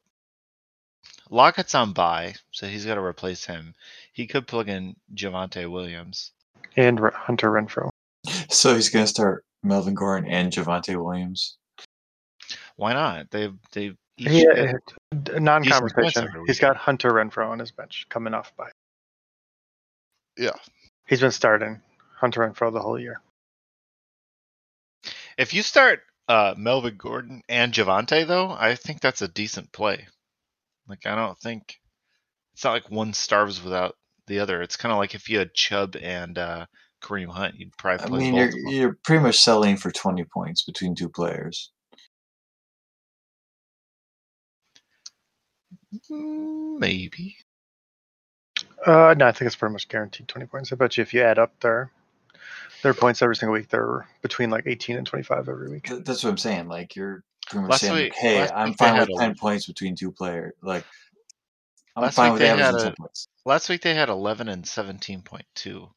Lockett's 1.32 1.74
on 1.74 1.92
bye, 1.94 2.34
so 2.50 2.66
he's 2.66 2.84
got 2.84 2.96
to 2.96 3.00
replace 3.02 3.44
him. 3.46 3.74
He 4.12 4.26
could 4.26 4.46
plug 4.46 4.68
in 4.68 4.94
Javonte 5.14 5.68
Williams. 5.70 6.30
And 6.76 7.00
Re- 7.00 7.10
Hunter 7.14 7.50
Renfrow. 7.50 7.88
So 8.50 8.74
he's 8.74 8.90
going 8.90 9.04
to 9.04 9.08
start 9.10 9.44
Melvin 9.62 9.94
Gordon 9.94 10.30
and 10.30 10.52
Javonte 10.52 10.94
Williams. 11.02 11.56
Why 12.76 12.92
not? 12.92 13.30
They've 13.30 13.54
they 13.72 13.92
each 14.18 14.28
He, 14.28 14.42
get- 14.44 14.58
uh, 15.12 15.38
non-conversation. 15.38 16.24
every 16.28 16.40
He's 16.46 16.56
week. 16.56 16.60
got 16.60 16.76
Hunter 16.76 17.10
Renfrow 17.12 17.48
on 17.48 17.58
his 17.58 17.70
bench 17.70 18.06
coming 18.10 18.34
off 18.34 18.54
by. 18.56 18.68
Yeah. 20.36 20.52
He's 21.06 21.20
been 21.20 21.30
starting 21.30 21.80
Hunter 22.16 22.40
Renfrow 22.46 22.72
the 22.72 22.80
whole 22.80 22.98
year. 22.98 23.20
If 25.38 25.54
you 25.54 25.62
start 25.62 26.00
uh, 26.28 26.54
Melvin 26.58 26.96
Gordon 26.98 27.42
and 27.48 27.72
Javonte, 27.72 28.26
though, 28.26 28.50
I 28.50 28.74
think 28.74 29.00
that's 29.00 29.22
a 29.22 29.28
decent 29.28 29.72
play. 29.72 30.06
Like, 30.88 31.06
I 31.06 31.14
don't 31.14 31.38
think 31.38 31.78
it's 32.54 32.64
not 32.64 32.72
like 32.72 32.90
one 32.90 33.12
starves 33.12 33.62
without 33.62 33.96
the 34.26 34.40
other. 34.40 34.62
It's 34.62 34.76
kind 34.76 34.92
of 34.92 34.98
like 34.98 35.14
if 35.14 35.28
you 35.28 35.38
had 35.38 35.54
Chubb 35.54 35.96
and 36.00 36.36
uh, 36.38 36.66
Kareem 37.02 37.28
Hunt, 37.28 37.56
you'd 37.58 37.76
probably. 37.76 38.28
I 38.28 38.30
mean, 38.30 38.34
you're 38.34 38.56
you're 38.70 38.98
pretty 39.04 39.22
much 39.22 39.38
selling 39.38 39.76
for 39.76 39.90
20 39.90 40.24
points 40.24 40.62
between 40.62 40.94
two 40.94 41.08
players. 41.08 41.70
Maybe. 46.10 47.36
Uh, 48.84 49.14
no, 49.16 49.26
I 49.26 49.32
think 49.32 49.46
it's 49.46 49.56
pretty 49.56 49.72
much 49.72 49.88
guaranteed 49.88 50.28
20 50.28 50.46
points. 50.46 50.72
I 50.72 50.76
bet 50.76 50.96
you 50.96 51.02
if 51.02 51.14
you 51.14 51.22
add 51.22 51.38
up 51.38 51.58
their 51.60 51.92
their 52.82 52.94
points 52.94 53.22
every 53.22 53.36
single 53.36 53.54
week, 53.54 53.68
they're 53.68 54.06
between 54.22 54.50
like 54.50 54.66
18 54.66 54.96
and 54.96 55.06
25 55.06 55.48
every 55.48 55.70
week. 55.70 55.88
That's 56.04 56.24
what 56.24 56.30
I'm 56.30 56.38
saying. 56.38 56.68
Like 56.68 56.96
you're 56.96 57.22
pretty 57.52 57.62
much 57.62 57.70
Last 57.72 57.80
saying, 57.82 57.94
week- 57.94 58.14
hey, 58.14 58.48
I'm 58.48 58.74
fine 58.74 58.94
had 58.94 59.08
with 59.08 59.18
a- 59.18 59.20
10 59.22 59.34
points 59.36 59.66
between 59.66 59.94
two 59.94 60.10
players. 60.10 60.52
Like 60.62 60.84
I'm 61.94 62.02
Last 62.04 62.14
fine 62.16 62.32
week 62.32 62.40
with 62.40 62.42
they 62.42 62.48
averaging 62.50 62.74
had 62.74 62.82
10 62.84 62.92
a- 62.92 62.96
points. 62.96 63.28
Last 63.44 63.68
week 63.68 63.82
they 63.82 63.94
had 63.94 64.08
11 64.08 64.48
and 64.48 64.64
17.2. 64.64 65.90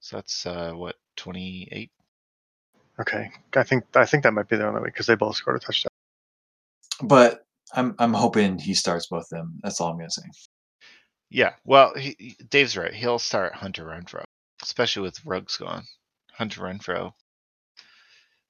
So 0.00 0.16
that's 0.16 0.46
uh, 0.46 0.72
what 0.72 0.96
28. 1.16 1.90
Okay, 3.00 3.30
I 3.56 3.62
think 3.62 3.84
I 3.94 4.04
think 4.06 4.24
that 4.24 4.32
might 4.32 4.48
be 4.48 4.56
the 4.56 4.66
only 4.66 4.80
week 4.80 4.92
because 4.94 5.06
they 5.06 5.14
both 5.14 5.36
scored 5.36 5.56
a 5.56 5.60
touchdown. 5.60 5.90
But 7.02 7.44
I'm 7.74 7.94
I'm 7.98 8.12
hoping 8.12 8.58
he 8.58 8.74
starts 8.74 9.06
both 9.06 9.24
of 9.24 9.28
them. 9.30 9.58
That's 9.62 9.80
all 9.80 9.90
I'm 9.90 9.98
gonna 9.98 10.10
say. 10.10 10.22
Yeah. 11.30 11.52
Well, 11.64 11.94
he, 11.94 12.16
he- 12.18 12.36
Dave's 12.48 12.76
right. 12.76 12.92
He'll 12.92 13.18
start 13.18 13.54
Hunter 13.54 13.84
Renfrow, 13.84 14.24
especially 14.62 15.02
with 15.02 15.24
Ruggs 15.24 15.56
gone. 15.56 15.84
Hunter 16.32 16.62
Renfrow 16.62 17.12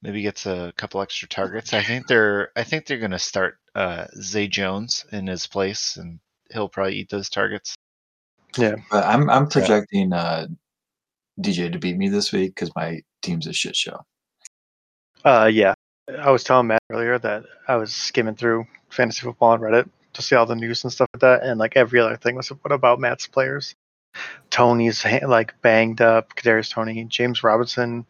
maybe 0.02 0.22
gets 0.22 0.46
a 0.46 0.72
couple 0.76 1.00
extra 1.00 1.28
targets. 1.28 1.72
I 1.72 1.82
think 1.82 2.06
they're 2.08 2.50
I 2.56 2.64
think 2.64 2.86
they're 2.86 2.98
going 2.98 3.10
to 3.10 3.18
start 3.18 3.58
uh, 3.74 4.06
Zay 4.20 4.48
Jones 4.48 5.04
in 5.12 5.26
his 5.26 5.46
place, 5.46 5.96
and 5.96 6.20
he'll 6.52 6.68
probably 6.68 6.96
eat 6.96 7.10
those 7.10 7.30
targets. 7.30 7.74
Yeah, 8.56 8.76
But 8.90 9.04
I'm 9.04 9.30
I'm 9.30 9.48
projecting 9.48 10.12
uh, 10.12 10.48
DJ 11.40 11.72
to 11.72 11.78
beat 11.78 11.96
me 11.96 12.08
this 12.08 12.32
week 12.32 12.54
because 12.54 12.74
my 12.74 13.02
team's 13.22 13.46
a 13.46 13.52
shit 13.52 13.76
show. 13.76 14.00
Uh, 15.24 15.50
yeah, 15.52 15.74
I 16.18 16.30
was 16.30 16.42
telling 16.42 16.66
Matt 16.66 16.82
earlier 16.90 17.18
that 17.18 17.44
I 17.68 17.76
was 17.76 17.94
skimming 17.94 18.34
through 18.34 18.66
fantasy 18.88 19.22
football 19.22 19.50
on 19.50 19.60
Reddit 19.60 19.88
to 20.14 20.22
see 20.22 20.34
all 20.34 20.46
the 20.46 20.56
news 20.56 20.82
and 20.82 20.92
stuff 20.92 21.08
like 21.14 21.20
that, 21.20 21.42
and 21.42 21.60
like 21.60 21.76
every 21.76 22.00
other 22.00 22.16
thing 22.16 22.34
was 22.34 22.48
what 22.48 22.72
about 22.72 22.98
Matt's 22.98 23.26
players? 23.26 23.74
Toney's 24.50 25.04
like 25.04 25.60
banged 25.62 26.00
up. 26.00 26.34
Kadarius 26.34 26.70
Toney, 26.70 27.04
James 27.04 27.44
Robinson 27.44 28.06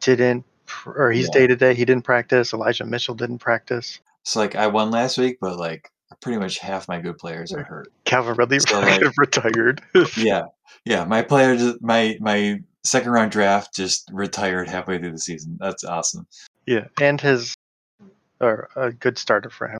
didn't, 0.00 0.44
pr- 0.44 0.51
or 0.86 1.10
he's 1.10 1.28
day 1.30 1.46
to 1.46 1.56
day. 1.56 1.74
He 1.74 1.84
didn't 1.84 2.04
practice. 2.04 2.52
Elijah 2.52 2.84
Mitchell 2.84 3.14
didn't 3.14 3.38
practice. 3.38 4.00
So 4.24 4.40
like 4.40 4.54
I 4.54 4.66
won 4.66 4.90
last 4.90 5.18
week, 5.18 5.38
but 5.40 5.58
like 5.58 5.90
pretty 6.20 6.38
much 6.38 6.58
half 6.58 6.88
my 6.88 7.00
good 7.00 7.18
players 7.18 7.52
are 7.52 7.62
hurt. 7.64 7.92
Calvin 8.04 8.34
Ridley 8.36 8.60
So, 8.60 8.80
like- 8.80 9.02
retired. 9.16 9.82
Yeah, 10.16 10.46
yeah. 10.84 11.04
My 11.04 11.22
player, 11.22 11.56
just, 11.56 11.82
my 11.82 12.16
my 12.20 12.60
second 12.84 13.12
round 13.12 13.32
draft 13.32 13.74
just 13.74 14.08
retired 14.12 14.68
halfway 14.68 14.98
through 14.98 15.12
the 15.12 15.18
season. 15.18 15.56
That's 15.60 15.84
awesome. 15.84 16.26
yeah, 16.66 16.86
and 17.00 17.20
his 17.20 17.54
or 18.40 18.68
a 18.76 18.92
good 18.92 19.18
starter 19.18 19.50
for 19.50 19.68
him. 19.68 19.78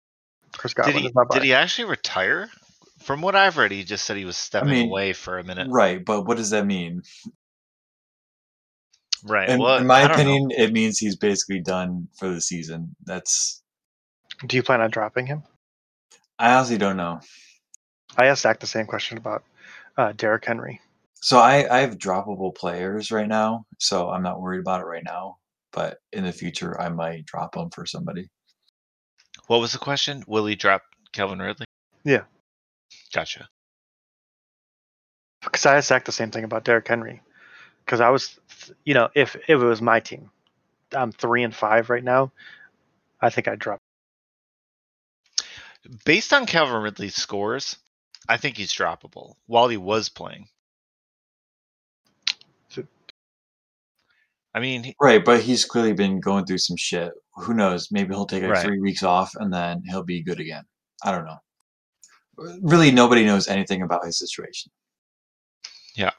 Chris 0.56 0.74
Did 0.74 0.94
he 0.94 1.06
is 1.06 1.14
not 1.14 1.30
did 1.30 1.42
he 1.42 1.54
actually 1.54 1.88
retire? 1.88 2.48
From 2.98 3.20
what 3.20 3.34
I've 3.34 3.56
read, 3.56 3.72
he 3.72 3.82
just 3.82 4.04
said 4.04 4.16
he 4.16 4.24
was 4.24 4.36
stepping 4.36 4.70
mean, 4.70 4.88
away 4.88 5.12
for 5.12 5.38
a 5.38 5.42
minute. 5.42 5.66
Right, 5.68 6.04
but 6.04 6.22
what 6.22 6.36
does 6.36 6.50
that 6.50 6.66
mean? 6.66 7.02
Right. 9.24 9.48
In, 9.48 9.60
well, 9.60 9.78
in 9.78 9.86
my 9.86 10.02
I 10.02 10.08
don't 10.08 10.10
know. 10.10 10.14
opinion, 10.14 10.50
it 10.50 10.72
means 10.72 10.98
he's 10.98 11.16
basically 11.16 11.60
done 11.60 12.08
for 12.18 12.28
the 12.28 12.40
season. 12.40 12.94
That's 13.04 13.62
Do 14.46 14.56
you 14.56 14.62
plan 14.62 14.80
on 14.80 14.90
dropping 14.90 15.26
him? 15.26 15.42
I 16.38 16.54
honestly 16.54 16.78
don't 16.78 16.96
know. 16.96 17.20
I 18.16 18.26
asked 18.26 18.42
Zach 18.42 18.60
the 18.60 18.66
same 18.66 18.86
question 18.86 19.16
about 19.18 19.44
uh, 19.96 20.12
Derrick 20.16 20.44
Henry. 20.44 20.80
So 21.20 21.38
I 21.38 21.72
I 21.72 21.80
have 21.80 21.98
droppable 21.98 22.54
players 22.54 23.12
right 23.12 23.28
now, 23.28 23.64
so 23.78 24.10
I'm 24.10 24.22
not 24.22 24.40
worried 24.40 24.60
about 24.60 24.80
it 24.80 24.86
right 24.86 25.04
now. 25.04 25.36
But 25.72 25.98
in 26.12 26.24
the 26.24 26.32
future, 26.32 26.78
I 26.80 26.88
might 26.88 27.24
drop 27.24 27.54
them 27.54 27.70
for 27.70 27.86
somebody. 27.86 28.28
What 29.46 29.60
was 29.60 29.72
the 29.72 29.78
question? 29.78 30.24
Will 30.26 30.46
he 30.46 30.56
drop 30.56 30.82
Calvin 31.12 31.38
Ridley? 31.38 31.66
Yeah. 32.04 32.22
Gotcha. 33.14 33.48
Because 35.42 35.64
I 35.66 35.76
asked 35.76 35.88
Zach 35.88 36.04
the 36.04 36.12
same 36.12 36.30
thing 36.30 36.44
about 36.44 36.64
Derrick 36.64 36.86
Henry. 36.88 37.22
Because 37.84 38.00
I 38.00 38.10
was, 38.10 38.38
you 38.84 38.94
know, 38.94 39.08
if 39.14 39.34
if 39.36 39.48
it 39.48 39.56
was 39.56 39.82
my 39.82 40.00
team, 40.00 40.30
I'm 40.92 41.12
three 41.12 41.42
and 41.42 41.54
five 41.54 41.90
right 41.90 42.04
now. 42.04 42.32
I 43.20 43.30
think 43.30 43.48
I'd 43.48 43.58
drop. 43.58 43.78
Based 46.04 46.32
on 46.32 46.46
Calvin 46.46 46.82
Ridley's 46.82 47.14
scores, 47.16 47.76
I 48.28 48.36
think 48.36 48.56
he's 48.56 48.72
droppable 48.72 49.34
while 49.46 49.68
he 49.68 49.76
was 49.76 50.08
playing. 50.08 50.48
I 54.54 54.60
mean, 54.60 54.84
he- 54.84 54.96
Right, 55.00 55.24
but 55.24 55.40
he's 55.40 55.64
clearly 55.64 55.94
been 55.94 56.20
going 56.20 56.44
through 56.44 56.58
some 56.58 56.76
shit. 56.76 57.12
Who 57.36 57.54
knows? 57.54 57.90
Maybe 57.90 58.12
he'll 58.14 58.26
take 58.26 58.42
like 58.42 58.52
Right. 58.52 58.62
three 58.62 58.80
weeks 58.80 59.02
off 59.02 59.34
and 59.36 59.52
then 59.52 59.82
he'll 59.86 60.02
be 60.02 60.22
good 60.22 60.40
again. 60.40 60.64
I 61.02 61.10
don't 61.10 61.24
know. 61.24 61.38
Really, 62.60 62.90
nobody 62.90 63.24
knows 63.24 63.48
anything 63.48 63.80
about 63.82 64.04
his 64.04 64.18
situation. 64.18 64.70
Yeah. 65.94 66.10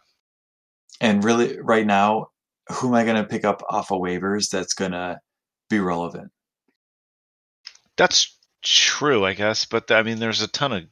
And 1.04 1.24
really, 1.24 1.60
right 1.60 1.86
now, 1.86 2.28
who 2.70 2.88
am 2.88 2.96
I 2.96 3.04
going 3.04 3.18
to 3.18 3.28
pick 3.28 3.46
up 3.46 3.62
off 3.70 3.92
of 3.92 4.00
waivers 4.00 4.50
that's 4.50 4.74
going 4.74 4.94
to 4.94 5.20
be 5.70 5.80
relevant? 5.80 6.32
that's 7.98 8.38
true, 8.64 9.26
I 9.26 9.34
guess. 9.34 9.66
But 9.66 9.92
I 9.92 10.04
mean, 10.04 10.20
there's 10.20 10.42
a 10.42 10.48
ton 10.48 10.74
of 10.74 10.84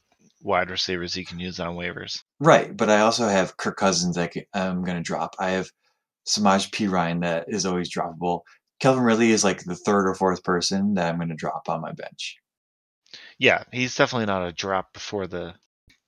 wide 0.42 0.70
receivers 0.70 1.16
you 1.16 1.26
can 1.26 1.40
use 1.40 1.60
on 1.60 1.76
waivers. 1.76 2.22
Right, 2.40 2.76
but 2.76 2.90
I 2.90 3.02
also 3.02 3.28
have 3.28 3.58
Kirk 3.58 3.78
Cousins 3.78 4.16
that 4.16 4.34
I'm 4.54 4.84
going 4.84 4.98
to 4.98 5.04
drop. 5.04 5.36
I 5.40 5.52
have 5.52 5.70
Samaje 6.28 6.70
Perine 6.70 7.22
that 7.22 7.46
is 7.48 7.66
always 7.66 7.94
droppable. 7.94 8.42
Calvin 8.80 9.04
Ridley 9.04 9.32
is 9.32 9.44
like 9.44 9.64
the 9.64 9.76
third 9.76 10.08
or 10.08 10.16
fourth 10.16 10.44
person 10.44 10.96
that 10.96 11.08
I'm 11.08 11.18
going 11.18 11.30
to 11.30 11.36
drop 11.36 11.70
on 11.70 11.82
my 11.82 11.92
bench. 11.92 12.38
Yeah, 13.38 13.64
he's 13.72 13.96
definitely 13.96 14.26
not 14.28 14.48
a 14.48 14.52
drop 14.52 14.94
before 14.94 15.28
the 15.28 15.54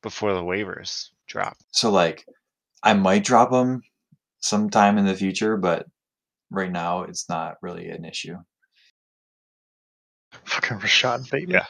before 0.01 0.33
the 0.33 0.41
waivers 0.41 1.09
drop. 1.27 1.57
So 1.71 1.91
like, 1.91 2.25
I 2.81 2.93
might 2.93 3.23
drop 3.23 3.51
him 3.51 3.83
sometime 4.43 4.97
in 4.97 5.05
the 5.05 5.15
future, 5.15 5.57
but 5.57 5.87
right 6.51 6.71
now 6.71 7.03
it's 7.03 7.27
not 7.29 7.55
really 7.61 7.89
an 7.89 8.03
issue. 8.05 8.35
Fucking 10.45 10.79
Rashod 10.79 11.29
Bateman. 11.29 11.55
Yeah. 11.55 11.65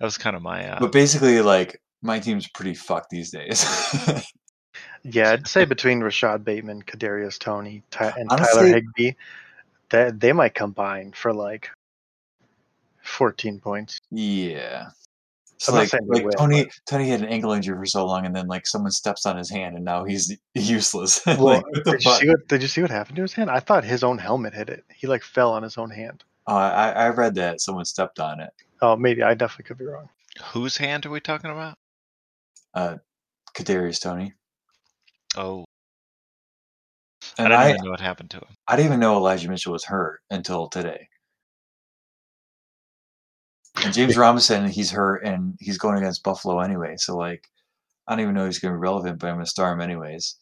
That 0.00 0.04
was 0.06 0.18
kind 0.18 0.34
of 0.36 0.42
my 0.42 0.68
uh, 0.68 0.80
But 0.80 0.92
basically, 0.92 1.40
like 1.40 1.80
my 2.02 2.18
team's 2.18 2.48
pretty 2.48 2.74
fucked 2.74 3.10
these 3.10 3.30
days. 3.30 3.64
Yeah, 5.06 5.32
I'd 5.32 5.46
say 5.46 5.66
between 5.66 6.00
Rashod 6.00 6.44
Bateman, 6.46 6.82
Kadarius 6.82 7.38
Toney, 7.38 7.82
Ty- 7.90 8.14
and 8.16 8.28
Tyler 8.30 8.40
Honestly- 8.42 8.72
Higbee, 8.72 9.12
that 9.90 10.18
they 10.18 10.32
might 10.32 10.54
combine 10.54 11.12
for 11.12 11.32
like 11.32 11.68
14 13.02 13.60
points. 13.60 14.00
yeah. 14.10 14.88
So 15.58 15.72
I'm 15.72 15.76
not 15.76 15.80
like, 15.82 15.88
saying 15.90 16.06
like 16.08 16.24
will, 16.24 16.32
Toney, 16.32 16.66
Toney 16.86 17.08
had 17.08 17.20
an 17.20 17.28
ankle 17.28 17.52
injury 17.52 17.76
for 17.78 17.86
so 17.86 18.04
long, 18.06 18.26
and 18.26 18.34
then 18.34 18.46
like 18.48 18.66
someone 18.66 18.90
steps 18.90 19.24
on 19.24 19.36
his 19.36 19.50
hand, 19.50 19.76
and 19.76 19.84
now 19.84 20.04
he's 20.04 20.36
useless. 20.54 21.20
Well, 21.26 21.38
like, 21.38 21.64
what 21.66 21.84
the 21.84 21.90
did 21.92 22.04
you 22.04 22.10
see 22.12 22.28
what 22.28 22.48
did 22.48 22.62
you 22.62 22.68
see 22.68 22.82
what 22.82 22.90
happened 22.90 23.16
to 23.16 23.22
his 23.22 23.32
hand? 23.32 23.50
I 23.50 23.60
thought 23.60 23.84
his 23.84 24.02
own 24.02 24.18
helmet 24.18 24.54
hit 24.54 24.68
it. 24.68 24.84
He 24.94 25.06
like 25.06 25.22
fell 25.22 25.52
on 25.52 25.62
his 25.62 25.78
own 25.78 25.90
hand. 25.90 26.24
Uh, 26.46 26.52
I, 26.52 26.90
I 26.90 27.08
read 27.10 27.34
that 27.36 27.60
someone 27.60 27.84
stepped 27.84 28.18
on 28.20 28.40
it. 28.40 28.50
Oh, 28.82 28.96
maybe 28.96 29.22
I 29.22 29.34
definitely 29.34 29.64
could 29.64 29.78
be 29.78 29.86
wrong. 29.86 30.08
whose 30.52 30.76
hand 30.76 31.06
are 31.06 31.10
we 31.10 31.20
talking 31.20 31.50
about? 31.50 31.78
Uh, 32.74 32.96
Kadarius 33.56 34.00
Toney. 34.00 34.34
Oh, 35.36 35.64
and 37.38 37.48
I 37.48 37.52
And 37.52 37.52
don't 37.52 37.60
I, 37.60 37.70
even 37.70 37.84
know 37.84 37.90
what 37.90 38.00
happened 38.00 38.30
to 38.30 38.36
him. 38.38 38.56
I 38.68 38.76
didn't 38.76 38.86
even 38.88 39.00
know 39.00 39.16
Elijah 39.16 39.48
Mitchell 39.48 39.72
was 39.72 39.84
hurt 39.84 40.20
until 40.30 40.68
today. 40.68 41.08
And 43.82 43.92
James 43.92 44.16
Robinson, 44.16 44.66
he's 44.68 44.90
hurt 44.90 45.24
and 45.24 45.56
he's 45.58 45.78
going 45.78 45.98
against 45.98 46.22
Buffalo 46.22 46.60
anyway. 46.60 46.94
So 46.96 47.16
like, 47.16 47.48
I 48.06 48.12
don't 48.12 48.20
even 48.20 48.34
know 48.34 48.44
if 48.44 48.48
he's 48.48 48.58
going 48.58 48.72
to 48.72 48.78
be 48.78 48.82
relevant, 48.82 49.18
but 49.18 49.28
I'm 49.28 49.34
going 49.34 49.44
to 49.44 49.50
start 49.50 49.74
him 49.74 49.80
anyways. 49.80 50.36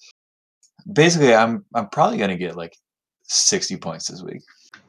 Basically, 0.93 1.35
I'm 1.35 1.65
I'm 1.75 1.89
probably 1.89 2.19
going 2.19 2.31
to 2.31 2.37
get 2.37 2.57
like 2.57 2.77
60 3.23 3.77
points 3.77 4.09
this 4.09 4.23
week. 4.23 4.43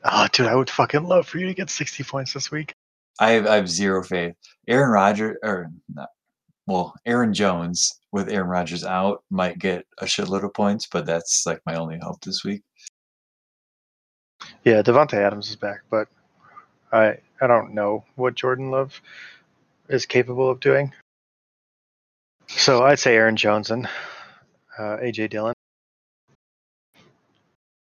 Oh, 0.06 0.28
dude, 0.32 0.48
I 0.48 0.56
would 0.56 0.70
fucking 0.70 1.04
love 1.04 1.28
for 1.28 1.38
you 1.38 1.48
to 1.48 1.54
get 1.54 1.70
60 1.70 2.04
points 2.04 2.34
this 2.34 2.52
week. 2.52 2.74
I 3.20 3.32
have, 3.32 3.48
I 3.48 3.56
have 3.56 3.70
zero 3.70 4.04
faith. 4.04 4.34
Aaron 4.68 4.90
Rodgers, 4.92 5.38
or 5.44 5.70
not, 5.94 6.10
well, 6.66 6.94
Aaron 7.06 7.34
Jones 7.34 8.00
with 8.12 8.30
Aaron 8.30 8.50
Rodgers 8.50 8.84
out 8.84 9.24
might 9.30 9.60
get 9.60 9.86
a 10.00 10.06
shitload 10.06 10.44
of 10.44 10.54
points, 10.54 10.88
but 10.92 11.06
that's 11.06 11.46
like 11.46 11.62
my 11.66 11.76
only 11.76 12.00
hope 12.02 12.22
this 12.22 12.44
week. 12.44 12.64
Yeah, 14.64 14.82
Davante 14.82 15.14
Adams 15.14 15.50
is 15.50 15.56
back, 15.56 15.82
but 15.90 16.08
I 16.92 17.18
I 17.44 17.48
don't 17.48 17.74
know 17.74 18.06
what 18.16 18.36
Jordan 18.36 18.72
Love 18.72 19.02
is 19.90 20.06
capable 20.06 20.50
of 20.50 20.62
doing. 20.62 20.94
So 22.48 22.84
I'd 22.84 23.00
say 23.00 23.18
Aaron 23.18 23.36
Jones 23.36 23.70
and 23.70 23.86
uh, 24.80 24.98
AJ 25.04 25.32
Dillon 25.32 25.54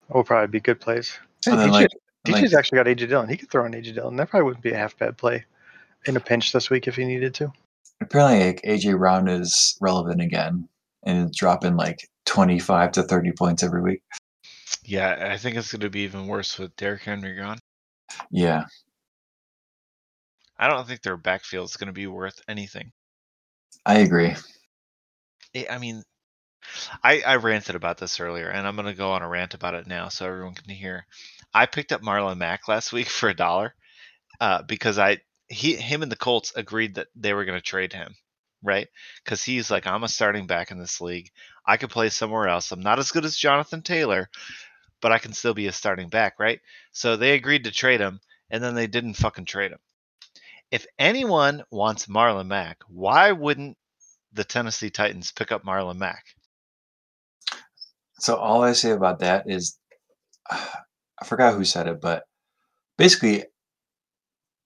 will 0.10 0.24
probably 0.24 0.47
be 0.47 0.60
good 0.60 0.82
plays. 0.82 1.20
Hey, 1.45 1.51
And 1.51 1.62
then 1.62 1.70
DJ 1.70 1.72
like, 1.72 1.89
DJ's 2.26 2.54
like 2.54 2.60
actually 2.60 2.78
got 2.78 2.88
AJ 2.88 3.10
Dillon. 3.10 3.30
He 3.30 3.38
could 3.38 3.51
throw 3.51 3.64
on 3.64 3.74
AJ 3.74 3.93
Dillon. 3.93 4.16
That 4.16 4.32
probably 4.32 4.45
wouldn't 4.45 4.64
be 4.64 4.72
a 4.72 4.78
half 4.78 4.97
bad 4.97 5.18
play 5.18 5.45
in 6.08 6.18
a 6.18 6.20
pinch 6.20 6.51
this 6.51 6.72
week 6.72 6.88
if 6.88 6.95
he 6.95 7.06
needed 7.06 7.36
to. 7.36 7.54
apparently 8.01 8.47
like 8.47 8.62
AJ 8.64 8.97
Brown 8.97 9.28
is 9.28 9.78
relevant 9.80 10.20
again 10.20 10.68
and 11.04 11.30
is 11.30 11.38
dropping 11.38 11.76
like 11.76 12.10
25 12.26 12.93
to 12.93 13.04
30 13.04 13.32
points 13.34 13.62
every 13.62 13.84
week. 13.84 14.01
Yeah, 14.84 15.30
I 15.32 15.38
think 15.38 15.58
it's 15.58 15.72
going 15.72 15.82
to 15.82 15.91
be 15.91 15.99
even 15.99 16.26
worse 16.26 16.58
with 16.58 16.76
Derrick 16.76 17.04
Henry 17.04 17.36
gone. 17.36 17.60
Yeah. 18.32 18.66
I 20.58 20.68
don't 20.68 20.88
think 20.88 21.01
their 21.01 21.18
backfield 21.18 21.70
is 21.70 21.78
going 21.78 21.88
to 21.88 21.93
be 21.93 22.08
worth 22.08 22.41
anything. 22.47 22.91
I 23.86 23.99
agree. 23.99 24.36
I 25.56 25.68
I 25.70 25.78
mean, 25.78 26.04
I, 27.04 27.22
I 27.22 27.36
ranted 27.36 27.76
about 27.76 27.97
this 27.97 28.20
earlier, 28.20 28.49
and 28.49 28.68
I'm 28.68 28.76
going 28.76 28.88
to 28.88 28.93
go 28.93 29.12
on 29.12 29.22
a 29.22 29.28
rant 29.28 29.54
about 29.54 29.76
it 29.76 29.88
now 29.88 30.10
so 30.10 30.26
everyone 30.26 30.56
can 30.56 30.74
hear. 30.74 31.06
I 31.54 31.66
picked 31.66 31.91
up 31.91 32.01
Marlon 32.01 32.38
Mack 32.38 32.68
last 32.68 32.93
week 32.93 33.08
for 33.10 33.30
a 33.30 33.36
dollar 33.36 33.76
uh, 34.39 34.64
because 34.64 34.97
I 34.97 35.20
he 35.47 35.76
him 35.76 36.04
and 36.04 36.12
the 36.12 36.16
Colts 36.16 36.54
agreed 36.56 36.95
that 36.95 37.08
they 37.16 37.34
were 37.34 37.45
going 37.45 37.58
to 37.58 37.64
trade 37.64 37.93
him, 37.93 38.16
right? 38.64 38.88
Because 39.24 39.43
he's 39.43 39.70
like, 39.70 39.86
I'm 39.86 40.04
a 40.04 40.08
starting 40.08 40.47
back 40.47 40.72
in 40.72 40.80
this 40.80 41.01
league. 41.01 41.32
I 41.66 41.78
could 41.78 41.89
play 41.89 42.10
somewhere 42.10 42.47
else. 42.47 42.72
I'm 42.72 42.82
not 42.82 42.99
as 42.99 43.12
good 43.12 43.26
as 43.26 43.38
Jonathan 43.38 43.82
Taylor, 43.82 44.30
but 45.01 45.12
I 45.12 45.20
can 45.20 45.34
still 45.34 45.54
be 45.54 45.68
a 45.68 45.72
starting 45.72 46.10
back, 46.10 46.39
right? 46.39 46.60
So 46.91 47.18
they 47.18 47.34
agreed 47.34 47.66
to 47.66 47.72
trade 47.72 47.99
him, 47.99 48.22
and 48.49 48.64
then 48.64 48.76
they 48.76 48.88
didn't 48.88 49.16
fucking 49.16 49.45
trade 49.45 49.72
him. 49.72 49.80
If 50.74 50.88
anyone 50.97 51.63
wants 51.69 52.07
Marlon 52.07 52.47
Mack, 52.47 52.80
why 52.88 53.32
wouldn't 53.32 53.78
the 54.32 54.43
Tennessee 54.43 54.89
Titans 54.89 55.32
pick 55.32 55.51
up 55.51 55.63
Marlon 55.63 55.97
Mack? 55.97 56.26
So 58.17 58.38
all 58.38 58.63
I 58.63 58.74
say 58.74 58.89
about 58.89 59.19
that 59.19 59.43
is 59.45 59.78
I 60.49 61.26
forgot 61.26 61.53
who 61.53 61.63
said 61.63 61.88
it, 61.88 62.01
but 62.01 62.24
basically 62.97 63.43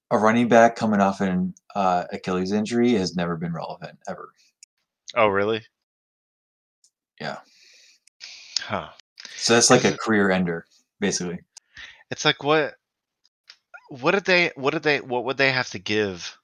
a 0.09 0.17
running 0.17 0.47
back 0.47 0.77
coming 0.77 1.01
off 1.01 1.19
an 1.19 1.53
uh, 1.75 2.05
Achilles 2.13 2.53
injury 2.53 2.93
has 2.93 3.17
never 3.17 3.35
been 3.35 3.51
relevant 3.51 3.99
ever. 4.07 4.29
Oh, 5.13 5.27
really? 5.27 5.65
Yeah. 7.19 7.39
Huh. 8.61 8.91
So 9.35 9.55
that's 9.55 9.69
like 9.69 9.83
a 9.83 9.97
career 9.97 10.31
ender, 10.31 10.67
basically. 11.01 11.39
It's 12.09 12.23
like 12.23 12.45
what 12.45 12.75
what 13.89 14.11
did 14.13 14.25
they 14.25 14.51
what 14.55 14.73
did 14.73 14.83
they 14.83 14.99
what 15.01 15.25
would 15.25 15.37
they 15.37 15.51
have 15.51 15.69
to 15.71 15.79
give 15.79 16.37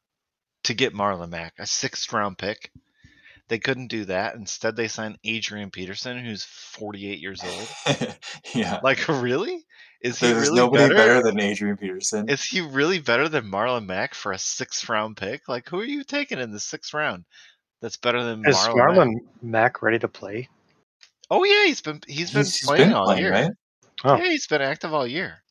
to 0.63 0.73
get 0.73 0.93
Marlon 0.93 1.29
Mack? 1.29 1.53
A 1.59 1.65
sixth 1.65 2.11
round 2.13 2.37
pick? 2.37 2.71
They 3.49 3.59
couldn't 3.59 3.87
do 3.87 4.05
that. 4.05 4.35
Instead 4.35 4.75
they 4.75 4.87
signed 4.87 5.17
Adrian 5.23 5.69
Peterson, 5.69 6.17
who's 6.23 6.43
forty 6.43 7.09
eight 7.11 7.19
years 7.19 7.41
old. 7.43 8.07
yeah. 8.55 8.79
Like 8.83 9.07
really? 9.07 9.65
Is 10.01 10.19
he 10.19 10.27
There's 10.27 10.47
really 10.49 10.55
nobody 10.57 10.83
better? 10.83 10.95
better? 10.95 11.23
than 11.23 11.39
Adrian 11.39 11.77
Peterson. 11.77 12.29
Is 12.29 12.43
he 12.43 12.61
really 12.61 12.99
better 12.99 13.29
than 13.29 13.45
Marlon 13.51 13.85
Mack 13.85 14.13
for 14.15 14.31
a 14.31 14.37
sixth 14.37 14.87
round 14.89 15.17
pick? 15.17 15.47
Like 15.47 15.67
who 15.69 15.79
are 15.79 15.85
you 15.85 16.03
taking 16.03 16.39
in 16.39 16.51
the 16.51 16.59
sixth 16.59 16.93
round? 16.93 17.25
That's 17.81 17.97
better 17.97 18.23
than 18.23 18.43
Is 18.45 18.55
Marlon, 18.55 18.75
Marlon 18.75 19.13
Mack? 19.13 19.43
Mack 19.43 19.81
ready 19.81 19.99
to 19.99 20.07
play? 20.07 20.47
Oh 21.29 21.43
yeah, 21.43 21.65
he's 21.65 21.81
been 21.81 21.99
he's 22.07 22.31
been 22.31 22.39
He's- 22.43 22.57
he's 22.59 22.67
playing 22.67 22.87
been 22.89 22.93
all 22.93 23.05
playing, 23.05 23.21
year. 23.23 23.31
right? 23.31 23.51
Oh. 24.05 24.15
Yeah, 24.17 24.25
he's 24.29 24.47
been 24.47 24.61
active 24.61 24.93
all 24.93 25.05
year. 25.07 25.42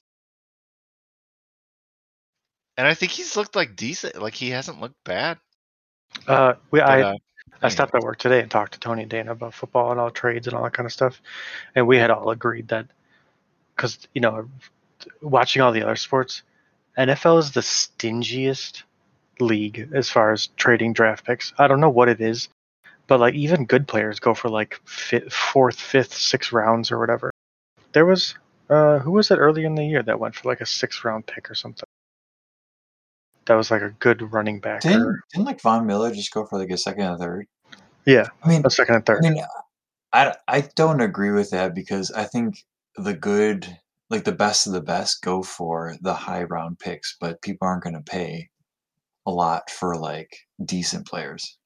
And 2.76 2.86
I 2.86 2.94
think 2.94 3.12
he's 3.12 3.36
looked 3.36 3.54
like 3.54 3.76
decent. 3.76 4.20
Like 4.20 4.34
he 4.34 4.50
hasn't 4.50 4.80
looked 4.80 5.02
bad. 5.04 5.38
Uh, 6.26 6.54
we, 6.70 6.80
But, 6.80 6.88
I 6.88 7.02
uh, 7.02 7.16
I 7.62 7.68
stopped 7.68 7.94
at 7.94 8.02
work 8.02 8.18
today 8.18 8.40
and 8.40 8.50
talked 8.50 8.72
to 8.74 8.80
Tony 8.80 9.02
and 9.02 9.10
Dana 9.10 9.32
about 9.32 9.54
football 9.54 9.90
and 9.90 10.00
all 10.00 10.10
trades 10.10 10.46
and 10.46 10.56
all 10.56 10.64
that 10.64 10.72
kind 10.72 10.86
of 10.86 10.92
stuff, 10.92 11.20
and 11.74 11.86
we 11.86 11.96
had 11.96 12.10
all 12.10 12.30
agreed 12.30 12.68
that 12.68 12.86
because 13.76 13.98
you 14.14 14.20
know, 14.20 14.48
watching 15.20 15.62
all 15.62 15.72
the 15.72 15.82
other 15.82 15.96
sports, 15.96 16.42
NFL 16.98 17.38
is 17.38 17.52
the 17.52 17.60
stingiest 17.60 18.82
league 19.40 19.88
as 19.92 20.10
far 20.10 20.32
as 20.32 20.48
trading 20.56 20.92
draft 20.92 21.24
picks. 21.24 21.52
I 21.58 21.68
don't 21.68 21.80
know 21.80 21.90
what 21.90 22.08
it 22.08 22.20
is, 22.20 22.48
but 23.06 23.20
like 23.20 23.34
even 23.34 23.66
good 23.66 23.86
players 23.86 24.18
go 24.18 24.34
for 24.34 24.48
like 24.48 24.80
fifth, 24.84 25.32
fourth, 25.32 25.80
fifth, 25.80 26.14
sixth 26.14 26.52
rounds 26.52 26.90
or 26.90 26.98
whatever. 26.98 27.30
There 27.92 28.06
was 28.06 28.34
uh, 28.68 28.98
who 29.00 29.12
was 29.12 29.30
it 29.30 29.36
earlier 29.36 29.66
in 29.66 29.74
the 29.74 29.84
year 29.84 30.02
that 30.02 30.18
went 30.18 30.34
for 30.34 30.48
like 30.48 30.60
a 30.60 30.66
sixth 30.66 31.04
round 31.04 31.26
pick 31.26 31.50
or 31.50 31.54
something? 31.54 31.86
That 33.46 33.54
was 33.54 33.70
like 33.70 33.82
a 33.82 33.90
good 33.98 34.32
running 34.32 34.60
back. 34.60 34.82
Didn't, 34.82 35.20
didn't 35.32 35.46
like 35.46 35.60
Von 35.60 35.86
Miller 35.86 36.12
just 36.14 36.32
go 36.32 36.44
for 36.44 36.58
like 36.58 36.70
a 36.70 36.76
second 36.76 37.04
and 37.04 37.18
third? 37.18 37.46
yeah, 38.04 38.26
I 38.42 38.48
mean, 38.48 38.62
a 38.64 38.70
second 38.70 38.96
and 38.96 39.02
I 39.02 39.06
third. 39.06 39.22
mean, 39.22 39.44
I, 40.12 40.34
I 40.48 40.68
don't 40.76 41.00
agree 41.00 41.30
with 41.30 41.50
that 41.50 41.74
because 41.74 42.10
I 42.10 42.24
think 42.24 42.56
the 42.96 43.14
good, 43.14 43.78
like 44.10 44.24
the 44.24 44.32
best 44.32 44.66
of 44.66 44.72
the 44.72 44.80
best, 44.80 45.22
go 45.22 45.42
for 45.42 45.96
the 46.02 46.14
high 46.14 46.44
round 46.44 46.78
picks, 46.78 47.16
but 47.20 47.42
people 47.42 47.66
aren't 47.66 47.82
going 47.82 47.94
to 47.94 48.02
pay 48.02 48.48
a 49.26 49.30
lot 49.30 49.70
for 49.70 49.96
like 49.96 50.30
decent 50.64 51.06
players. 51.06 51.56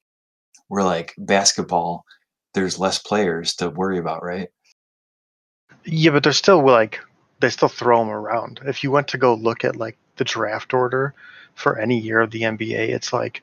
Where 0.69 0.83
like 0.83 1.13
basketball, 1.17 2.05
there's 2.53 2.79
less 2.79 2.99
players 2.99 3.55
to 3.55 3.69
worry 3.69 3.99
about, 3.99 4.23
right? 4.23 4.49
Yeah, 5.85 6.11
but 6.11 6.23
they're 6.23 6.33
still 6.33 6.65
like 6.65 6.99
they 7.39 7.49
still 7.49 7.69
throw 7.69 7.99
them 7.99 8.09
around. 8.09 8.59
If 8.65 8.83
you 8.83 8.91
went 8.91 9.07
to 9.09 9.17
go 9.17 9.33
look 9.33 9.63
at 9.63 9.75
like 9.75 9.97
the 10.17 10.23
draft 10.23 10.73
order 10.73 11.13
for 11.57 11.79
any 11.79 11.99
year 11.99 12.19
of 12.19 12.29
the 12.31 12.43
NBA, 12.43 12.89
it's 12.89 13.11
like 13.11 13.41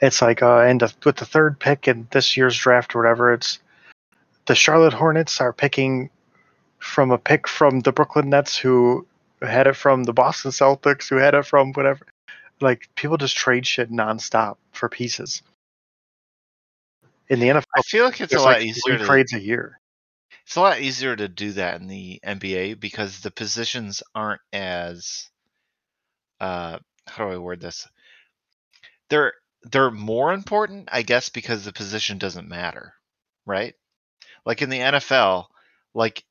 it's 0.00 0.22
like 0.22 0.42
uh 0.42 0.60
and 0.60 0.82
with 1.04 1.16
the 1.16 1.26
third 1.26 1.60
pick 1.60 1.86
in 1.86 2.08
this 2.10 2.36
year's 2.36 2.56
draft 2.56 2.94
or 2.94 3.02
whatever, 3.02 3.32
it's 3.32 3.60
the 4.46 4.54
Charlotte 4.54 4.94
Hornets 4.94 5.40
are 5.40 5.52
picking 5.52 6.08
from 6.78 7.10
a 7.10 7.18
pick 7.18 7.46
from 7.46 7.80
the 7.80 7.92
Brooklyn 7.92 8.30
Nets 8.30 8.56
who 8.56 9.06
had 9.42 9.66
it 9.66 9.76
from 9.76 10.04
the 10.04 10.14
Boston 10.14 10.50
Celtics 10.50 11.08
who 11.08 11.16
had 11.16 11.34
it 11.34 11.44
from 11.44 11.72
whatever. 11.74 12.06
Like 12.60 12.88
people 12.94 13.18
just 13.18 13.36
trade 13.36 13.66
shit 13.66 13.90
nonstop 13.90 14.56
for 14.72 14.88
pieces. 14.88 15.42
In 17.28 17.40
the 17.40 17.48
NFL, 17.48 17.64
I 17.76 17.82
feel 17.82 18.06
like 18.06 18.20
it's 18.22 18.32
a 18.32 18.38
lot 18.38 18.44
like 18.44 18.62
easier 18.62 18.96
to 18.96 19.04
trades 19.04 19.34
a 19.34 19.40
year. 19.40 19.78
it's 20.46 20.56
a 20.56 20.60
lot 20.62 20.80
easier 20.80 21.14
to 21.14 21.28
do 21.28 21.52
that 21.52 21.78
in 21.82 21.86
the 21.86 22.18
NBA 22.24 22.80
because 22.80 23.20
the 23.20 23.30
positions 23.30 24.02
aren't 24.14 24.40
as 24.54 25.28
uh 26.40 26.78
how 27.06 27.26
do 27.26 27.32
I 27.32 27.38
word 27.38 27.60
this? 27.60 27.88
They're 29.08 29.32
they're 29.62 29.90
more 29.90 30.32
important, 30.32 30.88
I 30.92 31.02
guess, 31.02 31.28
because 31.30 31.64
the 31.64 31.72
position 31.72 32.18
doesn't 32.18 32.48
matter, 32.48 32.94
right? 33.46 33.74
Like 34.44 34.62
in 34.62 34.70
the 34.70 34.78
NFL, 34.78 35.46
like 35.94 36.24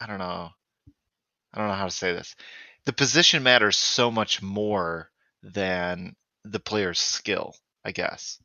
I 0.00 0.06
don't 0.06 0.18
know. 0.18 0.50
I 1.52 1.58
don't 1.58 1.68
know 1.68 1.74
how 1.74 1.86
to 1.86 1.90
say 1.90 2.12
this. 2.12 2.34
The 2.84 2.92
position 2.92 3.42
matters 3.42 3.76
so 3.76 4.10
much 4.10 4.42
more 4.42 5.10
than 5.42 6.14
the 6.44 6.60
player's 6.60 6.98
skill, 6.98 7.54
I 7.84 7.92
guess. 7.92 8.38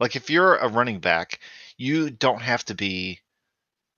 Like 0.00 0.16
if 0.16 0.30
you're 0.30 0.56
a 0.56 0.68
running 0.68 0.98
back, 0.98 1.40
you 1.76 2.10
don't 2.10 2.42
have 2.42 2.64
to 2.66 2.74
be 2.74 3.20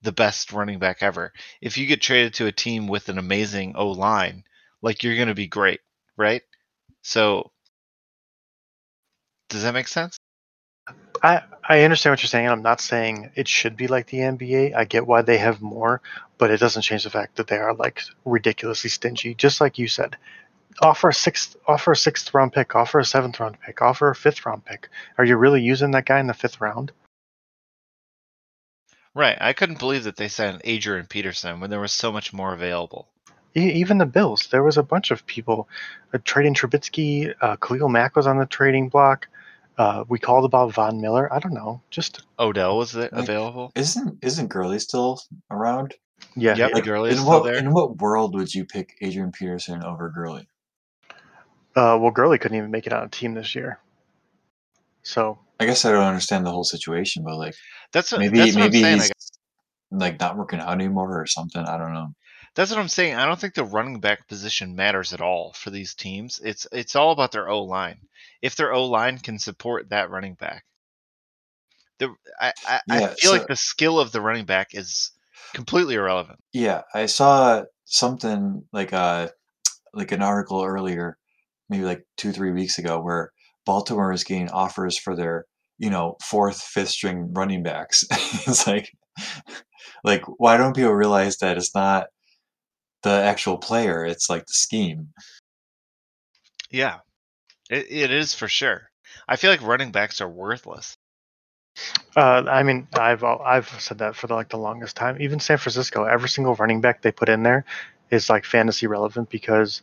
the 0.05 0.13
best 0.13 0.53
running 0.53 0.79
back 0.79 0.99
ever. 1.03 1.33
If 1.61 1.79
you 1.79 1.87
get 1.87 2.03
traded 2.03 2.35
to 2.35 2.47
a 2.47 2.53
team 2.53 2.87
with 2.87 3.09
an 3.09 3.19
amazing 3.19 3.75
O 3.75 3.89
line, 3.89 4.45
like 4.83 5.03
you're 5.03 5.17
going 5.17 5.29
to 5.29 5.35
be 5.35 5.47
great, 5.47 5.81
right? 6.17 6.43
So, 7.03 7.51
does 9.49 9.63
that 9.63 9.75
make 9.75 9.89
sense? 9.89 10.17
I, 11.23 11.43
I 11.67 11.83
understand 11.83 12.13
what 12.13 12.23
you're 12.23 12.29
saying. 12.29 12.49
I'm 12.49 12.63
not 12.63 12.81
saying 12.83 13.31
it 13.35 13.49
should 13.49 13.77
be 13.77 13.89
like 13.89 14.07
the 14.07 14.19
NBA. 14.19 14.75
I 14.77 14.85
get 14.85 15.07
why 15.07 15.23
they 15.23 15.39
have 15.39 15.63
more, 15.63 16.03
but 16.37 16.51
it 16.51 16.61
doesn't 16.61 16.83
change 16.83 17.05
the 17.05 17.11
fact 17.11 17.37
that 17.37 17.47
they 17.47 17.57
are 17.57 17.75
like 17.75 18.03
ridiculously 18.27 18.91
stingy. 18.91 19.35
Just 19.35 19.61
like 19.61 19.79
you 19.79 19.89
said, 19.89 20.17
offer 20.83 21.09
a 21.09 21.15
sixth, 21.15 21.57
offer 21.67 21.93
a 21.93 21.97
sixth 21.97 22.35
round 22.35 22.53
pick, 22.53 22.75
offer 22.75 22.99
a 22.99 23.05
seventh 23.07 23.41
round 23.41 23.59
pick, 23.61 23.81
offer 23.81 24.11
a 24.11 24.15
fifth 24.15 24.45
round 24.45 24.67
pick. 24.67 24.91
Are 25.17 25.25
you 25.25 25.39
really 25.39 25.63
using 25.63 25.93
that 25.93 26.05
guy 26.05 26.21
in 26.21 26.27
the 26.27 26.35
fifth 26.35 26.61
round? 26.61 26.93
Right. 29.15 29.39
I 29.41 29.53
couldn't 29.53 29.79
believe 29.79 30.05
that 30.05 30.17
they 30.17 30.29
signed 30.29 30.61
Adrian 30.65 31.07
Peterson 31.07 31.61
when 31.61 31.71
there 31.71 31.81
was 31.81 31.93
so 31.93 32.11
much 32.11 32.33
more 32.33 32.53
available. 32.53 33.09
E- 33.57 33.75
Even 33.75 33.99
the 33.99 34.07
Bills, 34.07 34.49
there 34.51 34.63
was 34.65 34.77
a 34.77 34.83
bunch 34.83 35.11
of 35.13 35.25
people 35.27 35.69
uh, 36.13 36.19
trading 36.25 36.55
Trubisky. 36.55 37.33
Uh, 37.41 37.57
Khalil 37.57 37.89
Mack 37.89 38.17
was 38.17 38.27
on 38.27 38.39
the 38.39 38.47
trading 38.47 38.89
block. 38.89 39.29
Uh, 39.79 40.05
we 40.09 40.19
called 40.19 40.45
about 40.45 40.73
Von 40.73 41.01
Miller. 41.01 41.33
I 41.33 41.39
don't 41.39 41.55
know. 41.55 41.81
Just 41.91 42.23
Odell 42.39 42.77
was 42.79 42.95
it 42.97 43.13
Like, 43.13 43.23
available? 43.23 43.73
Isn't 43.75 44.19
isn't 44.23 44.49
Gurley 44.49 44.79
still 44.81 45.21
around? 45.51 45.95
yeah, 46.37 46.57
Yep. 46.57 46.71
yeah. 46.75 46.81
Gurley 46.81 47.11
in 47.11 47.17
is 47.17 47.23
what 47.23 47.43
still 47.43 47.45
there? 47.53 47.57
in 47.57 47.73
what 47.73 47.99
world 47.99 48.35
would 48.35 48.53
you 48.55 48.65
pick 48.65 48.97
Adrian 49.01 49.31
Peterson 49.33 49.83
over 49.85 50.11
Gurley? 50.11 50.49
Uh, 51.77 51.99
well, 52.01 52.13
Gurley 52.13 52.39
couldn't 52.39 52.57
even 52.57 52.71
make 52.71 52.87
it 52.87 52.93
on 52.93 53.05
a 53.05 53.09
team 53.09 53.35
this 53.35 53.55
year. 53.57 53.79
So 55.03 55.39
I 55.61 55.67
guess 55.67 55.85
I 55.85 55.93
don't 55.93 56.05
understand 56.05 56.45
the 56.45 56.51
whole 56.51 56.65
situation, 56.65 57.23
but 57.25 57.37
like 57.37 57.55
That's 57.93 58.11
what, 58.13 58.21
maybe 58.21 58.39
that's 58.39 58.55
what 58.55 58.61
maybe 58.73 58.79
I'm 58.79 58.99
saying. 58.99 59.13
he's 59.17 59.33
like 59.91 60.19
not 60.21 60.37
working 60.37 60.61
out 60.61 60.73
anymore 60.73 61.21
or 61.21 61.27
something. 61.27 61.65
I 61.65 61.79
don't 61.79 61.95
know. 61.95 62.09
That's 62.55 62.71
what 62.71 62.81
I'm 62.81 62.89
saying. 62.89 63.15
I 63.17 63.27
don't 63.27 63.39
think 63.39 63.55
the 63.55 63.65
running 63.65 64.01
back 64.01 64.29
position 64.29 64.77
matters 64.77 65.13
at 65.13 65.21
all 65.21 65.53
for 65.55 65.71
these 65.71 65.95
teams. 65.95 66.41
It's 66.45 66.67
it's 66.73 66.95
all 66.97 67.11
about 67.13 67.33
their 67.33 67.49
O 67.49 67.63
line. 67.63 67.99
If 68.43 68.57
their 68.57 68.73
O 68.73 68.87
line 68.87 69.19
can 69.19 69.39
support 69.39 69.91
that 69.91 70.11
running 70.11 70.35
back, 70.35 70.65
the 71.99 72.15
I 72.41 72.53
I, 72.67 72.81
I 72.91 72.99
feel 73.01 73.31
so- 73.31 73.33
like 73.33 73.47
the 73.47 73.57
skill 73.57 73.99
of 73.99 74.13
the 74.13 74.21
running 74.21 74.45
back 74.45 74.69
is 74.75 75.11
completely 75.53 75.95
irrelevant. 75.95 76.39
Yeah, 76.53 76.83
I 76.95 77.07
saw 77.07 77.65
something 77.85 78.65
like 78.73 78.93
uh 78.93 79.29
like 79.93 80.13
an 80.13 80.23
article 80.23 80.63
earlier, 80.65 81.17
maybe 81.69 81.85
like 81.85 82.05
two, 82.17 82.33
three 82.33 82.51
weeks 82.53 82.79
ago, 82.79 83.01
where 83.01 83.31
Baltimore 83.67 84.13
is 84.13 84.25
getting 84.25 84.51
offers 84.51 84.99
for 84.99 85.17
their, 85.17 85.47
you 85.79 85.91
know, 85.91 86.17
fourth, 86.23 86.61
fifth 86.61 86.91
string 86.91 87.33
running 87.33 87.63
backs. 87.63 88.05
it's 88.13 88.67
like 88.67 88.91
like 90.03 90.23
why 90.39 90.57
don't 90.57 90.77
people 90.77 90.93
realize 90.93 91.39
that 91.39 91.57
it's 91.57 91.75
not 91.75 92.07
the 93.03 93.11
actual 93.11 93.59
player, 93.59 94.05
it's 94.05 94.29
like 94.31 94.47
the 94.47 94.53
scheme. 94.53 95.09
Yeah, 96.71 96.99
it, 97.71 97.87
it 97.91 98.11
is 98.11 98.35
for 98.35 98.49
sure. 98.49 98.91
I 99.29 99.37
feel 99.37 99.51
like 99.51 99.63
running 99.63 99.93
backs 99.93 100.21
are 100.21 100.29
worthless. 100.29 100.97
Uh, 102.17 102.45
I 102.49 102.63
mean, 102.63 102.87
I've 102.95 103.25
I've 103.25 103.69
said 103.81 103.99
that 103.99 104.15
for 104.15 104.27
the, 104.27 104.35
like 104.35 104.49
the 104.49 104.59
longest 104.59 104.97
time. 104.97 105.21
Even 105.21 105.41
San 105.41 105.59
Francisco, 105.59 106.05
every 106.05 106.29
single 106.29 106.55
running 106.55 106.81
back 106.81 107.03
they 107.03 107.11
put 107.13 107.29
in 107.29 107.43
there 107.43 107.65
is 108.11 108.31
like 108.31 108.45
fantasy 108.45 108.87
relevant 108.87 109.29
because 109.31 109.83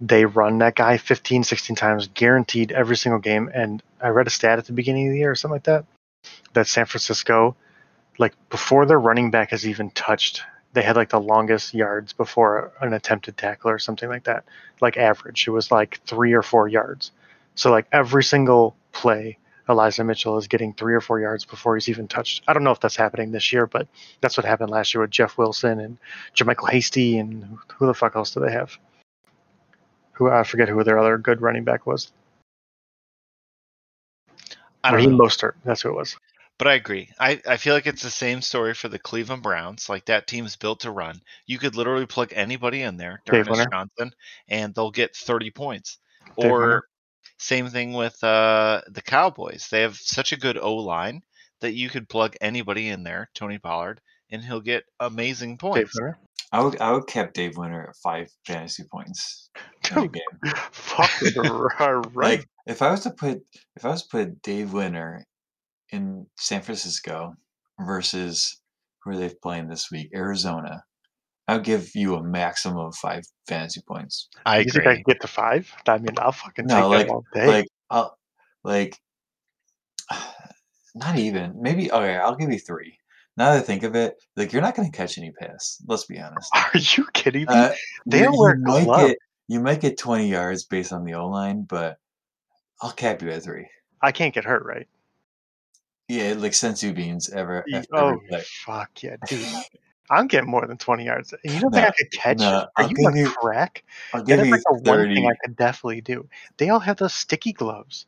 they 0.00 0.24
run 0.24 0.58
that 0.58 0.74
guy 0.74 0.98
15, 0.98 1.44
16 1.44 1.76
times 1.76 2.08
guaranteed 2.12 2.72
every 2.72 2.96
single 2.96 3.20
game. 3.20 3.50
And 3.52 3.82
I 4.00 4.08
read 4.08 4.26
a 4.26 4.30
stat 4.30 4.58
at 4.58 4.66
the 4.66 4.72
beginning 4.72 5.08
of 5.08 5.12
the 5.12 5.18
year 5.18 5.30
or 5.30 5.34
something 5.34 5.54
like 5.54 5.64
that 5.64 5.84
that 6.54 6.66
San 6.66 6.86
Francisco, 6.86 7.56
like 8.18 8.34
before 8.48 8.86
their 8.86 8.98
running 8.98 9.30
back 9.30 9.50
has 9.50 9.66
even 9.66 9.90
touched, 9.90 10.42
they 10.72 10.82
had 10.82 10.96
like 10.96 11.10
the 11.10 11.20
longest 11.20 11.74
yards 11.74 12.12
before 12.12 12.72
an 12.80 12.92
attempted 12.92 13.36
tackle 13.36 13.70
or 13.70 13.78
something 13.78 14.08
like 14.08 14.24
that. 14.24 14.44
Like 14.80 14.96
average, 14.96 15.46
it 15.46 15.50
was 15.50 15.70
like 15.70 16.00
three 16.06 16.32
or 16.32 16.42
four 16.42 16.68
yards. 16.68 17.12
So 17.54 17.70
like 17.70 17.86
every 17.92 18.24
single 18.24 18.76
play, 18.92 19.38
Elijah 19.68 20.04
Mitchell 20.04 20.38
is 20.38 20.48
getting 20.48 20.72
three 20.72 20.94
or 20.94 21.00
four 21.00 21.20
yards 21.20 21.44
before 21.44 21.74
he's 21.76 21.88
even 21.88 22.08
touched. 22.08 22.42
I 22.46 22.52
don't 22.52 22.64
know 22.64 22.70
if 22.70 22.80
that's 22.80 22.96
happening 22.96 23.32
this 23.32 23.52
year, 23.52 23.66
but 23.66 23.88
that's 24.20 24.36
what 24.36 24.46
happened 24.46 24.70
last 24.70 24.94
year 24.94 25.00
with 25.00 25.10
Jeff 25.10 25.36
Wilson 25.38 25.80
and 25.80 25.98
JaMycal 26.36 26.70
Hasty 26.70 27.18
and 27.18 27.44
who- 27.44 27.58
who 27.74 27.86
the 27.86 27.94
fuck 27.94 28.14
else 28.14 28.32
do 28.32 28.40
they 28.40 28.52
have? 28.52 28.78
Who 30.16 30.30
I 30.30 30.44
forget 30.44 30.68
who 30.68 30.82
their 30.82 30.98
other 30.98 31.18
good 31.18 31.42
running 31.42 31.64
back 31.64 31.86
was. 31.86 32.10
I 34.82 34.90
don't 34.92 35.10
know, 35.10 35.24
Mostert. 35.24 35.54
That's 35.64 35.82
who 35.82 35.90
it 35.90 35.96
was. 35.96 36.16
but 36.58 36.68
I 36.68 36.74
agree. 36.74 37.10
I, 37.18 37.40
I 37.46 37.56
feel 37.56 37.74
like 37.74 37.86
it's 37.86 38.02
the 38.02 38.10
same 38.10 38.40
story 38.40 38.72
for 38.72 38.88
the 38.88 38.98
Cleveland 38.98 39.42
Browns. 39.42 39.88
Like 39.88 40.06
that 40.06 40.26
team's 40.26 40.56
built 40.56 40.80
to 40.80 40.90
run. 40.90 41.20
You 41.46 41.58
could 41.58 41.76
literally 41.76 42.06
plug 42.06 42.32
anybody 42.32 42.82
in 42.82 42.96
there, 42.96 43.20
Johnson, 43.70 44.12
and 44.48 44.74
they'll 44.74 44.90
get 44.90 45.14
30 45.14 45.50
points. 45.50 45.98
Dave 46.38 46.50
Or 46.50 46.60
Winter. 46.60 46.82
same 47.38 47.68
thing 47.68 47.92
with 47.92 48.22
uh, 48.24 48.80
the 48.88 49.02
Cowboys. 49.02 49.68
They 49.70 49.82
have 49.82 49.96
such 49.96 50.32
a 50.32 50.38
good 50.38 50.56
O 50.56 50.76
line 50.76 51.22
that 51.60 51.74
you 51.74 51.90
could 51.90 52.08
plug 52.08 52.36
anybody 52.40 52.88
in 52.88 53.02
there, 53.02 53.28
Tony 53.34 53.58
Pollard, 53.58 54.00
and 54.30 54.44
he'll 54.44 54.60
get 54.60 54.84
amazing 55.00 55.52
Dave 55.52 55.58
points. 55.58 55.94
Winter. 56.00 56.18
I 56.52 56.62
would 56.62 56.80
I 56.80 56.92
would 56.92 57.06
cap 57.06 57.32
Dave 57.32 57.56
Winter 57.56 57.88
at 57.88 57.96
five 57.96 58.28
fantasy 58.46 58.84
points 58.90 59.50
in 59.90 59.98
a 59.98 60.08
game. 60.08 60.22
fuck 60.72 61.10
right. 62.14 62.38
Like 62.38 62.48
if 62.66 62.82
I 62.82 62.90
was 62.90 63.00
to 63.00 63.10
put 63.10 63.40
if 63.76 63.84
I 63.84 63.88
was 63.90 64.02
to 64.04 64.08
put 64.08 64.42
Dave 64.42 64.72
Winter 64.72 65.24
in 65.90 66.26
San 66.36 66.62
Francisco 66.62 67.34
versus 67.80 68.60
who 69.02 69.10
are 69.10 69.16
they 69.16 69.30
playing 69.42 69.68
this 69.68 69.90
week? 69.90 70.10
Arizona. 70.14 70.82
I'll 71.48 71.60
give 71.60 71.94
you 71.94 72.16
a 72.16 72.22
maximum 72.24 72.78
of 72.78 72.96
five 72.96 73.22
fantasy 73.46 73.80
points. 73.86 74.28
I 74.44 74.58
you 74.58 74.64
think 74.64 74.86
I 74.86 74.94
can 74.94 75.04
get 75.06 75.20
to 75.20 75.28
five? 75.28 75.72
I 75.86 75.98
mean, 75.98 76.18
I'll 76.18 76.32
fucking 76.32 76.66
No, 76.66 76.74
take 76.74 76.84
like 76.90 77.06
that 77.06 77.12
all 77.12 77.24
day. 77.32 77.46
like 77.46 77.66
I'll 77.90 78.18
like 78.64 78.96
not 80.94 81.18
even 81.18 81.60
maybe 81.60 81.90
okay. 81.90 82.16
I'll 82.16 82.34
give 82.36 82.50
you 82.50 82.58
three. 82.58 82.98
Now 83.36 83.52
that 83.52 83.58
I 83.58 83.60
think 83.60 83.82
of 83.82 83.94
it, 83.94 84.16
like 84.36 84.52
you're 84.52 84.62
not 84.62 84.74
going 84.74 84.90
to 84.90 84.96
catch 84.96 85.18
any 85.18 85.30
pass. 85.30 85.82
Let's 85.86 86.04
be 86.04 86.18
honest. 86.18 86.50
Are 86.54 86.70
you 86.78 87.06
kidding 87.12 87.42
me? 87.42 87.46
Uh, 87.48 87.72
They 88.06 88.20
you, 88.20 88.24
don't 88.24 88.58
you 88.58 88.86
might 88.86 89.06
get 89.06 89.18
you 89.48 89.60
might 89.60 89.80
get 89.80 89.98
20 89.98 90.28
yards 90.28 90.64
based 90.64 90.92
on 90.92 91.04
the 91.04 91.14
O 91.14 91.28
line, 91.28 91.62
but 91.62 91.98
I'll 92.80 92.92
cap 92.92 93.22
you 93.22 93.30
at 93.30 93.42
three. 93.42 93.68
I 94.02 94.12
can't 94.12 94.34
get 94.34 94.44
hurt, 94.44 94.64
right? 94.64 94.88
Yeah, 96.08 96.34
like 96.36 96.52
senzu 96.52 96.94
beans 96.94 97.30
ever 97.30 97.64
Oh, 97.92 98.18
every 98.30 98.44
fuck 98.64 99.02
yeah, 99.02 99.16
dude. 99.26 99.46
I'm 100.08 100.28
getting 100.28 100.48
more 100.48 100.64
than 100.66 100.76
20 100.76 101.04
yards. 101.04 101.34
You 101.42 101.58
don't 101.60 101.72
think 101.72 101.84
I 101.88 101.90
could 101.90 102.12
catch? 102.12 102.38
no, 102.38 102.46
Are 102.46 102.68
I'll 102.76 102.88
you 102.90 103.08
a 103.08 103.16
you- 103.18 103.30
crack? 103.30 103.82
I'll 104.14 104.20
That 104.22 104.26
give 104.28 104.40
is 104.40 104.46
you 104.46 104.52
like 104.52 104.62
the 104.84 104.90
one 104.92 105.14
thing 105.14 105.26
I 105.26 105.34
could 105.44 105.56
definitely 105.56 106.00
do. 106.00 106.28
They 106.58 106.68
all 106.68 106.78
have 106.78 106.96
those 106.98 107.12
sticky 107.14 107.52
gloves. 107.52 108.06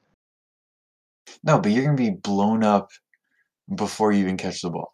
No, 1.42 1.58
but 1.60 1.72
you're 1.72 1.84
gonna 1.84 1.96
be 1.96 2.10
blown 2.10 2.62
up 2.62 2.90
before 3.74 4.12
you 4.12 4.20
even 4.20 4.36
catch 4.36 4.62
the 4.62 4.70
ball. 4.70 4.92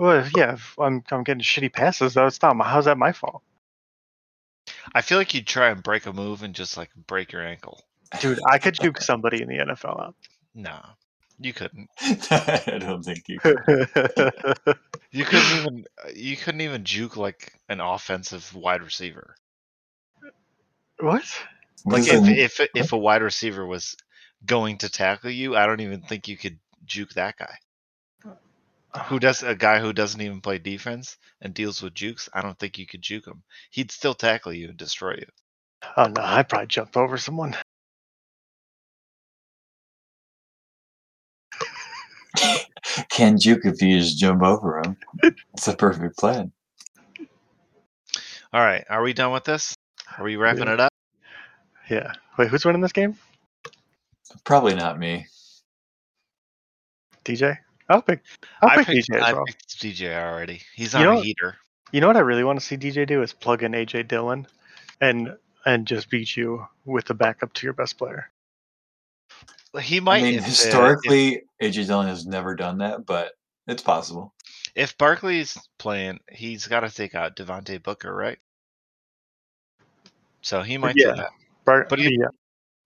Well, 0.00 0.26
yeah, 0.34 0.56
I'm, 0.78 1.04
I'm 1.10 1.24
getting 1.24 1.42
shitty 1.42 1.74
passes, 1.74 2.14
though. 2.14 2.26
It's 2.26 2.40
not 2.40 2.56
my, 2.56 2.66
how's 2.66 2.86
that 2.86 2.96
my 2.96 3.12
fault? 3.12 3.42
I 4.94 5.02
feel 5.02 5.18
like 5.18 5.34
you'd 5.34 5.46
try 5.46 5.68
and 5.68 5.82
break 5.82 6.06
a 6.06 6.12
move 6.14 6.42
and 6.42 6.54
just 6.54 6.78
like 6.78 6.88
break 7.06 7.32
your 7.32 7.46
ankle. 7.46 7.82
Dude, 8.18 8.40
I 8.48 8.58
could 8.58 8.74
juke 8.80 9.02
somebody 9.02 9.42
in 9.42 9.48
the 9.48 9.58
NFL 9.58 10.00
out. 10.00 10.14
No, 10.54 10.78
you 11.38 11.52
couldn't. 11.52 11.90
I 12.00 12.78
don't 12.80 13.02
think 13.02 13.28
you. 13.28 13.40
Could. 13.40 13.58
You 15.12 15.24
couldn't 15.24 15.58
even. 15.58 15.84
You 16.14 16.36
couldn't 16.36 16.60
even 16.60 16.84
juke 16.84 17.16
like 17.16 17.52
an 17.68 17.80
offensive 17.80 18.54
wide 18.54 18.80
receiver. 18.80 19.34
what? 21.00 21.24
Like 21.84 22.04
Listen, 22.04 22.26
if 22.26 22.60
if 22.60 22.68
if 22.76 22.92
a 22.92 22.96
wide 22.96 23.22
receiver 23.22 23.66
was 23.66 23.96
going 24.46 24.78
to 24.78 24.88
tackle 24.88 25.30
you, 25.30 25.56
I 25.56 25.66
don't 25.66 25.80
even 25.80 26.00
think 26.02 26.28
you 26.28 26.36
could 26.36 26.60
juke 26.86 27.10
that 27.14 27.36
guy. 27.36 27.56
Who 29.06 29.20
does 29.20 29.42
a 29.44 29.54
guy 29.54 29.78
who 29.78 29.92
doesn't 29.92 30.20
even 30.20 30.40
play 30.40 30.58
defense 30.58 31.16
and 31.40 31.54
deals 31.54 31.80
with 31.80 31.94
jukes? 31.94 32.28
I 32.34 32.40
don't 32.42 32.58
think 32.58 32.76
you 32.76 32.86
could 32.86 33.02
juke 33.02 33.26
him. 33.26 33.42
He'd 33.70 33.92
still 33.92 34.14
tackle 34.14 34.52
you 34.52 34.68
and 34.68 34.76
destroy 34.76 35.12
you. 35.12 35.26
Oh, 35.96 36.06
no, 36.06 36.22
I 36.22 36.42
probably 36.42 36.66
jumped 36.66 36.96
over 36.96 37.16
someone. 37.16 37.56
can 43.10 43.38
juke 43.38 43.64
if 43.64 43.80
you 43.80 43.98
just 43.98 44.18
jump 44.18 44.42
over 44.42 44.80
him. 44.80 44.96
It's 45.54 45.68
a 45.68 45.76
perfect 45.76 46.18
plan. 46.18 46.52
All 48.52 48.60
right, 48.60 48.84
are 48.90 49.02
we 49.02 49.12
done 49.12 49.32
with 49.32 49.44
this? 49.44 49.74
Are 50.18 50.24
we 50.24 50.34
wrapping 50.34 50.66
Yeah. 50.66 50.74
it 50.74 50.80
up? 50.80 50.92
Yeah. 51.88 52.12
Wait, 52.36 52.48
who's 52.48 52.64
winning 52.64 52.80
this 52.82 52.92
game? 52.92 53.16
Probably 54.44 54.74
not 54.74 54.98
me. 54.98 55.26
DJ? 57.24 57.58
I'll 57.90 58.02
pick, 58.02 58.22
I'll 58.62 58.70
I 58.70 58.76
pick 58.76 58.86
picked, 58.86 59.08
DJ 59.10 59.16
as 59.16 59.22
I 59.24 59.32
well. 59.32 59.44
picked 59.46 59.78
DJ 59.80 60.14
already. 60.16 60.62
He's 60.74 60.94
You 60.94 61.00
on 61.00 61.06
know 61.06 61.20
a 61.20 61.22
heater. 61.24 61.56
You 61.92 62.00
know 62.00 62.06
what 62.06 62.16
I 62.16 62.20
really 62.20 62.44
want 62.44 62.60
to 62.60 62.64
see 62.64 62.76
DJ 62.76 63.06
do 63.06 63.20
is 63.22 63.32
plug 63.32 63.62
in 63.64 63.72
AJ 63.72 64.06
Dillon 64.08 64.46
and 65.00 65.36
and 65.66 65.86
just 65.86 66.08
beat 66.08 66.36
you 66.36 66.66
with 66.84 67.06
the 67.06 67.14
backup 67.14 67.52
to 67.54 67.66
your 67.66 67.72
best 67.72 67.98
player. 67.98 68.30
He 69.82 69.98
might. 70.00 70.20
I 70.20 70.22
mean, 70.22 70.34
if, 70.34 70.42
uh, 70.44 70.46
historically, 70.46 71.42
AJ 71.60 71.88
Dillon 71.88 72.06
has 72.06 72.26
never 72.26 72.54
done 72.54 72.78
that, 72.78 73.04
but 73.06 73.32
it's 73.66 73.82
possible. 73.82 74.34
if, 74.76 74.90
if 74.92 74.98
Barkley's 74.98 75.58
playing, 75.78 76.20
he's 76.30 76.66
got 76.68 76.80
to 76.80 76.90
take 76.90 77.14
out 77.16 77.34
Devontae 77.36 77.82
Booker, 77.82 78.14
right? 78.14 78.38
So 80.42 80.62
he 80.62 80.78
might 80.78 80.96
Yeah. 80.96 81.10
do 81.10 81.16
that. 81.16 81.30
Bar- 81.64 81.86
But 81.90 81.98
he- 81.98 82.16
yeah, 82.18 82.28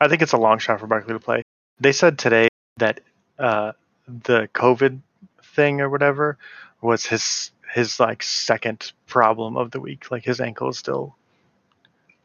I 0.01 0.09
think 0.09 0.23
it's 0.23 0.33
a 0.33 0.39
long 0.39 0.59
shot 0.59 0.81
for 0.81 0.87
Barkley 0.87 1.13
to 1.15 1.21
play. 1.21 1.43
They 1.79 1.93
said 1.93 2.19
today 2.19 2.49
that 2.79 3.01
uh, 3.39 3.73
the 4.07 4.49
COVID 4.55 5.01
thing 5.43 5.81
or 5.81 5.89
whatever 5.89 6.39
was 6.81 7.07
his 7.07 7.51
his 7.73 7.99
like 7.99 8.23
second 8.23 8.93
problem 9.07 9.57
of 9.57 9.71
the 9.71 9.81
week. 9.81 10.11
Like 10.11 10.25
his 10.25 10.41
ankle 10.41 10.69
is 10.69 10.79
still 10.79 11.17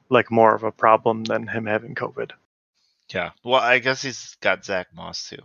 like 0.09 0.32
more 0.32 0.53
of 0.53 0.63
a 0.63 0.71
problem 0.71 1.23
than 1.23 1.47
him 1.47 1.65
having 1.65 1.95
COVID. 1.95 2.32
Yeah. 3.13 3.32
Well, 3.43 3.61
I 3.61 3.80
guess 3.80 4.01
he's 4.01 4.38
got 4.41 4.65
Zach 4.65 4.88
Moss 4.93 5.30
too, 5.30 5.41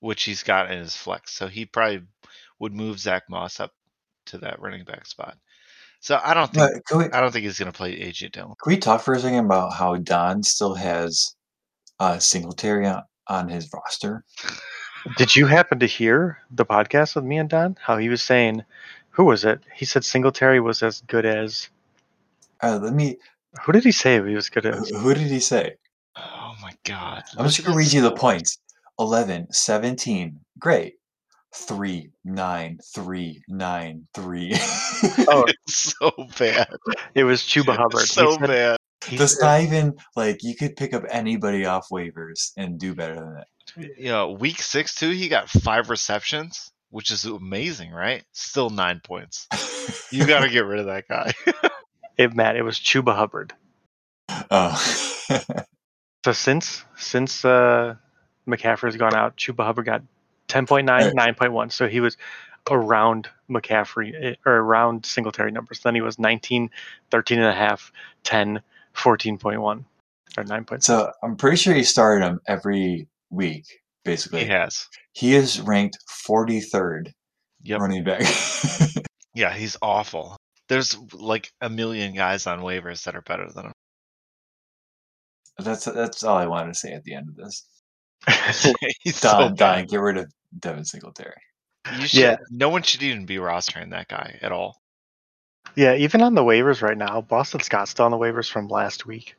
which 0.00 0.24
he's 0.24 0.42
got 0.42 0.70
in 0.70 0.78
his 0.78 0.96
flex. 0.96 1.32
So 1.32 1.46
he 1.46 1.66
probably 1.66 2.02
would 2.58 2.72
move 2.72 2.98
Zach 2.98 3.24
Moss 3.28 3.60
up 3.60 3.72
to 4.26 4.38
that 4.38 4.60
running 4.60 4.84
back 4.84 5.06
spot. 5.06 5.36
So 6.00 6.20
I 6.22 6.34
don't 6.34 6.52
think 6.52 6.90
we 6.94 7.04
I 7.06 7.20
don't 7.20 7.32
think 7.32 7.44
he's 7.44 7.58
going 7.58 7.72
to 7.72 7.76
play 7.76 7.98
AJ 7.98 8.32
Dillon. 8.32 8.54
can 8.62 8.70
we 8.70 8.76
talk 8.76 9.00
for 9.00 9.14
a 9.14 9.20
second 9.20 9.46
about 9.46 9.72
how 9.72 9.96
Don 9.96 10.42
still 10.42 10.74
has 10.74 11.34
uh, 11.98 12.18
Singletary 12.18 12.86
on, 12.86 13.02
on 13.26 13.48
his 13.48 13.70
roster? 13.72 14.24
Did 15.16 15.36
you 15.36 15.46
happen 15.46 15.78
to 15.80 15.86
hear 15.86 16.38
the 16.50 16.64
podcast 16.64 17.14
with 17.14 17.24
me 17.24 17.38
and 17.38 17.48
Don? 17.48 17.76
How 17.80 17.96
he 17.98 18.08
was 18.08 18.22
saying, 18.22 18.64
who 19.10 19.24
was 19.24 19.44
it? 19.44 19.60
He 19.74 19.84
said 19.84 20.04
Singletary 20.04 20.60
was 20.60 20.82
as 20.82 21.02
good 21.02 21.26
as. 21.26 21.68
Uh, 22.62 22.78
let 22.82 22.94
me. 22.94 23.18
Who 23.62 23.72
did 23.72 23.84
he 23.84 23.92
say 23.92 24.14
he 24.26 24.34
was 24.34 24.48
good 24.50 24.64
Who, 24.64 24.70
as? 24.70 24.88
who 24.90 25.14
did 25.14 25.28
he 25.28 25.40
say? 25.40 25.76
Oh 26.16 26.54
my 26.62 26.72
god! 26.84 27.22
I'm 27.36 27.46
just 27.46 27.64
gonna 27.64 27.76
read 27.76 27.92
you 27.92 28.00
the 28.02 28.12
points. 28.12 28.58
11, 29.00 29.48
17. 29.52 30.38
Great. 30.58 30.94
3, 31.52 32.10
9, 32.24 32.78
3, 32.94 33.42
9, 33.48 34.08
3. 34.14 34.54
Oh, 35.28 35.44
It's 35.48 35.94
so 36.00 36.10
bad. 36.38 36.68
it 37.14 37.24
was 37.24 37.42
Chuba 37.42 37.76
Hubbard. 37.76 38.06
So 38.08 38.32
said- 38.38 38.46
bad. 38.46 38.76
he 39.06 39.16
That's 39.16 39.40
not 39.40 39.60
even 39.60 39.94
like 40.16 40.42
you 40.42 40.54
could 40.56 40.76
pick 40.76 40.94
up 40.94 41.02
anybody 41.10 41.64
off 41.66 41.88
waivers 41.92 42.52
and 42.56 42.78
do 42.78 42.94
better 42.94 43.14
than 43.16 43.34
that. 43.34 43.46
You 43.76 44.08
know, 44.08 44.30
week 44.32 44.60
six 44.60 44.94
too, 44.94 45.10
he 45.10 45.28
got 45.28 45.48
five 45.48 45.90
receptions, 45.90 46.72
which 46.90 47.10
is 47.10 47.24
amazing, 47.24 47.90
right? 47.90 48.24
Still 48.32 48.70
nine 48.70 49.00
points. 49.02 49.48
You 50.10 50.26
got 50.26 50.40
to 50.40 50.50
get 50.50 50.64
rid 50.64 50.80
of 50.80 50.86
that 50.86 51.08
guy. 51.08 51.32
it, 52.16 52.34
Matt, 52.34 52.56
it 52.56 52.62
was 52.62 52.78
Chuba 52.78 53.14
Hubbard. 53.14 53.52
oh. 54.50 55.00
So 56.24 56.32
since 56.32 56.82
since 56.96 57.44
uh, 57.44 57.96
McCaffrey's 58.48 58.96
gone 58.96 59.14
out, 59.14 59.36
Chuba 59.36 59.62
Hubbard 59.62 59.84
got 59.84 60.02
10.9, 60.48 61.12
9.1. 61.12 61.70
So 61.70 61.86
he 61.86 62.00
was 62.00 62.16
around 62.70 63.28
McCaffrey 63.50 64.14
eh, 64.18 64.34
or 64.46 64.54
around 64.54 65.04
Singletary 65.04 65.52
numbers. 65.52 65.80
Then 65.80 65.94
he 65.94 66.00
was 66.00 66.18
19, 66.18 66.70
13 67.10 67.38
and 67.38 67.46
a 67.46 67.52
half, 67.52 67.92
10, 68.22 68.62
14.1 68.94 69.84
or 70.36 70.44
9.6. 70.44 70.82
so 70.82 71.12
I'm 71.22 71.36
pretty 71.36 71.58
sure 71.58 71.74
he 71.74 71.84
started 71.84 72.24
him 72.24 72.40
every 72.46 73.06
week, 73.34 73.64
basically. 74.04 74.40
he 74.44 74.46
has. 74.50 74.86
He 75.12 75.34
is 75.34 75.60
ranked 75.60 75.98
43rd 76.28 77.12
Yep. 77.62 77.80
running 77.80 78.04
back. 78.04 78.22
Yeah, 79.36 79.52
he's 79.52 79.76
awful. 79.82 80.36
There's 80.68 80.96
like 81.12 81.50
a 81.60 81.68
million 81.68 82.14
guys 82.14 82.46
on 82.46 82.60
waivers 82.60 83.02
that 83.04 83.16
are 83.16 83.22
better 83.22 83.50
than 83.52 83.66
him. 83.66 83.72
that's 85.58 85.84
that's 85.86 86.22
all 86.22 86.36
I 86.36 86.46
wanted 86.46 86.74
to 86.74 86.78
say 86.78 86.92
at 86.92 87.02
the 87.02 87.14
end 87.14 87.28
of 87.28 87.34
this. 87.34 87.66
he's 89.02 89.20
Don, 89.20 89.50
so 89.50 89.54
Don, 89.56 89.86
get 89.86 89.96
rid 90.00 90.18
of 90.18 90.30
Devin 90.58 90.84
Singletary. 90.84 91.34
You 91.98 92.06
should, 92.06 92.20
Yeah. 92.20 92.36
No 92.50 92.68
one 92.68 92.82
should 92.82 93.02
even 93.02 93.26
be 93.26 93.36
rostering 93.38 93.90
that 93.90 94.06
guy 94.08 94.38
at 94.40 94.52
all. 94.52 94.76
yeah, 95.74 95.94
even 95.96 96.22
on 96.22 96.34
the 96.34 96.42
waivers 96.44 96.80
right 96.80 96.96
now, 96.96 97.20
Boston 97.20 97.60
Scott's 97.60 97.90
still 97.90 98.04
on 98.04 98.12
the 98.12 98.16
waivers 98.16 98.48
from 98.48 98.68
last 98.68 99.04
week. 99.04 99.34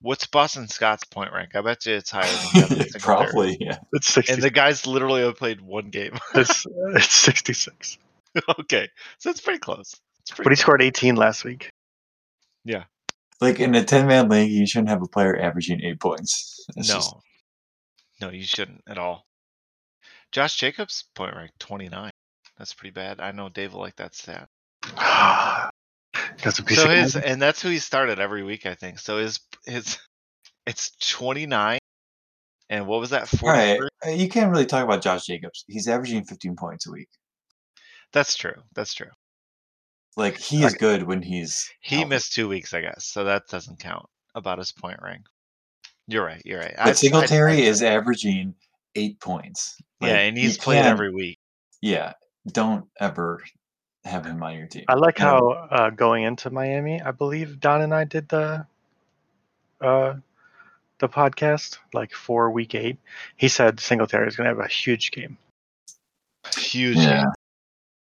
What's 0.00 0.26
Boston 0.26 0.68
Scott's 0.68 1.04
point 1.04 1.32
rank? 1.32 1.56
I 1.56 1.60
bet 1.60 1.84
you 1.86 1.94
it's 1.94 2.10
higher 2.10 2.22
than 2.24 2.48
Devin 2.68 2.76
Singletary. 2.88 3.00
Probably, 3.00 3.56
yeah. 3.60 3.78
It's 3.92 4.08
60, 4.12 4.32
And 4.32 4.42
the 4.42 4.50
guy's 4.50 4.86
literally 4.86 5.22
only 5.22 5.34
played 5.34 5.60
one 5.60 5.90
game. 5.90 6.16
it's, 6.34 6.64
it's 6.94 7.12
66. 7.14 7.98
okay, 8.60 8.88
so 9.18 9.30
it's 9.30 9.40
pretty 9.40 9.58
close. 9.58 9.94
It's 10.20 10.30
pretty 10.30 10.44
But 10.44 10.52
he 10.52 10.56
close. 10.56 10.60
scored 10.60 10.82
18 10.82 11.16
last 11.16 11.44
week. 11.44 11.70
Yeah. 12.64 12.84
Like 13.40 13.58
in 13.60 13.74
a 13.74 13.82
10 13.84 14.06
man 14.06 14.28
league, 14.28 14.50
you 14.50 14.66
shouldn't 14.66 14.88
have 14.90 15.02
a 15.02 15.08
player 15.08 15.36
averaging 15.36 15.80
eight 15.82 16.00
points. 16.00 16.64
It's 16.76 16.88
no, 16.88 16.94
just- 16.94 17.14
no, 18.20 18.30
you 18.30 18.42
shouldn't 18.44 18.82
at 18.88 18.98
all. 18.98 19.24
Josh 20.30 20.56
Jacobs 20.56 21.04
point 21.14 21.34
rank 21.34 21.52
twenty 21.58 21.88
nine. 21.88 22.10
That's 22.58 22.74
pretty 22.74 22.90
bad. 22.92 23.18
I 23.20 23.30
know 23.32 23.48
Dave 23.48 23.72
will 23.72 23.80
like 23.80 23.96
that 23.96 24.14
stat. 24.14 24.48
That's 26.42 26.58
a 26.58 26.62
piece 26.64 26.78
So 26.78 26.84
of 26.90 26.96
his 26.96 27.16
and 27.16 27.40
that's 27.42 27.60
who 27.62 27.68
he 27.68 27.78
started 27.78 28.18
every 28.18 28.42
week, 28.42 28.66
I 28.66 28.74
think. 28.74 28.98
So 28.98 29.18
his 29.18 29.40
his 29.66 29.98
it's 30.66 30.90
twenty 31.10 31.46
nine, 31.46 31.78
and 32.70 32.86
what 32.86 33.00
was 33.00 33.10
that? 33.10 33.32
all 33.42 33.48
right. 33.50 33.78
Forty. 33.78 33.90
uh, 34.06 34.10
You 34.10 34.28
can't 34.28 34.50
really 34.50 34.66
talk 34.66 34.84
about 34.84 35.02
Josh 35.02 35.26
Jacobs. 35.26 35.64
He's 35.66 35.88
averaging 35.88 36.24
15 36.24 36.56
points 36.56 36.86
a 36.86 36.92
week. 36.92 37.08
That's 38.12 38.36
true. 38.36 38.54
That's 38.74 38.94
true. 38.94 39.10
Like 40.16 40.38
he 40.38 40.64
is 40.64 40.74
good 40.74 41.02
when 41.04 41.22
he's 41.22 41.70
He 41.80 41.96
healthy. 41.96 42.08
missed 42.10 42.32
two 42.34 42.48
weeks, 42.48 42.74
I 42.74 42.80
guess, 42.80 43.04
so 43.06 43.24
that 43.24 43.42
doesn't 43.50 43.78
count 43.80 44.06
about 44.34 44.58
his 44.58 44.72
point 44.72 44.98
rank. 45.02 45.22
You're 46.06 46.24
right. 46.24 46.42
You're 46.44 46.60
right. 46.60 46.74
But 46.76 46.96
Singletary 46.96 47.62
is 47.62 47.82
averaging 47.82 48.54
eight 48.94 49.20
points. 49.20 49.76
yeah, 50.00 50.14
and 50.18 50.36
he's 50.36 50.56
played 50.58 50.76
can't- 50.82 50.88
every 50.88 51.12
week. 51.12 51.38
Yeah, 51.82 52.14
don't 52.50 52.86
ever 52.98 53.42
have 54.04 54.24
him 54.24 54.42
on 54.42 54.56
your 54.56 54.66
team. 54.66 54.84
I 54.88 54.94
like 54.94 55.18
how 55.18 55.50
uh, 55.50 55.90
going 55.90 56.24
into 56.24 56.50
Miami, 56.50 57.00
I 57.02 57.10
believe 57.10 57.60
Don 57.60 57.82
and 57.82 57.94
I 57.94 58.04
did 58.04 58.28
the 58.28 58.66
uh, 59.80 60.14
the 60.98 61.08
podcast 61.08 61.78
like 61.92 62.12
for 62.12 62.50
week 62.50 62.74
eight. 62.74 62.98
He 63.36 63.48
said 63.48 63.80
Singletary 63.80 64.28
is 64.28 64.36
going 64.36 64.44
to 64.46 64.56
have 64.56 64.64
a 64.64 64.68
huge 64.68 65.10
game, 65.10 65.38
Huge. 66.56 66.96
Yeah. 66.96 67.24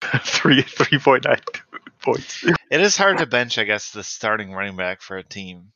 three 0.20 0.62
three 0.62 0.98
point 0.98 1.24
nine 1.24 1.40
points. 2.02 2.44
It 2.70 2.80
is 2.80 2.96
hard 2.96 3.18
to 3.18 3.26
bench, 3.26 3.58
I 3.58 3.64
guess, 3.64 3.90
the 3.90 4.04
starting 4.04 4.52
running 4.52 4.76
back 4.76 5.00
for 5.00 5.16
a 5.16 5.22
team, 5.22 5.72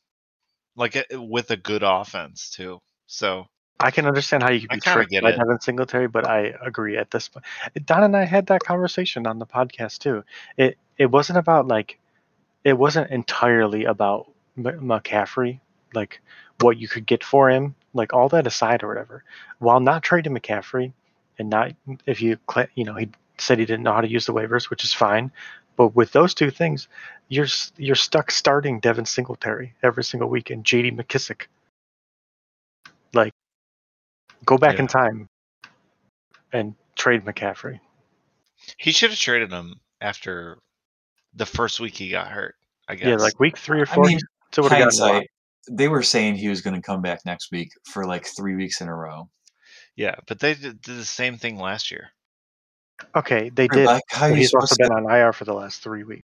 like 0.75 0.95
uh, 0.95 1.21
with 1.21 1.51
a 1.51 1.57
good 1.57 1.83
offense 1.83 2.49
too. 2.51 2.79
So 3.07 3.47
I 3.81 3.91
can 3.91 4.05
understand 4.05 4.43
how 4.43 4.51
you 4.51 4.61
could 4.61 4.69
be 4.69 4.79
tricked 4.79 5.11
by 5.21 5.29
it. 5.29 5.37
Devin 5.37 5.59
Singletary, 5.59 6.07
but 6.07 6.27
I 6.27 6.53
agree 6.61 6.97
at 6.97 7.11
this 7.11 7.27
point. 7.27 7.45
Don 7.85 8.03
and 8.03 8.15
I 8.15 8.25
had 8.25 8.47
that 8.47 8.63
conversation 8.63 9.27
on 9.27 9.39
the 9.39 9.45
podcast 9.45 9.99
too. 9.99 10.23
It 10.57 10.77
it 10.97 11.07
wasn't 11.07 11.39
about 11.39 11.67
like 11.67 11.99
it 12.63 12.77
wasn't 12.77 13.11
entirely 13.11 13.85
about 13.85 14.31
M- 14.57 14.63
McCaffrey, 14.81 15.59
like 15.93 16.21
what 16.59 16.77
you 16.77 16.87
could 16.87 17.05
get 17.05 17.23
for 17.23 17.49
him, 17.49 17.75
like 17.93 18.13
all 18.13 18.29
that 18.29 18.47
aside 18.47 18.83
or 18.83 18.87
whatever. 18.87 19.23
While 19.59 19.79
not 19.79 20.03
trading 20.03 20.33
McCaffrey, 20.35 20.93
and 21.39 21.49
not 21.49 21.73
if 22.05 22.21
you 22.21 22.37
you 22.75 22.85
know 22.85 22.95
he 22.95 23.09
said 23.37 23.59
he 23.59 23.65
didn't 23.65 23.83
know 23.83 23.93
how 23.93 24.01
to 24.01 24.09
use 24.09 24.25
the 24.25 24.33
waivers, 24.33 24.69
which 24.69 24.83
is 24.83 24.93
fine. 24.93 25.31
But 25.75 25.95
with 25.95 26.11
those 26.11 26.33
two 26.33 26.51
things, 26.51 26.87
you're 27.29 27.47
you're 27.77 27.95
stuck 27.95 28.29
starting 28.31 28.79
Devin 28.79 29.05
Singletary 29.05 29.73
every 29.81 30.03
single 30.03 30.29
week 30.29 30.49
and 30.49 30.63
J.D. 30.63 30.91
McKissic. 30.91 31.47
Like, 33.13 33.33
go 34.45 34.57
back 34.57 34.79
in 34.79 34.87
time 34.87 35.27
and 36.53 36.75
trade 36.95 37.23
McCaffrey. 37.25 37.79
he 38.77 38.91
should 38.91 39.09
have 39.11 39.19
traded 39.19 39.51
him 39.51 39.75
after 40.01 40.59
the 41.33 41.45
first 41.45 41.79
week 41.79 41.95
he 41.95 42.09
got 42.09 42.27
hurt. 42.27 42.55
I 42.87 42.95
guess. 42.95 43.07
Yeah, 43.07 43.15
like 43.15 43.39
week 43.39 43.57
three 43.57 43.79
or 43.79 43.87
I 43.89 43.95
four. 43.95 44.05
mean, 44.05 44.19
so 44.51 44.63
would 44.63 44.71
have 44.71 44.79
gotten 44.79 44.99
a 44.99 45.01
lot. 45.01 45.11
hindsight, 45.13 45.29
they 45.69 45.87
were 45.87 46.03
saying 46.03 46.35
he 46.35 46.49
was 46.49 46.61
going 46.61 46.75
to 46.75 46.81
come 46.81 47.01
back 47.01 47.19
next 47.25 47.51
week 47.51 47.71
for 47.85 48.05
like 48.05 48.25
three 48.25 48.55
weeks 48.55 48.81
in 48.81 48.87
a 48.89 48.95
row. 48.95 49.29
yeah, 49.95 50.15
but 50.27 50.39
they 50.39 50.55
did, 50.55 50.81
did 50.81 50.97
the 50.97 51.05
same 51.05 51.37
thing 51.37 51.57
last 51.57 51.91
year. 51.91 52.09
Okay, 53.15 53.49
they 53.49 53.67
did. 53.67 53.85
Like 53.85 54.03
how 54.09 54.29
but 54.29 54.37
he's 54.37 54.53
also 54.53 54.65
supposed 54.65 54.91
to? 54.91 54.95
been 54.95 55.05
on 55.05 55.15
IR 55.15 55.33
for 55.33 55.45
the 55.45 55.53
last 55.53 55.81
three 55.81 56.03
weeks. 56.03 56.27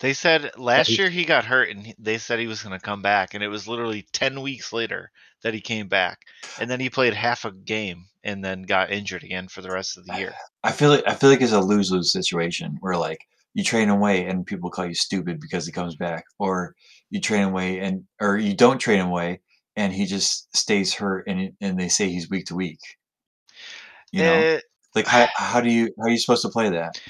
They 0.00 0.12
said 0.12 0.50
last 0.56 0.98
year 0.98 1.10
he 1.10 1.24
got 1.24 1.44
hurt 1.44 1.70
and 1.70 1.94
they 1.98 2.18
said 2.18 2.38
he 2.38 2.46
was 2.46 2.62
going 2.62 2.78
to 2.78 2.84
come 2.84 3.02
back, 3.02 3.34
and 3.34 3.44
it 3.44 3.48
was 3.48 3.68
literally 3.68 4.06
10 4.12 4.40
weeks 4.40 4.72
later 4.72 5.10
that 5.42 5.54
he 5.54 5.60
came 5.60 5.88
back. 5.88 6.20
And 6.58 6.70
then 6.70 6.80
he 6.80 6.90
played 6.90 7.14
half 7.14 7.44
a 7.44 7.52
game 7.52 8.06
and 8.22 8.44
then 8.44 8.62
got 8.62 8.90
injured 8.90 9.24
again 9.24 9.48
for 9.48 9.62
the 9.62 9.70
rest 9.70 9.96
of 9.96 10.06
the 10.06 10.16
year. 10.16 10.34
I 10.64 10.72
feel 10.72 10.90
like 10.90 11.04
I 11.06 11.14
feel 11.14 11.30
like 11.30 11.40
it's 11.40 11.52
a 11.52 11.60
lose 11.60 11.90
lose 11.90 12.12
situation 12.12 12.76
where 12.80 12.96
like 12.96 13.20
you 13.54 13.64
trade 13.64 13.84
him 13.84 13.90
away 13.90 14.26
and 14.26 14.46
people 14.46 14.70
call 14.70 14.86
you 14.86 14.94
stupid 14.94 15.40
because 15.40 15.66
he 15.66 15.72
comes 15.72 15.96
back, 15.96 16.24
or 16.38 16.74
you 17.10 17.20
trade 17.20 17.40
him 17.40 17.50
away 17.50 17.80
and 17.80 18.04
or 18.20 18.36
you 18.38 18.54
don't 18.54 18.78
trade 18.78 18.98
him 18.98 19.08
away 19.08 19.40
and 19.76 19.92
he 19.92 20.06
just 20.06 20.54
stays 20.56 20.94
hurt 20.94 21.26
and 21.26 21.52
and 21.60 21.78
they 21.78 21.88
say 21.88 22.08
he's 22.08 22.30
week 22.30 22.46
to 22.46 22.54
week. 22.54 22.80
You 24.12 24.22
know, 24.22 24.34
Eh, 24.34 24.60
like 24.94 25.06
how 25.14 25.28
how 25.34 25.60
do 25.60 25.70
you 25.70 25.92
how 25.98 26.04
are 26.04 26.10
you 26.10 26.18
supposed 26.18 26.42
to 26.42 26.48
play 26.50 26.68
that? 26.70 27.00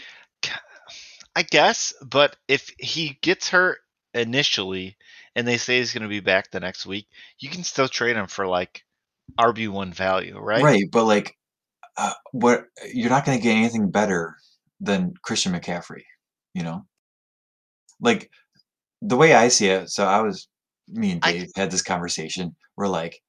I 1.36 1.42
guess, 1.42 1.94
but 2.02 2.36
if 2.48 2.70
he 2.78 3.18
gets 3.22 3.48
hurt 3.48 3.78
initially 4.14 4.96
and 5.36 5.46
they 5.46 5.56
say 5.56 5.78
he's 5.78 5.92
going 5.92 6.02
to 6.02 6.08
be 6.08 6.20
back 6.20 6.50
the 6.50 6.60
next 6.60 6.86
week, 6.86 7.06
you 7.38 7.48
can 7.48 7.62
still 7.62 7.88
trade 7.88 8.16
him 8.16 8.26
for 8.26 8.46
like 8.46 8.84
RB1 9.38 9.94
value, 9.94 10.38
right? 10.38 10.62
Right, 10.62 10.84
but 10.90 11.04
like, 11.04 11.36
uh, 11.96 12.12
what 12.32 12.64
you're 12.92 13.10
not 13.10 13.24
going 13.24 13.38
to 13.38 13.42
get 13.42 13.54
anything 13.56 13.90
better 13.90 14.36
than 14.80 15.14
Christian 15.22 15.52
McCaffrey, 15.52 16.02
you 16.54 16.62
know. 16.62 16.84
Like 18.00 18.30
the 19.02 19.16
way 19.16 19.34
I 19.34 19.48
see 19.48 19.68
it, 19.68 19.90
so 19.90 20.04
I 20.04 20.20
was 20.20 20.48
me 20.88 21.12
and 21.12 21.20
I- 21.24 21.32
Dave 21.32 21.50
had 21.54 21.70
this 21.70 21.82
conversation. 21.82 22.56
We're 22.76 22.88
like, 22.88 23.22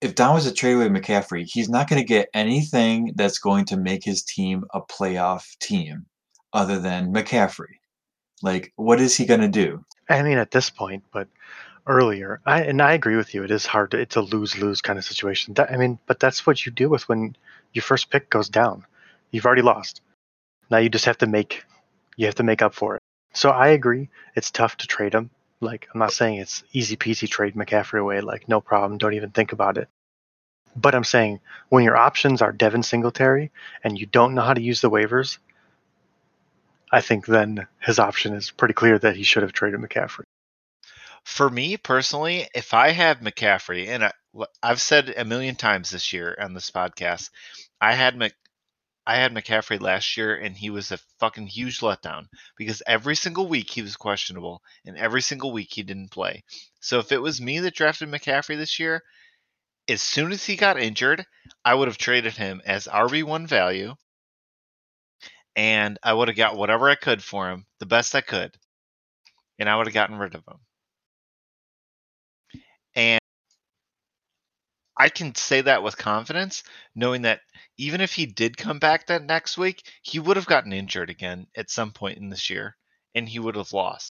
if 0.00 0.14
Don 0.14 0.34
was 0.34 0.44
to 0.44 0.52
trade 0.52 0.74
away 0.74 0.88
McCaffrey, 0.88 1.44
he's 1.46 1.68
not 1.68 1.88
going 1.88 2.00
to 2.00 2.06
get 2.06 2.30
anything 2.32 3.12
that's 3.16 3.38
going 3.38 3.66
to 3.66 3.76
make 3.76 4.02
his 4.02 4.22
team 4.22 4.64
a 4.72 4.80
playoff 4.80 5.44
team, 5.58 6.06
other 6.52 6.78
than 6.78 7.12
McCaffrey. 7.12 7.78
Like, 8.42 8.72
what 8.76 9.00
is 9.00 9.16
he 9.16 9.26
going 9.26 9.40
to 9.40 9.48
do? 9.48 9.84
I 10.08 10.22
mean, 10.22 10.38
at 10.38 10.50
this 10.50 10.70
point, 10.70 11.04
but 11.12 11.28
earlier, 11.86 12.40
I 12.46 12.62
and 12.62 12.80
I 12.80 12.92
agree 12.92 13.16
with 13.16 13.34
you. 13.34 13.44
It 13.44 13.50
is 13.50 13.66
hard. 13.66 13.92
To, 13.92 13.98
it's 13.98 14.16
a 14.16 14.22
lose 14.22 14.58
lose 14.58 14.80
kind 14.80 14.98
of 14.98 15.04
situation. 15.04 15.54
That, 15.54 15.70
I 15.70 15.76
mean, 15.76 15.98
but 16.06 16.20
that's 16.20 16.46
what 16.46 16.64
you 16.64 16.72
deal 16.72 16.88
with 16.88 17.08
when 17.08 17.36
your 17.72 17.82
first 17.82 18.10
pick 18.10 18.30
goes 18.30 18.48
down. 18.48 18.86
You've 19.30 19.46
already 19.46 19.62
lost. 19.62 20.00
Now 20.70 20.78
you 20.78 20.88
just 20.88 21.04
have 21.04 21.18
to 21.18 21.26
make 21.26 21.64
you 22.16 22.26
have 22.26 22.36
to 22.36 22.42
make 22.42 22.62
up 22.62 22.74
for 22.74 22.96
it. 22.96 23.02
So 23.34 23.50
I 23.50 23.68
agree. 23.68 24.08
It's 24.34 24.50
tough 24.50 24.76
to 24.78 24.86
trade 24.86 25.14
him. 25.14 25.30
Like 25.60 25.88
I'm 25.92 26.00
not 26.00 26.12
saying 26.12 26.36
it's 26.38 26.64
easy 26.72 26.96
peasy 26.96 27.28
trade 27.28 27.54
McCaffrey 27.54 28.00
away. 28.00 28.20
Like 28.20 28.48
no 28.48 28.60
problem. 28.60 28.98
Don't 28.98 29.14
even 29.14 29.30
think 29.30 29.52
about 29.52 29.78
it. 29.78 29.88
But 30.76 30.94
I'm 30.94 31.04
saying 31.04 31.40
when 31.68 31.84
your 31.84 31.96
options 31.96 32.42
are 32.42 32.52
Devin 32.52 32.82
Singletary 32.82 33.50
and 33.82 33.98
you 33.98 34.06
don't 34.06 34.34
know 34.34 34.42
how 34.42 34.54
to 34.54 34.62
use 34.62 34.80
the 34.80 34.90
waivers, 34.90 35.38
I 36.92 37.00
think 37.00 37.26
then 37.26 37.68
his 37.80 37.98
option 37.98 38.34
is 38.34 38.50
pretty 38.50 38.74
clear 38.74 38.98
that 38.98 39.16
he 39.16 39.22
should 39.22 39.42
have 39.42 39.52
traded 39.52 39.80
McCaffrey. 39.80 40.24
For 41.24 41.48
me 41.48 41.76
personally, 41.76 42.48
if 42.54 42.74
I 42.74 42.90
have 42.90 43.20
McCaffrey, 43.20 43.88
and 43.88 44.04
I, 44.04 44.12
I've 44.62 44.80
said 44.80 45.14
a 45.16 45.24
million 45.24 45.54
times 45.54 45.90
this 45.90 46.12
year 46.12 46.36
on 46.40 46.54
this 46.54 46.70
podcast, 46.70 47.30
I 47.80 47.92
had 47.92 48.16
Mc, 48.16 48.34
I 49.06 49.16
had 49.16 49.32
McCaffrey 49.32 49.80
last 49.80 50.16
year, 50.16 50.34
and 50.34 50.56
he 50.56 50.70
was 50.70 50.90
a 50.90 50.98
fucking 51.20 51.46
huge 51.46 51.80
letdown 51.80 52.26
because 52.56 52.82
every 52.86 53.14
single 53.14 53.46
week 53.46 53.70
he 53.70 53.82
was 53.82 53.96
questionable, 53.96 54.62
and 54.84 54.96
every 54.96 55.22
single 55.22 55.52
week 55.52 55.72
he 55.72 55.82
didn't 55.82 56.10
play. 56.10 56.42
So 56.80 56.98
if 56.98 57.12
it 57.12 57.22
was 57.22 57.40
me 57.40 57.60
that 57.60 57.74
drafted 57.74 58.08
McCaffrey 58.08 58.56
this 58.56 58.78
year, 58.78 59.02
as 59.88 60.02
soon 60.02 60.32
as 60.32 60.44
he 60.44 60.56
got 60.56 60.80
injured, 60.80 61.24
I 61.64 61.74
would 61.74 61.88
have 61.88 61.98
traded 61.98 62.36
him 62.36 62.62
as 62.64 62.86
RB1 62.86 63.46
value 63.46 63.94
and 65.56 65.98
I 66.02 66.12
would 66.12 66.28
have 66.28 66.36
got 66.36 66.56
whatever 66.56 66.88
I 66.88 66.94
could 66.94 67.22
for 67.22 67.50
him, 67.50 67.66
the 67.78 67.86
best 67.86 68.14
I 68.14 68.20
could, 68.20 68.56
and 69.58 69.68
I 69.68 69.76
would 69.76 69.86
have 69.86 69.94
gotten 69.94 70.16
rid 70.18 70.34
of 70.34 70.44
him. 70.46 70.58
And 72.94 73.20
I 74.96 75.08
can 75.08 75.34
say 75.34 75.62
that 75.62 75.82
with 75.82 75.96
confidence, 75.96 76.62
knowing 76.94 77.22
that 77.22 77.40
even 77.78 78.00
if 78.00 78.12
he 78.12 78.26
did 78.26 78.56
come 78.56 78.78
back 78.78 79.06
that 79.06 79.24
next 79.24 79.56
week, 79.56 79.82
he 80.02 80.18
would 80.18 80.36
have 80.36 80.46
gotten 80.46 80.72
injured 80.72 81.08
again 81.08 81.46
at 81.56 81.70
some 81.70 81.90
point 81.92 82.18
in 82.18 82.28
this 82.28 82.50
year, 82.50 82.76
and 83.14 83.28
he 83.28 83.38
would 83.38 83.56
have 83.56 83.72
lost 83.72 84.12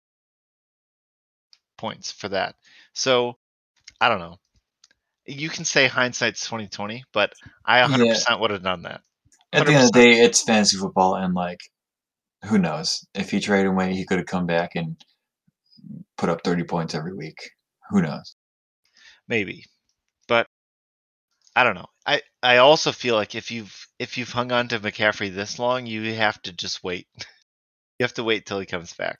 points 1.76 2.12
for 2.12 2.28
that. 2.28 2.54
So 2.92 3.36
I 4.00 4.08
don't 4.08 4.20
know. 4.20 4.38
You 5.26 5.48
can 5.48 5.64
say 5.64 5.88
hindsight's 5.88 6.46
twenty 6.46 6.68
twenty, 6.68 7.04
but 7.12 7.32
I 7.64 7.80
100% 7.80 8.24
yeah. 8.28 8.36
would 8.36 8.50
have 8.50 8.62
done 8.62 8.82
that. 8.82 9.00
At 9.52 9.66
the 9.66 9.72
end 9.72 9.84
of 9.84 9.92
the 9.92 9.98
day, 9.98 10.10
it's 10.12 10.42
fantasy 10.42 10.76
football, 10.76 11.14
and 11.14 11.34
like, 11.34 11.60
who 12.44 12.58
knows? 12.58 13.06
If 13.14 13.30
he 13.30 13.40
traded 13.40 13.68
away, 13.68 13.94
he 13.94 14.04
could 14.04 14.18
have 14.18 14.26
come 14.26 14.46
back 14.46 14.72
and 14.74 14.96
put 16.18 16.28
up 16.28 16.42
thirty 16.44 16.64
points 16.64 16.94
every 16.94 17.14
week. 17.14 17.38
Who 17.90 18.02
knows? 18.02 18.36
Maybe, 19.28 19.64
but 20.28 20.46
I 21.56 21.64
don't 21.64 21.74
know. 21.74 21.88
I 22.04 22.20
I 22.42 22.58
also 22.58 22.92
feel 22.92 23.14
like 23.14 23.34
if 23.34 23.50
you've 23.50 23.74
if 23.98 24.18
you've 24.18 24.30
hung 24.30 24.52
on 24.52 24.68
to 24.68 24.78
McCaffrey 24.78 25.34
this 25.34 25.58
long, 25.58 25.86
you 25.86 26.14
have 26.14 26.40
to 26.42 26.52
just 26.52 26.84
wait. 26.84 27.06
you 27.98 28.04
have 28.04 28.14
to 28.14 28.24
wait 28.24 28.44
till 28.44 28.60
he 28.60 28.66
comes 28.66 28.92
back. 28.92 29.18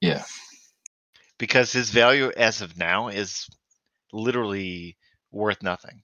Yeah. 0.00 0.24
Because 1.38 1.72
his 1.72 1.90
value 1.90 2.30
as 2.36 2.62
of 2.62 2.78
now 2.78 3.08
is 3.08 3.46
literally 4.12 4.96
worth 5.30 5.62
nothing. 5.62 6.02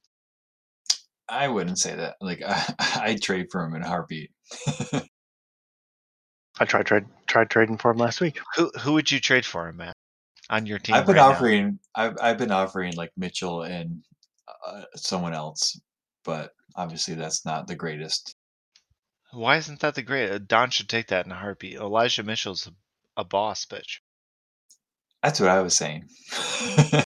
I 1.30 1.48
wouldn't 1.48 1.78
say 1.78 1.94
that. 1.94 2.16
Like 2.20 2.42
I, 2.46 2.74
I'd 2.78 3.22
trade 3.22 3.46
for 3.50 3.64
him 3.64 3.74
in 3.74 3.82
a 3.82 3.88
heartbeat. 3.88 4.30
I 6.58 6.64
tried 6.66 6.86
tried 6.86 7.06
tried 7.26 7.50
trading 7.50 7.78
for 7.78 7.90
him 7.92 7.98
last 7.98 8.20
week. 8.20 8.38
Who 8.56 8.70
who 8.80 8.92
would 8.94 9.10
you 9.10 9.20
trade 9.20 9.46
for 9.46 9.68
him, 9.68 9.78
Matt? 9.78 9.96
On 10.50 10.66
your 10.66 10.78
team? 10.78 10.96
I've 10.96 11.06
been 11.06 11.16
right 11.16 11.22
offering. 11.22 11.78
I've 11.94 12.16
I've 12.20 12.38
been 12.38 12.50
offering 12.50 12.94
like 12.96 13.12
Mitchell 13.16 13.62
and 13.62 14.02
uh, 14.66 14.82
someone 14.96 15.32
else, 15.32 15.80
but 16.24 16.50
obviously 16.74 17.14
that's 17.14 17.46
not 17.46 17.66
the 17.66 17.76
greatest. 17.76 18.34
Why 19.32 19.56
isn't 19.56 19.80
that 19.80 19.94
the 19.94 20.02
great? 20.02 20.30
Uh, 20.30 20.38
Don 20.38 20.70
should 20.70 20.88
take 20.88 21.08
that 21.08 21.24
in 21.24 21.32
a 21.32 21.36
heartbeat. 21.36 21.76
Elijah 21.76 22.24
Mitchell's 22.24 22.66
a, 22.66 23.20
a 23.20 23.24
boss, 23.24 23.64
bitch. 23.64 24.00
That's 25.22 25.38
what 25.38 25.50
I 25.50 25.60
was 25.60 25.76
saying. 25.76 26.08
but 26.90 27.04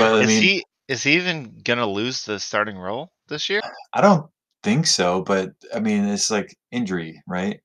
I 0.00 0.20
is 0.20 0.28
mean, 0.28 0.42
he 0.42 0.64
is 0.88 1.02
he 1.02 1.14
even 1.14 1.60
gonna 1.64 1.86
lose 1.86 2.24
the 2.24 2.38
starting 2.38 2.76
role 2.76 3.12
this 3.28 3.48
year? 3.48 3.60
I 3.92 4.00
don't 4.00 4.30
think 4.62 4.86
so, 4.86 5.22
but 5.22 5.50
I 5.74 5.80
mean, 5.80 6.04
it's 6.04 6.30
like 6.30 6.56
injury, 6.70 7.22
right? 7.26 7.60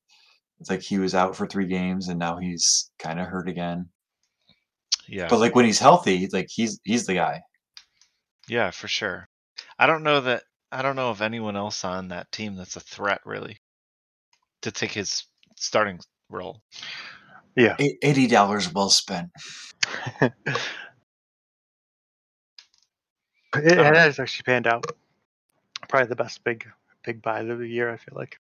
It's 0.60 0.70
like 0.70 0.82
he 0.82 1.00
was 1.00 1.16
out 1.16 1.36
for 1.36 1.48
three 1.48 1.68
games 1.68 2.08
and 2.08 2.20
now 2.20 2.38
he's 2.38 2.92
kind 3.00 3.20
of 3.20 3.28
hurt 3.28 3.50
again. 3.50 3.90
Yeah. 5.08 5.28
But 5.28 5.40
like 5.40 5.56
when 5.56 5.66
he's 5.66 5.80
healthy, 5.80 6.28
like 6.32 6.48
he's 6.50 6.80
he's 6.84 7.06
the 7.06 7.16
guy. 7.16 7.42
Yeah, 8.48 8.72
for 8.72 8.88
sure. 8.88 9.28
I 9.80 9.88
don't 9.88 10.04
know 10.04 10.22
that 10.22 10.44
I 10.72 10.82
don't 10.82 10.96
know 10.96 11.10
of 11.10 11.22
anyone 11.22 11.56
else 11.56 11.84
on 11.84 12.10
that 12.10 12.32
team 12.32 12.56
that's 12.56 12.76
a 12.76 12.82
threat 12.82 13.22
really 13.26 13.58
to 14.62 14.72
take 14.72 14.92
his 14.92 15.24
starting 15.58 16.00
role. 16.30 16.62
Yeah. 17.56 17.76
Eighty 17.80 18.28
dollars 18.28 18.72
well 18.74 18.90
spent. 18.90 19.30
It, 23.56 23.78
it 23.78 23.96
has 23.96 24.20
actually 24.20 24.44
panned 24.44 24.68
out. 24.68 24.86
Probably 25.90 26.08
the 26.08 26.16
best 26.16 26.44
big 26.44 26.68
big 27.04 27.22
buy 27.22 27.42
of 27.42 27.60
the 27.60 27.68
year. 27.68 27.92
I 27.92 27.98
feel 27.98 28.18
like. 28.18 28.40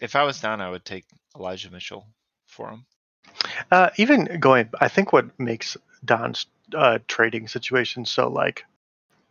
If 0.00 0.14
I 0.14 0.22
was 0.22 0.40
down, 0.40 0.60
I 0.60 0.70
would 0.70 0.84
take 0.84 1.04
Elijah 1.36 1.70
Mitchell 1.70 2.06
for 2.46 2.70
him. 2.70 2.86
Uh, 3.70 3.90
even 3.96 4.38
going, 4.38 4.68
I 4.80 4.88
think 4.88 5.12
what 5.12 5.38
makes 5.38 5.76
Don's 6.04 6.46
uh, 6.74 6.98
trading 7.08 7.48
situation 7.48 8.04
so 8.04 8.28
like 8.28 8.64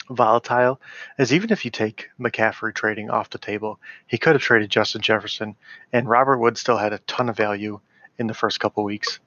volatile 0.09 0.79
is 1.17 1.33
even 1.33 1.51
if 1.51 1.65
you 1.65 1.71
take 1.71 2.09
McCaffrey 2.19 2.73
trading 2.73 3.09
off 3.09 3.29
the 3.29 3.37
table, 3.37 3.79
he 4.07 4.17
could 4.17 4.35
have 4.35 4.41
traded 4.41 4.69
Justin 4.69 5.01
Jefferson, 5.01 5.55
and 5.93 6.09
Robert 6.09 6.37
Wood 6.37 6.57
still 6.57 6.77
had 6.77 6.93
a 6.93 6.99
ton 6.99 7.29
of 7.29 7.37
value 7.37 7.79
in 8.17 8.27
the 8.27 8.33
first 8.33 8.59
couple 8.59 8.83
weeks, 8.83 9.19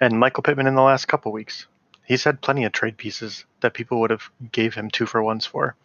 and 0.00 0.18
Michael 0.18 0.42
Pittman 0.42 0.66
in 0.66 0.74
the 0.74 0.82
last 0.82 1.06
couple 1.06 1.32
weeks 1.32 1.66
he's 2.06 2.24
had 2.24 2.40
plenty 2.40 2.64
of 2.64 2.72
trade 2.72 2.96
pieces 2.96 3.44
that 3.60 3.74
people 3.74 4.00
would 4.00 4.10
have 4.10 4.30
gave 4.52 4.74
him 4.74 4.90
two 4.90 5.06
for 5.06 5.22
ones 5.22 5.44
for, 5.44 5.76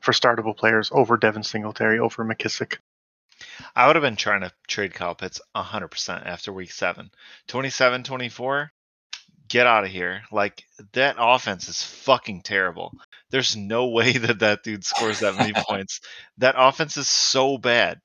for 0.00 0.12
startable 0.12 0.56
players 0.56 0.90
over 0.92 1.16
Devin 1.16 1.42
Singletary, 1.42 1.98
over 1.98 2.24
McKissic. 2.24 2.78
I 3.74 3.86
would 3.86 3.96
have 3.96 4.02
been 4.02 4.16
trying 4.16 4.42
to 4.42 4.52
trade 4.68 4.94
Kyle 4.94 5.14
Pitts 5.14 5.40
100% 5.54 6.26
after 6.26 6.52
week 6.52 6.70
seven. 6.70 7.10
27 7.48 8.04
24, 8.04 8.72
get 9.48 9.66
out 9.66 9.84
of 9.84 9.90
here. 9.90 10.22
Like, 10.30 10.64
that 10.92 11.16
offense 11.18 11.68
is 11.68 11.82
fucking 11.82 12.42
terrible. 12.42 12.92
There's 13.30 13.56
no 13.56 13.88
way 13.88 14.12
that 14.18 14.38
that 14.38 14.62
dude 14.62 14.84
scores 14.84 15.20
that 15.20 15.36
many 15.36 15.52
points. 15.56 16.00
That 16.38 16.54
offense 16.56 16.96
is 16.96 17.08
so 17.08 17.58
bad. 17.58 18.00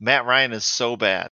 Matt 0.00 0.26
Ryan 0.26 0.52
is 0.52 0.66
so 0.66 0.96
bad. 0.96 1.30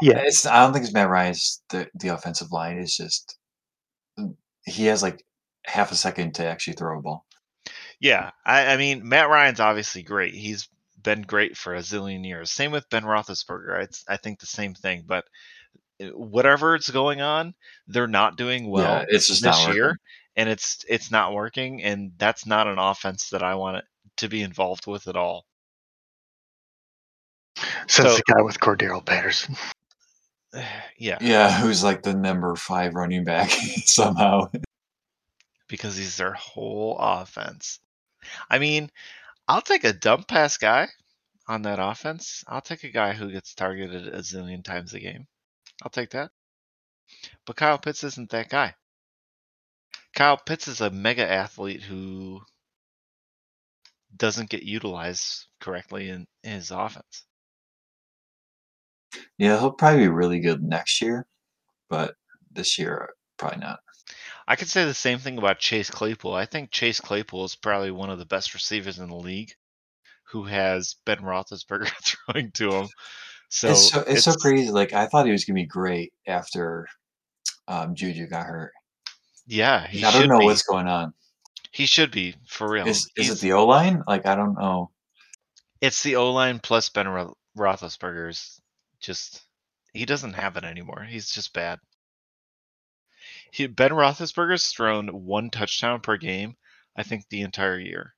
Yeah, 0.00 0.18
it's, 0.18 0.44
I 0.44 0.62
don't 0.62 0.72
think 0.72 0.84
it's 0.84 0.94
Matt 0.94 1.08
Ryan's 1.08 1.62
the 1.70 1.88
the 1.94 2.08
offensive 2.08 2.50
line. 2.50 2.78
It's 2.78 2.96
just 2.96 3.37
he 4.68 4.86
has 4.86 5.02
like 5.02 5.24
half 5.64 5.92
a 5.92 5.96
second 5.96 6.34
to 6.34 6.46
actually 6.46 6.74
throw 6.74 6.98
a 6.98 7.02
ball. 7.02 7.24
Yeah, 8.00 8.30
I, 8.44 8.74
I 8.74 8.76
mean 8.76 9.08
Matt 9.08 9.28
Ryan's 9.28 9.60
obviously 9.60 10.02
great. 10.02 10.34
He's 10.34 10.68
been 11.02 11.22
great 11.22 11.56
for 11.56 11.74
a 11.74 11.80
zillion 11.80 12.26
years. 12.26 12.50
Same 12.50 12.70
with 12.70 12.88
Ben 12.90 13.04
Roethlisberger. 13.04 13.82
It's, 13.82 14.04
I 14.08 14.16
think 14.16 14.40
the 14.40 14.46
same 14.46 14.74
thing. 14.74 15.04
But 15.06 15.24
uh, 16.02 16.08
whatever 16.08 16.74
it's 16.74 16.90
going 16.90 17.20
on, 17.20 17.54
they're 17.86 18.06
not 18.06 18.36
doing 18.36 18.68
well 18.68 19.00
yeah, 19.00 19.04
it's 19.08 19.28
just 19.28 19.42
this 19.42 19.68
year, 19.68 19.98
and 20.36 20.48
it's 20.48 20.84
it's 20.88 21.10
not 21.10 21.34
working. 21.34 21.82
And 21.82 22.12
that's 22.18 22.46
not 22.46 22.66
an 22.66 22.78
offense 22.78 23.30
that 23.30 23.42
I 23.42 23.54
want 23.56 23.84
to 24.18 24.28
be 24.28 24.42
involved 24.42 24.86
with 24.86 25.08
at 25.08 25.16
all. 25.16 25.44
Says 27.88 28.06
so, 28.06 28.16
the 28.16 28.22
guy 28.26 28.42
with 28.42 28.60
Cordarrelle 28.60 29.04
Patterson. 29.04 29.56
Yeah. 31.00 31.18
Yeah, 31.20 31.52
who's 31.60 31.84
like 31.84 32.02
the 32.02 32.12
number 32.12 32.56
five 32.56 32.94
running 32.94 33.22
back 33.22 33.50
somehow. 33.84 34.50
Because 35.68 35.96
he's 35.96 36.16
their 36.16 36.32
whole 36.32 36.96
offense. 36.98 37.78
I 38.50 38.58
mean, 38.58 38.90
I'll 39.46 39.60
take 39.62 39.84
a 39.84 39.92
dump 39.92 40.26
pass 40.26 40.56
guy 40.56 40.88
on 41.46 41.62
that 41.62 41.78
offense. 41.78 42.42
I'll 42.48 42.60
take 42.60 42.82
a 42.82 42.90
guy 42.90 43.12
who 43.12 43.30
gets 43.30 43.54
targeted 43.54 44.08
a 44.08 44.18
zillion 44.18 44.64
times 44.64 44.92
a 44.92 44.98
game. 44.98 45.26
I'll 45.82 45.90
take 45.90 46.10
that. 46.10 46.30
But 47.46 47.56
Kyle 47.56 47.78
Pitts 47.78 48.02
isn't 48.02 48.30
that 48.30 48.48
guy. 48.48 48.74
Kyle 50.14 50.36
Pitts 50.36 50.66
is 50.66 50.80
a 50.80 50.90
mega 50.90 51.30
athlete 51.30 51.82
who 51.82 52.42
doesn't 54.16 54.50
get 54.50 54.62
utilized 54.62 55.46
correctly 55.60 56.08
in 56.08 56.26
his 56.42 56.70
offense. 56.70 57.24
Yeah, 59.38 59.58
he'll 59.58 59.70
probably 59.70 60.00
be 60.00 60.08
really 60.08 60.40
good 60.40 60.62
next 60.62 61.00
year, 61.00 61.26
but 61.88 62.14
this 62.52 62.78
year 62.78 63.10
probably 63.38 63.58
not. 63.58 63.78
I 64.46 64.56
could 64.56 64.68
say 64.68 64.84
the 64.84 64.94
same 64.94 65.18
thing 65.18 65.38
about 65.38 65.58
Chase 65.58 65.90
Claypool. 65.90 66.34
I 66.34 66.46
think 66.46 66.70
Chase 66.70 67.00
Claypool 67.00 67.44
is 67.44 67.54
probably 67.54 67.90
one 67.90 68.10
of 68.10 68.18
the 68.18 68.26
best 68.26 68.54
receivers 68.54 68.98
in 68.98 69.08
the 69.08 69.14
league, 69.14 69.52
who 70.24 70.44
has 70.44 70.96
Ben 71.04 71.18
Roethlisberger 71.18 71.88
throwing 72.32 72.50
to 72.52 72.70
him. 72.70 72.88
So 73.50 73.70
it's 73.70 73.90
so, 73.90 74.00
it's, 74.00 74.10
it's 74.10 74.24
so 74.24 74.34
crazy. 74.34 74.70
Like 74.70 74.92
I 74.92 75.06
thought 75.06 75.26
he 75.26 75.32
was 75.32 75.44
gonna 75.44 75.54
be 75.54 75.66
great 75.66 76.12
after 76.26 76.86
um, 77.68 77.94
Juju 77.94 78.26
got 78.26 78.46
hurt. 78.46 78.72
Yeah, 79.46 79.86
I 79.90 80.12
don't 80.12 80.28
know 80.28 80.38
be. 80.38 80.44
what's 80.44 80.62
going 80.62 80.88
on. 80.88 81.14
He 81.70 81.86
should 81.86 82.10
be 82.10 82.34
for 82.46 82.68
real. 82.70 82.86
Is, 82.86 83.10
is 83.16 83.30
it 83.30 83.40
the 83.40 83.52
O 83.52 83.66
line? 83.66 84.02
Like 84.06 84.26
I 84.26 84.34
don't 84.34 84.54
know. 84.58 84.90
It's 85.80 86.02
the 86.02 86.16
O 86.16 86.32
line 86.32 86.58
plus 86.58 86.88
Ben 86.88 87.08
Ro- 87.08 87.36
Roethlisberger's 87.56 88.57
just 89.00 89.42
he 89.92 90.04
doesn't 90.04 90.34
have 90.34 90.56
it 90.56 90.64
anymore. 90.64 91.04
He's 91.08 91.30
just 91.30 91.52
bad. 91.52 91.78
He, 93.50 93.66
ben 93.66 93.90
Roethlisberger's 93.90 94.66
thrown 94.68 95.08
one 95.08 95.50
touchdown 95.50 96.00
per 96.00 96.16
game, 96.16 96.56
I 96.96 97.02
think, 97.02 97.24
the 97.28 97.42
entire 97.42 97.78
year, 97.78 98.14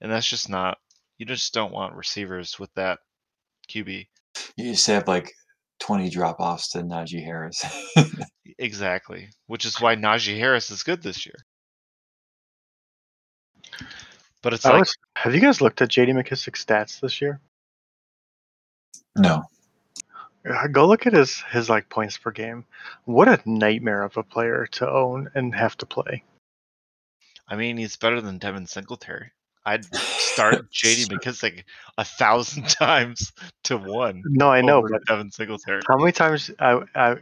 and 0.00 0.10
that's 0.10 0.28
just 0.28 0.48
not. 0.48 0.78
You 1.18 1.26
just 1.26 1.52
don't 1.54 1.72
want 1.72 1.94
receivers 1.94 2.58
with 2.58 2.72
that 2.74 2.98
QB. 3.70 4.06
You 4.56 4.72
just 4.72 4.86
have 4.88 5.06
like 5.06 5.32
20 5.80 6.10
drop 6.10 6.40
offs 6.40 6.70
to 6.70 6.78
Najee 6.82 7.24
Harris. 7.24 7.64
Exactly, 8.58 9.28
which 9.46 9.64
is 9.64 9.80
why 9.80 9.96
Najee 9.96 10.36
Harris 10.38 10.70
is 10.70 10.82
good 10.82 11.02
this 11.02 11.24
year. 11.26 11.36
But 14.42 14.52
it's 14.54 14.66
I 14.66 14.70
like 14.72 14.80
was- 14.80 14.96
have 15.16 15.34
you 15.34 15.40
guys 15.40 15.60
looked 15.60 15.80
at 15.82 15.88
J.D. 15.88 16.12
McKissic's 16.12 16.64
stats 16.64 17.00
this 17.00 17.20
year? 17.20 17.40
no. 19.16 19.42
Uh, 20.48 20.66
Go 20.66 20.86
look 20.86 21.06
at 21.06 21.12
his 21.12 21.40
his 21.50 21.68
like 21.70 21.88
points 21.88 22.18
per 22.18 22.30
game. 22.30 22.64
What 23.04 23.28
a 23.28 23.40
nightmare 23.44 24.02
of 24.02 24.16
a 24.16 24.22
player 24.22 24.66
to 24.72 24.90
own 24.90 25.30
and 25.34 25.54
have 25.54 25.76
to 25.78 25.86
play. 25.86 26.24
I 27.48 27.56
mean, 27.56 27.76
he's 27.76 27.96
better 27.96 28.20
than 28.20 28.38
Devin 28.38 28.66
Singletary. 28.66 29.30
I'd 29.64 29.84
start 29.94 30.70
JD 30.72 31.08
McKissic 31.12 31.64
a 31.98 32.04
thousand 32.04 32.68
times 32.68 33.32
to 33.64 33.76
one. 33.76 34.22
No, 34.24 34.50
I 34.50 34.60
know, 34.60 34.82
but 34.82 35.04
Devin 35.06 35.30
Singletary. 35.30 35.82
how 35.88 35.96
many 35.96 36.12
times 36.12 36.50
I 36.58 36.80
I 36.94 37.16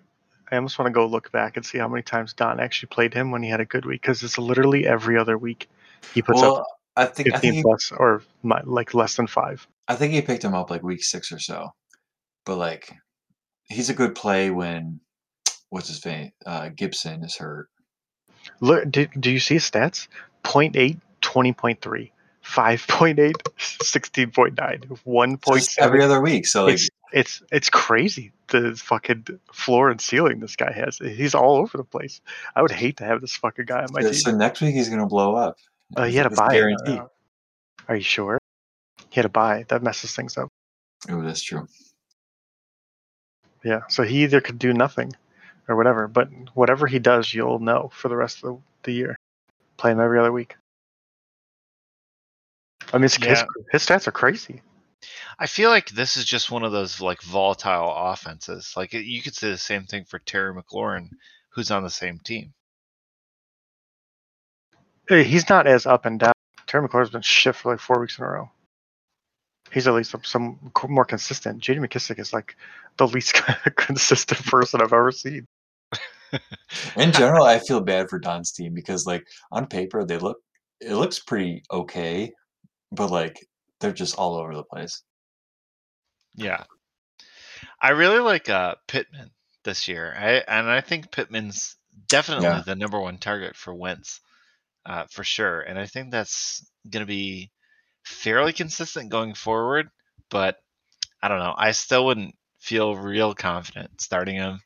I 0.50 0.56
almost 0.56 0.78
want 0.78 0.86
to 0.88 0.92
go 0.92 1.06
look 1.06 1.30
back 1.30 1.56
and 1.56 1.64
see 1.64 1.78
how 1.78 1.88
many 1.88 2.02
times 2.02 2.32
Don 2.32 2.58
actually 2.58 2.88
played 2.88 3.14
him 3.14 3.30
when 3.30 3.42
he 3.42 3.50
had 3.50 3.60
a 3.60 3.64
good 3.64 3.84
week 3.84 4.00
because 4.02 4.22
it's 4.22 4.38
literally 4.38 4.86
every 4.86 5.16
other 5.18 5.36
week 5.38 5.68
he 6.14 6.22
puts 6.22 6.42
up 6.42 6.64
I 6.96 7.06
think 7.06 7.28
I 7.28 7.32
15 7.32 7.40
think 7.40 7.54
he, 7.56 7.62
plus 7.62 7.92
or 7.92 8.22
mi- 8.42 8.56
like 8.64 8.94
less 8.94 9.16
than 9.16 9.26
five. 9.26 9.66
I 9.86 9.94
think 9.94 10.12
he 10.12 10.22
picked 10.22 10.44
him 10.44 10.54
up 10.54 10.70
like 10.70 10.82
week 10.82 11.04
six 11.04 11.30
or 11.32 11.38
so, 11.38 11.70
but 12.44 12.56
like 12.56 12.92
he's 13.70 13.88
a 13.88 13.94
good 13.94 14.14
play 14.14 14.50
when 14.50 15.00
what's 15.70 15.88
his 15.88 16.04
name 16.04 16.32
uh, 16.44 16.68
Gibson 16.68 17.24
is 17.24 17.36
hurt. 17.36 17.68
Look, 18.60 18.90
do, 18.90 19.06
do 19.18 19.30
you 19.30 19.40
see 19.40 19.54
his 19.54 19.70
stats? 19.70 20.08
0.8, 20.44 20.98
20.3, 21.22 22.10
5.8, 22.44 23.32
16.9, 23.58 24.88
Just 24.88 25.04
1.7. 25.04 25.78
every 25.78 26.02
other 26.02 26.20
week. 26.20 26.46
So 26.46 26.64
like 26.64 26.74
it's 26.74 26.88
it's 27.12 27.42
it's 27.50 27.70
crazy 27.70 28.32
the 28.48 28.74
fucking 28.74 29.26
floor 29.52 29.90
and 29.90 30.00
ceiling 30.00 30.40
this 30.40 30.56
guy 30.56 30.72
has. 30.72 30.98
He's 30.98 31.34
all 31.34 31.56
over 31.56 31.76
the 31.76 31.84
place. 31.84 32.20
I 32.56 32.62
would 32.62 32.70
hate 32.70 32.96
to 32.98 33.04
have 33.04 33.20
this 33.20 33.36
fucking 33.36 33.66
guy 33.66 33.82
on 33.82 33.88
my 33.92 34.00
so, 34.00 34.10
team. 34.10 34.18
so 34.18 34.30
next 34.32 34.60
week 34.60 34.74
he's 34.74 34.88
gonna 34.88 35.06
blow 35.06 35.34
up. 35.36 35.56
Uh, 35.96 36.04
he 36.04 36.16
had 36.16 36.26
a 36.26 36.30
bye. 36.30 36.48
guarantee. 36.52 37.00
Are 37.88 37.96
you 37.96 38.02
sure? 38.02 38.38
He 39.10 39.16
had 39.16 39.24
a 39.24 39.30
bye. 39.30 39.64
That 39.68 39.82
messes 39.82 40.14
things 40.14 40.36
up. 40.36 40.48
Oh, 41.08 41.22
that's 41.22 41.42
true. 41.42 41.66
Yeah. 43.62 43.80
So 43.88 44.02
he 44.02 44.24
either 44.24 44.40
could 44.40 44.58
do 44.58 44.72
nothing 44.72 45.12
or 45.68 45.76
whatever, 45.76 46.08
but 46.08 46.28
whatever 46.54 46.86
he 46.86 46.98
does, 46.98 47.32
you'll 47.32 47.58
know 47.58 47.90
for 47.94 48.08
the 48.08 48.16
rest 48.16 48.42
of 48.42 48.42
the, 48.42 48.58
the 48.84 48.92
year. 48.92 49.16
Play 49.76 49.92
him 49.92 50.00
every 50.00 50.18
other 50.18 50.32
week. 50.32 50.56
I 52.92 52.96
mean, 52.96 53.02
his, 53.02 53.16
his, 53.16 53.44
his 53.70 53.86
stats 53.86 54.08
are 54.08 54.12
crazy. 54.12 54.62
I 55.38 55.46
feel 55.46 55.70
like 55.70 55.88
this 55.90 56.16
is 56.16 56.24
just 56.24 56.50
one 56.50 56.64
of 56.64 56.72
those 56.72 57.00
like 57.00 57.22
volatile 57.22 57.94
offenses. 57.94 58.74
Like 58.76 58.92
you 58.92 59.22
could 59.22 59.34
say 59.34 59.50
the 59.50 59.56
same 59.58 59.84
thing 59.84 60.04
for 60.04 60.18
Terry 60.18 60.52
McLaurin, 60.54 61.10
who's 61.50 61.70
on 61.70 61.82
the 61.82 61.90
same 61.90 62.18
team. 62.18 62.52
Uh, 65.10 65.16
He's 65.16 65.48
not 65.48 65.66
as 65.66 65.86
up 65.86 66.04
and 66.04 66.20
down. 66.20 66.32
Terry 66.66 66.86
McLaurin's 66.86 67.10
been 67.10 67.22
shit 67.22 67.56
for 67.56 67.72
like 67.72 67.80
four 67.80 68.00
weeks 68.00 68.18
in 68.18 68.24
a 68.24 68.28
row. 68.28 68.50
He's 69.72 69.86
at 69.86 69.94
least 69.94 70.10
some, 70.10 70.24
some 70.24 70.72
more 70.88 71.04
consistent. 71.04 71.62
JD 71.62 71.78
McKissic 71.86 72.18
is 72.18 72.32
like 72.32 72.56
the 72.96 73.06
least 73.06 73.34
consistent 73.76 74.44
person 74.46 74.80
I've 74.80 74.92
ever 74.92 75.12
seen. 75.12 75.46
In 76.96 77.12
general, 77.12 77.44
I 77.44 77.58
feel 77.58 77.80
bad 77.80 78.08
for 78.08 78.18
Don's 78.18 78.52
team 78.52 78.74
because 78.74 79.06
like 79.06 79.26
on 79.50 79.66
paper 79.66 80.04
they 80.04 80.16
look 80.16 80.38
it 80.80 80.94
looks 80.94 81.18
pretty 81.18 81.62
okay, 81.70 82.32
but 82.92 83.10
like 83.10 83.36
they're 83.80 83.92
just 83.92 84.16
all 84.16 84.36
over 84.36 84.54
the 84.54 84.62
place. 84.64 85.02
Yeah. 86.36 86.64
I 87.80 87.90
really 87.90 88.20
like 88.20 88.48
uh 88.48 88.76
Pittman 88.86 89.30
this 89.64 89.88
year. 89.88 90.14
I 90.16 90.42
and 90.46 90.70
I 90.70 90.80
think 90.80 91.10
Pittman's 91.10 91.76
definitely 92.08 92.44
Yeah. 92.46 92.62
the 92.64 92.76
number 92.76 93.00
one 93.00 93.18
target 93.18 93.56
for 93.56 93.74
Wentz. 93.74 94.20
Uh, 94.86 95.04
for 95.10 95.24
sure. 95.24 95.60
And 95.60 95.78
I 95.78 95.86
think 95.86 96.10
that's 96.10 96.64
gonna 96.88 97.06
be 97.06 97.50
fairly 98.10 98.52
consistent 98.52 99.10
going 99.10 99.34
forward, 99.34 99.90
but 100.28 100.58
I 101.22 101.28
don't 101.28 101.38
know. 101.38 101.54
I 101.56 101.70
still 101.72 102.06
wouldn't 102.06 102.34
feel 102.58 102.96
real 102.96 103.34
confident 103.34 104.00
starting 104.00 104.36
him. 104.36 104.60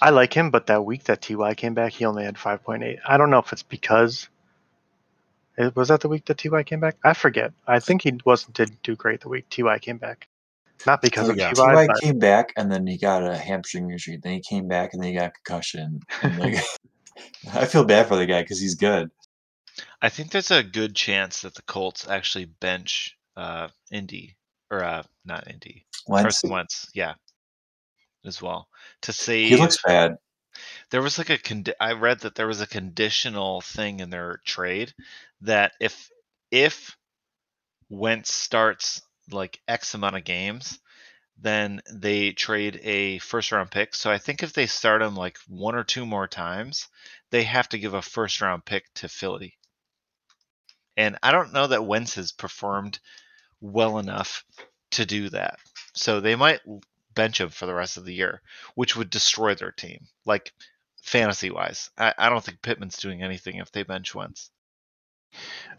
I 0.00 0.10
like 0.10 0.32
him, 0.34 0.50
but 0.50 0.66
that 0.66 0.84
week 0.84 1.04
that 1.04 1.22
Ty 1.22 1.54
came 1.54 1.74
back, 1.74 1.92
he 1.92 2.04
only 2.04 2.24
had 2.24 2.36
5.8. 2.36 2.98
I 3.06 3.16
don't 3.16 3.30
know 3.30 3.38
if 3.38 3.52
it's 3.52 3.62
because. 3.62 4.28
It, 5.58 5.74
was 5.74 5.88
that 5.88 6.00
the 6.00 6.08
week 6.08 6.26
that 6.26 6.38
Ty 6.38 6.62
came 6.64 6.80
back? 6.80 6.96
I 7.02 7.14
forget. 7.14 7.52
I 7.66 7.80
think 7.80 8.02
he 8.02 8.18
wasn't 8.24 8.54
didn't 8.54 8.82
do 8.82 8.94
great 8.94 9.20
the 9.22 9.28
week 9.28 9.46
Ty 9.48 9.78
came 9.78 9.96
back. 9.98 10.28
Not 10.86 11.00
because 11.00 11.28
Oh, 11.28 11.32
of 11.32 11.38
yeah. 11.38 11.52
Ty. 11.52 11.74
Ty 11.74 11.86
but- 11.86 12.00
came 12.00 12.18
back 12.18 12.52
and 12.56 12.70
then 12.70 12.86
he 12.86 12.98
got 12.98 13.22
a 13.22 13.36
hamstring 13.36 13.90
injury. 13.90 14.18
Then 14.22 14.34
he 14.34 14.40
came 14.40 14.68
back 14.68 14.92
and 14.92 15.02
then 15.02 15.10
he 15.10 15.18
got 15.18 15.28
a 15.28 15.30
concussion. 15.30 16.00
And 16.22 16.38
like, 16.38 16.56
I 17.54 17.64
feel 17.64 17.84
bad 17.84 18.08
for 18.08 18.16
the 18.16 18.26
guy 18.26 18.42
because 18.42 18.60
he's 18.60 18.74
good. 18.74 19.10
I 20.00 20.08
think 20.08 20.30
there's 20.30 20.50
a 20.50 20.62
good 20.62 20.94
chance 20.94 21.42
that 21.42 21.54
the 21.54 21.62
Colts 21.62 22.08
actually 22.08 22.46
bench 22.46 23.16
uh 23.36 23.68
Indy 23.90 24.36
or 24.70 24.82
uh 24.82 25.02
not 25.24 25.48
Indy. 25.50 25.86
Wentz, 26.06 26.22
Carson 26.22 26.50
Wentz, 26.50 26.90
yeah. 26.94 27.14
As 28.24 28.40
well. 28.42 28.68
To 29.02 29.12
see. 29.12 29.48
he 29.48 29.56
looks 29.56 29.78
bad. 29.84 30.16
there 30.90 31.02
was 31.02 31.18
like 31.18 31.30
a 31.30 31.38
condi- 31.38 31.74
I 31.80 31.92
read 31.92 32.20
that 32.20 32.34
there 32.34 32.46
was 32.46 32.60
a 32.60 32.66
conditional 32.66 33.60
thing 33.60 34.00
in 34.00 34.10
their 34.10 34.40
trade 34.44 34.92
that 35.42 35.72
if 35.80 36.10
if 36.50 36.96
Wentz 37.88 38.32
starts 38.32 39.02
like 39.30 39.60
X 39.68 39.94
amount 39.94 40.16
of 40.16 40.24
games, 40.24 40.78
then 41.38 41.82
they 41.92 42.32
trade 42.32 42.80
a 42.82 43.18
first 43.18 43.52
round 43.52 43.70
pick. 43.70 43.94
So 43.94 44.10
I 44.10 44.18
think 44.18 44.42
if 44.42 44.52
they 44.52 44.66
start 44.66 45.02
him 45.02 45.14
like 45.14 45.38
one 45.46 45.74
or 45.74 45.84
two 45.84 46.06
more 46.06 46.26
times, 46.26 46.88
they 47.30 47.42
have 47.44 47.68
to 47.70 47.78
give 47.78 47.94
a 47.94 48.02
first 48.02 48.40
round 48.40 48.64
pick 48.64 48.84
to 48.94 49.08
Philly. 49.08 49.56
And 50.96 51.18
I 51.22 51.32
don't 51.32 51.52
know 51.52 51.66
that 51.66 51.84
Wentz 51.84 52.14
has 52.14 52.32
performed 52.32 52.98
well 53.60 53.98
enough 53.98 54.44
to 54.92 55.06
do 55.06 55.28
that. 55.30 55.58
So 55.94 56.20
they 56.20 56.36
might 56.36 56.60
bench 57.14 57.40
him 57.40 57.48
for 57.48 57.66
the 57.66 57.74
rest 57.74 57.96
of 57.96 58.04
the 58.04 58.14
year, 58.14 58.42
which 58.74 58.96
would 58.96 59.10
destroy 59.10 59.54
their 59.54 59.72
team. 59.72 60.06
Like 60.24 60.52
fantasy 61.02 61.50
wise, 61.50 61.90
I, 61.98 62.14
I 62.16 62.28
don't 62.28 62.44
think 62.44 62.62
Pittman's 62.62 62.98
doing 62.98 63.22
anything 63.22 63.56
if 63.56 63.72
they 63.72 63.82
bench 63.82 64.14
Wentz. 64.14 64.50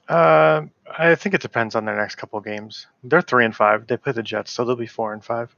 Uh, 0.08 0.64
I 0.98 1.16
think 1.16 1.36
it 1.36 1.42
depends 1.42 1.76
on 1.76 1.86
their 1.86 1.96
next 1.98 2.16
couple 2.16 2.40
games. 2.42 2.88
They're 3.04 3.22
three 3.22 3.46
and 3.46 3.56
five. 3.56 3.88
They 3.88 3.98
play 3.98 4.14
the 4.14 4.24
Jets, 4.24 4.52
so 4.52 4.64
they'll 4.64 4.76
be 4.76 4.88
four 4.88 5.14
and 5.14 5.24
five. 5.24 5.56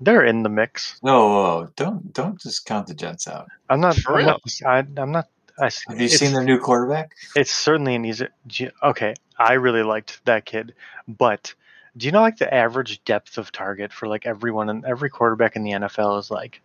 They're 0.00 0.24
in 0.24 0.42
the 0.42 0.48
mix. 0.48 0.98
No, 1.02 1.26
whoa, 1.28 1.42
whoa, 1.42 1.68
don't 1.76 2.12
don't 2.12 2.40
just 2.40 2.66
count 2.66 2.88
the 2.88 2.94
Jets 2.94 3.28
out. 3.28 3.48
I'm 3.68 3.80
not. 3.80 3.96
For 3.96 4.18
I'm 4.18 4.26
not, 4.26 4.42
I, 4.66 4.78
I'm 4.96 5.12
not. 5.12 5.28
I, 5.58 5.66
s- 5.66 5.84
Have 5.86 6.00
you 6.00 6.08
seen 6.08 6.32
their 6.32 6.42
new 6.44 6.58
quarterback? 6.58 7.14
It's 7.36 7.50
certainly 7.52 7.94
an 7.94 8.04
easy. 8.04 8.26
Okay, 8.82 9.14
I 9.38 9.54
really 9.54 9.82
liked 9.82 10.24
that 10.24 10.44
kid, 10.44 10.74
but 11.06 11.54
do 11.96 12.06
you 12.06 12.12
know 12.12 12.22
like 12.22 12.38
the 12.38 12.52
average 12.52 13.04
depth 13.04 13.38
of 13.38 13.52
target 13.52 13.92
for 13.92 14.08
like 14.08 14.26
everyone 14.26 14.68
and 14.68 14.84
every 14.84 15.10
quarterback 15.10 15.54
in 15.56 15.62
the 15.62 15.72
NFL 15.72 16.18
is 16.18 16.30
like? 16.30 16.60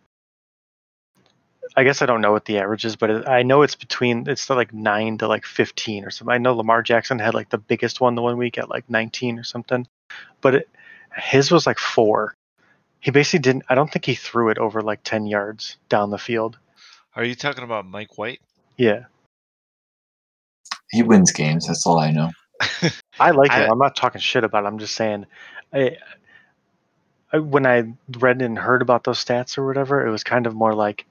I 1.76 1.84
guess 1.84 2.02
I 2.02 2.06
don't 2.06 2.20
know 2.20 2.32
what 2.32 2.46
the 2.46 2.58
average 2.58 2.84
is, 2.84 2.96
but 2.96 3.28
I 3.28 3.42
know 3.44 3.62
it's 3.62 3.76
between 3.76 4.28
it's 4.28 4.50
like 4.50 4.74
nine 4.74 5.18
to 5.18 5.28
like 5.28 5.44
fifteen 5.46 6.04
or 6.04 6.10
something. 6.10 6.34
I 6.34 6.38
know 6.38 6.54
Lamar 6.56 6.82
Jackson 6.82 7.20
had 7.20 7.34
like 7.34 7.48
the 7.50 7.58
biggest 7.58 8.00
one 8.00 8.16
the 8.16 8.22
one 8.22 8.38
week 8.38 8.58
at 8.58 8.68
like 8.68 8.90
nineteen 8.90 9.38
or 9.38 9.44
something, 9.44 9.86
but 10.40 10.56
it, 10.56 10.68
his 11.16 11.52
was 11.52 11.66
like 11.68 11.78
four. 11.78 12.34
He 12.98 13.12
basically 13.12 13.38
didn't. 13.38 13.64
I 13.68 13.76
don't 13.76 13.90
think 13.90 14.04
he 14.04 14.16
threw 14.16 14.48
it 14.50 14.58
over 14.58 14.82
like 14.82 15.04
ten 15.04 15.26
yards 15.26 15.76
down 15.88 16.10
the 16.10 16.18
field. 16.18 16.58
Are 17.14 17.24
you 17.24 17.36
talking 17.36 17.62
about 17.64 17.86
Mike 17.86 18.18
White? 18.18 18.40
Yeah, 18.80 19.04
He 20.90 21.02
wins 21.02 21.32
games. 21.32 21.66
That's 21.66 21.86
all 21.86 21.98
I 21.98 22.10
know. 22.12 22.30
I 23.20 23.30
like 23.32 23.50
I- 23.50 23.64
him. 23.64 23.72
I'm 23.72 23.78
not 23.78 23.94
talking 23.94 24.20
shit 24.22 24.42
about. 24.42 24.64
It. 24.64 24.68
I'm 24.68 24.78
just 24.78 24.94
saying, 24.94 25.26
I, 25.72 25.98
I, 27.30 27.38
when 27.40 27.66
I 27.66 27.92
read 28.18 28.40
and 28.40 28.58
heard 28.58 28.80
about 28.80 29.04
those 29.04 29.22
stats 29.22 29.58
or 29.58 29.66
whatever, 29.66 30.06
it 30.06 30.10
was 30.10 30.24
kind 30.24 30.46
of 30.46 30.54
more 30.54 30.74
like 30.74 31.04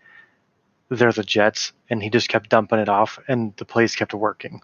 they're 0.89 1.11
the 1.11 1.23
Jets, 1.23 1.71
and 1.91 2.01
he 2.01 2.09
just 2.09 2.27
kept 2.27 2.49
dumping 2.49 2.79
it 2.79 2.89
off, 2.89 3.19
and 3.27 3.55
the 3.57 3.65
plays 3.65 3.95
kept 3.95 4.15
working. 4.15 4.61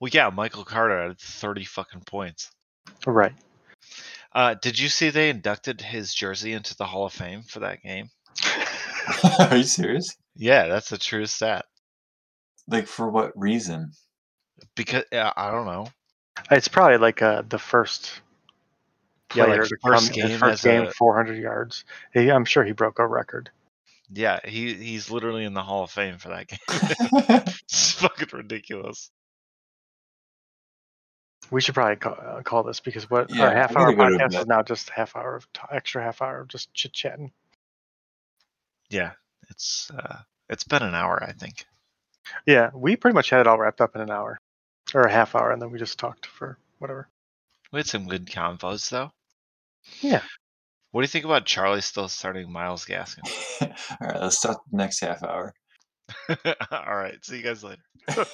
Well, 0.00 0.10
yeah, 0.10 0.30
Michael 0.30 0.64
Carter 0.64 1.08
had 1.08 1.18
30 1.18 1.64
fucking 1.66 2.02
points. 2.06 2.50
Right. 3.06 3.34
Uh, 4.32 4.54
did 4.54 4.78
you 4.78 4.88
see 4.88 5.10
they 5.10 5.28
inducted 5.28 5.82
his 5.82 6.14
jersey 6.14 6.54
into 6.54 6.74
the 6.74 6.86
Hall 6.86 7.04
of 7.04 7.12
Fame 7.12 7.42
for 7.42 7.60
that 7.60 7.82
game? 7.82 8.08
Are 9.38 9.56
you 9.56 9.64
serious? 9.64 10.16
Yeah, 10.34 10.68
that's 10.68 10.92
a 10.92 10.98
true 10.98 11.26
stat. 11.26 11.66
Like 12.68 12.86
for 12.86 13.08
what 13.10 13.32
reason? 13.36 13.92
Because 14.76 15.04
uh, 15.12 15.32
I 15.36 15.50
don't 15.50 15.66
know. 15.66 15.88
It's 16.50 16.68
probably 16.68 16.98
like 16.98 17.22
uh, 17.22 17.42
the 17.48 17.58
first 17.58 18.20
Yeah, 19.34 19.44
player 19.44 19.60
like 19.60 19.68
to 19.68 19.76
first 19.84 20.12
come 20.12 20.20
game 20.20 20.38
first 20.38 20.62
game, 20.62 20.82
a- 20.84 20.92
400 20.92 21.38
yards. 21.38 21.84
He, 22.12 22.30
I'm 22.30 22.44
sure 22.44 22.64
he 22.64 22.72
broke 22.72 22.98
a 22.98 23.06
record. 23.06 23.50
Yeah, 24.10 24.40
he 24.44 24.72
he's 24.74 25.10
literally 25.10 25.44
in 25.44 25.52
the 25.54 25.62
Hall 25.62 25.84
of 25.84 25.90
Fame 25.90 26.18
for 26.18 26.28
that 26.28 26.46
game. 26.48 26.58
it's 27.62 27.92
fucking 27.92 28.28
ridiculous. 28.32 29.10
We 31.50 31.60
should 31.60 31.74
probably 31.74 31.96
call, 31.96 32.14
uh, 32.20 32.42
call 32.42 32.62
this 32.62 32.80
because 32.80 33.08
what 33.10 33.30
Yeah, 33.30 33.44
our 33.44 33.54
half 33.54 33.76
hour 33.76 33.92
gotta 33.92 33.96
go 33.96 34.06
to 34.06 34.18
podcast 34.18 34.40
is 34.40 34.46
now 34.46 34.62
just 34.62 34.90
half 34.90 35.16
hour 35.16 35.36
of 35.36 35.50
t- 35.52 35.60
extra 35.70 36.02
half 36.02 36.20
hour 36.22 36.40
of 36.40 36.48
just 36.48 36.72
chit 36.74 36.92
chatting. 36.92 37.32
Yeah, 38.90 39.12
it's 39.50 39.90
uh, 39.90 40.18
it's 40.48 40.64
been 40.64 40.82
an 40.82 40.94
hour, 40.94 41.22
I 41.22 41.32
think. 41.32 41.64
Yeah, 42.46 42.70
we 42.74 42.96
pretty 42.96 43.14
much 43.14 43.30
had 43.30 43.40
it 43.40 43.46
all 43.46 43.58
wrapped 43.58 43.80
up 43.80 43.94
in 43.94 44.00
an 44.00 44.10
hour 44.10 44.38
or 44.94 45.02
a 45.02 45.12
half 45.12 45.34
hour, 45.34 45.50
and 45.50 45.60
then 45.60 45.70
we 45.70 45.78
just 45.78 45.98
talked 45.98 46.26
for 46.26 46.58
whatever. 46.78 47.08
We 47.72 47.78
had 47.78 47.86
some 47.86 48.08
good 48.08 48.26
convos 48.26 48.88
though. 48.90 49.10
Yeah. 50.00 50.22
What 50.90 51.02
do 51.02 51.04
you 51.04 51.08
think 51.08 51.26
about 51.26 51.44
Charlie 51.44 51.82
still 51.82 52.08
starting 52.08 52.50
Myles 52.50 52.86
Gaskin? 52.86 53.22
All 54.00 54.08
right, 54.08 54.20
let's 54.22 54.38
start 54.38 54.56
the 54.70 54.76
next 54.76 55.00
half 55.00 55.22
hour. 55.22 55.52
All 56.70 56.96
right, 56.96 57.22
see 57.22 57.36
you 57.36 57.42
guys 57.42 57.62
later. 57.62 57.82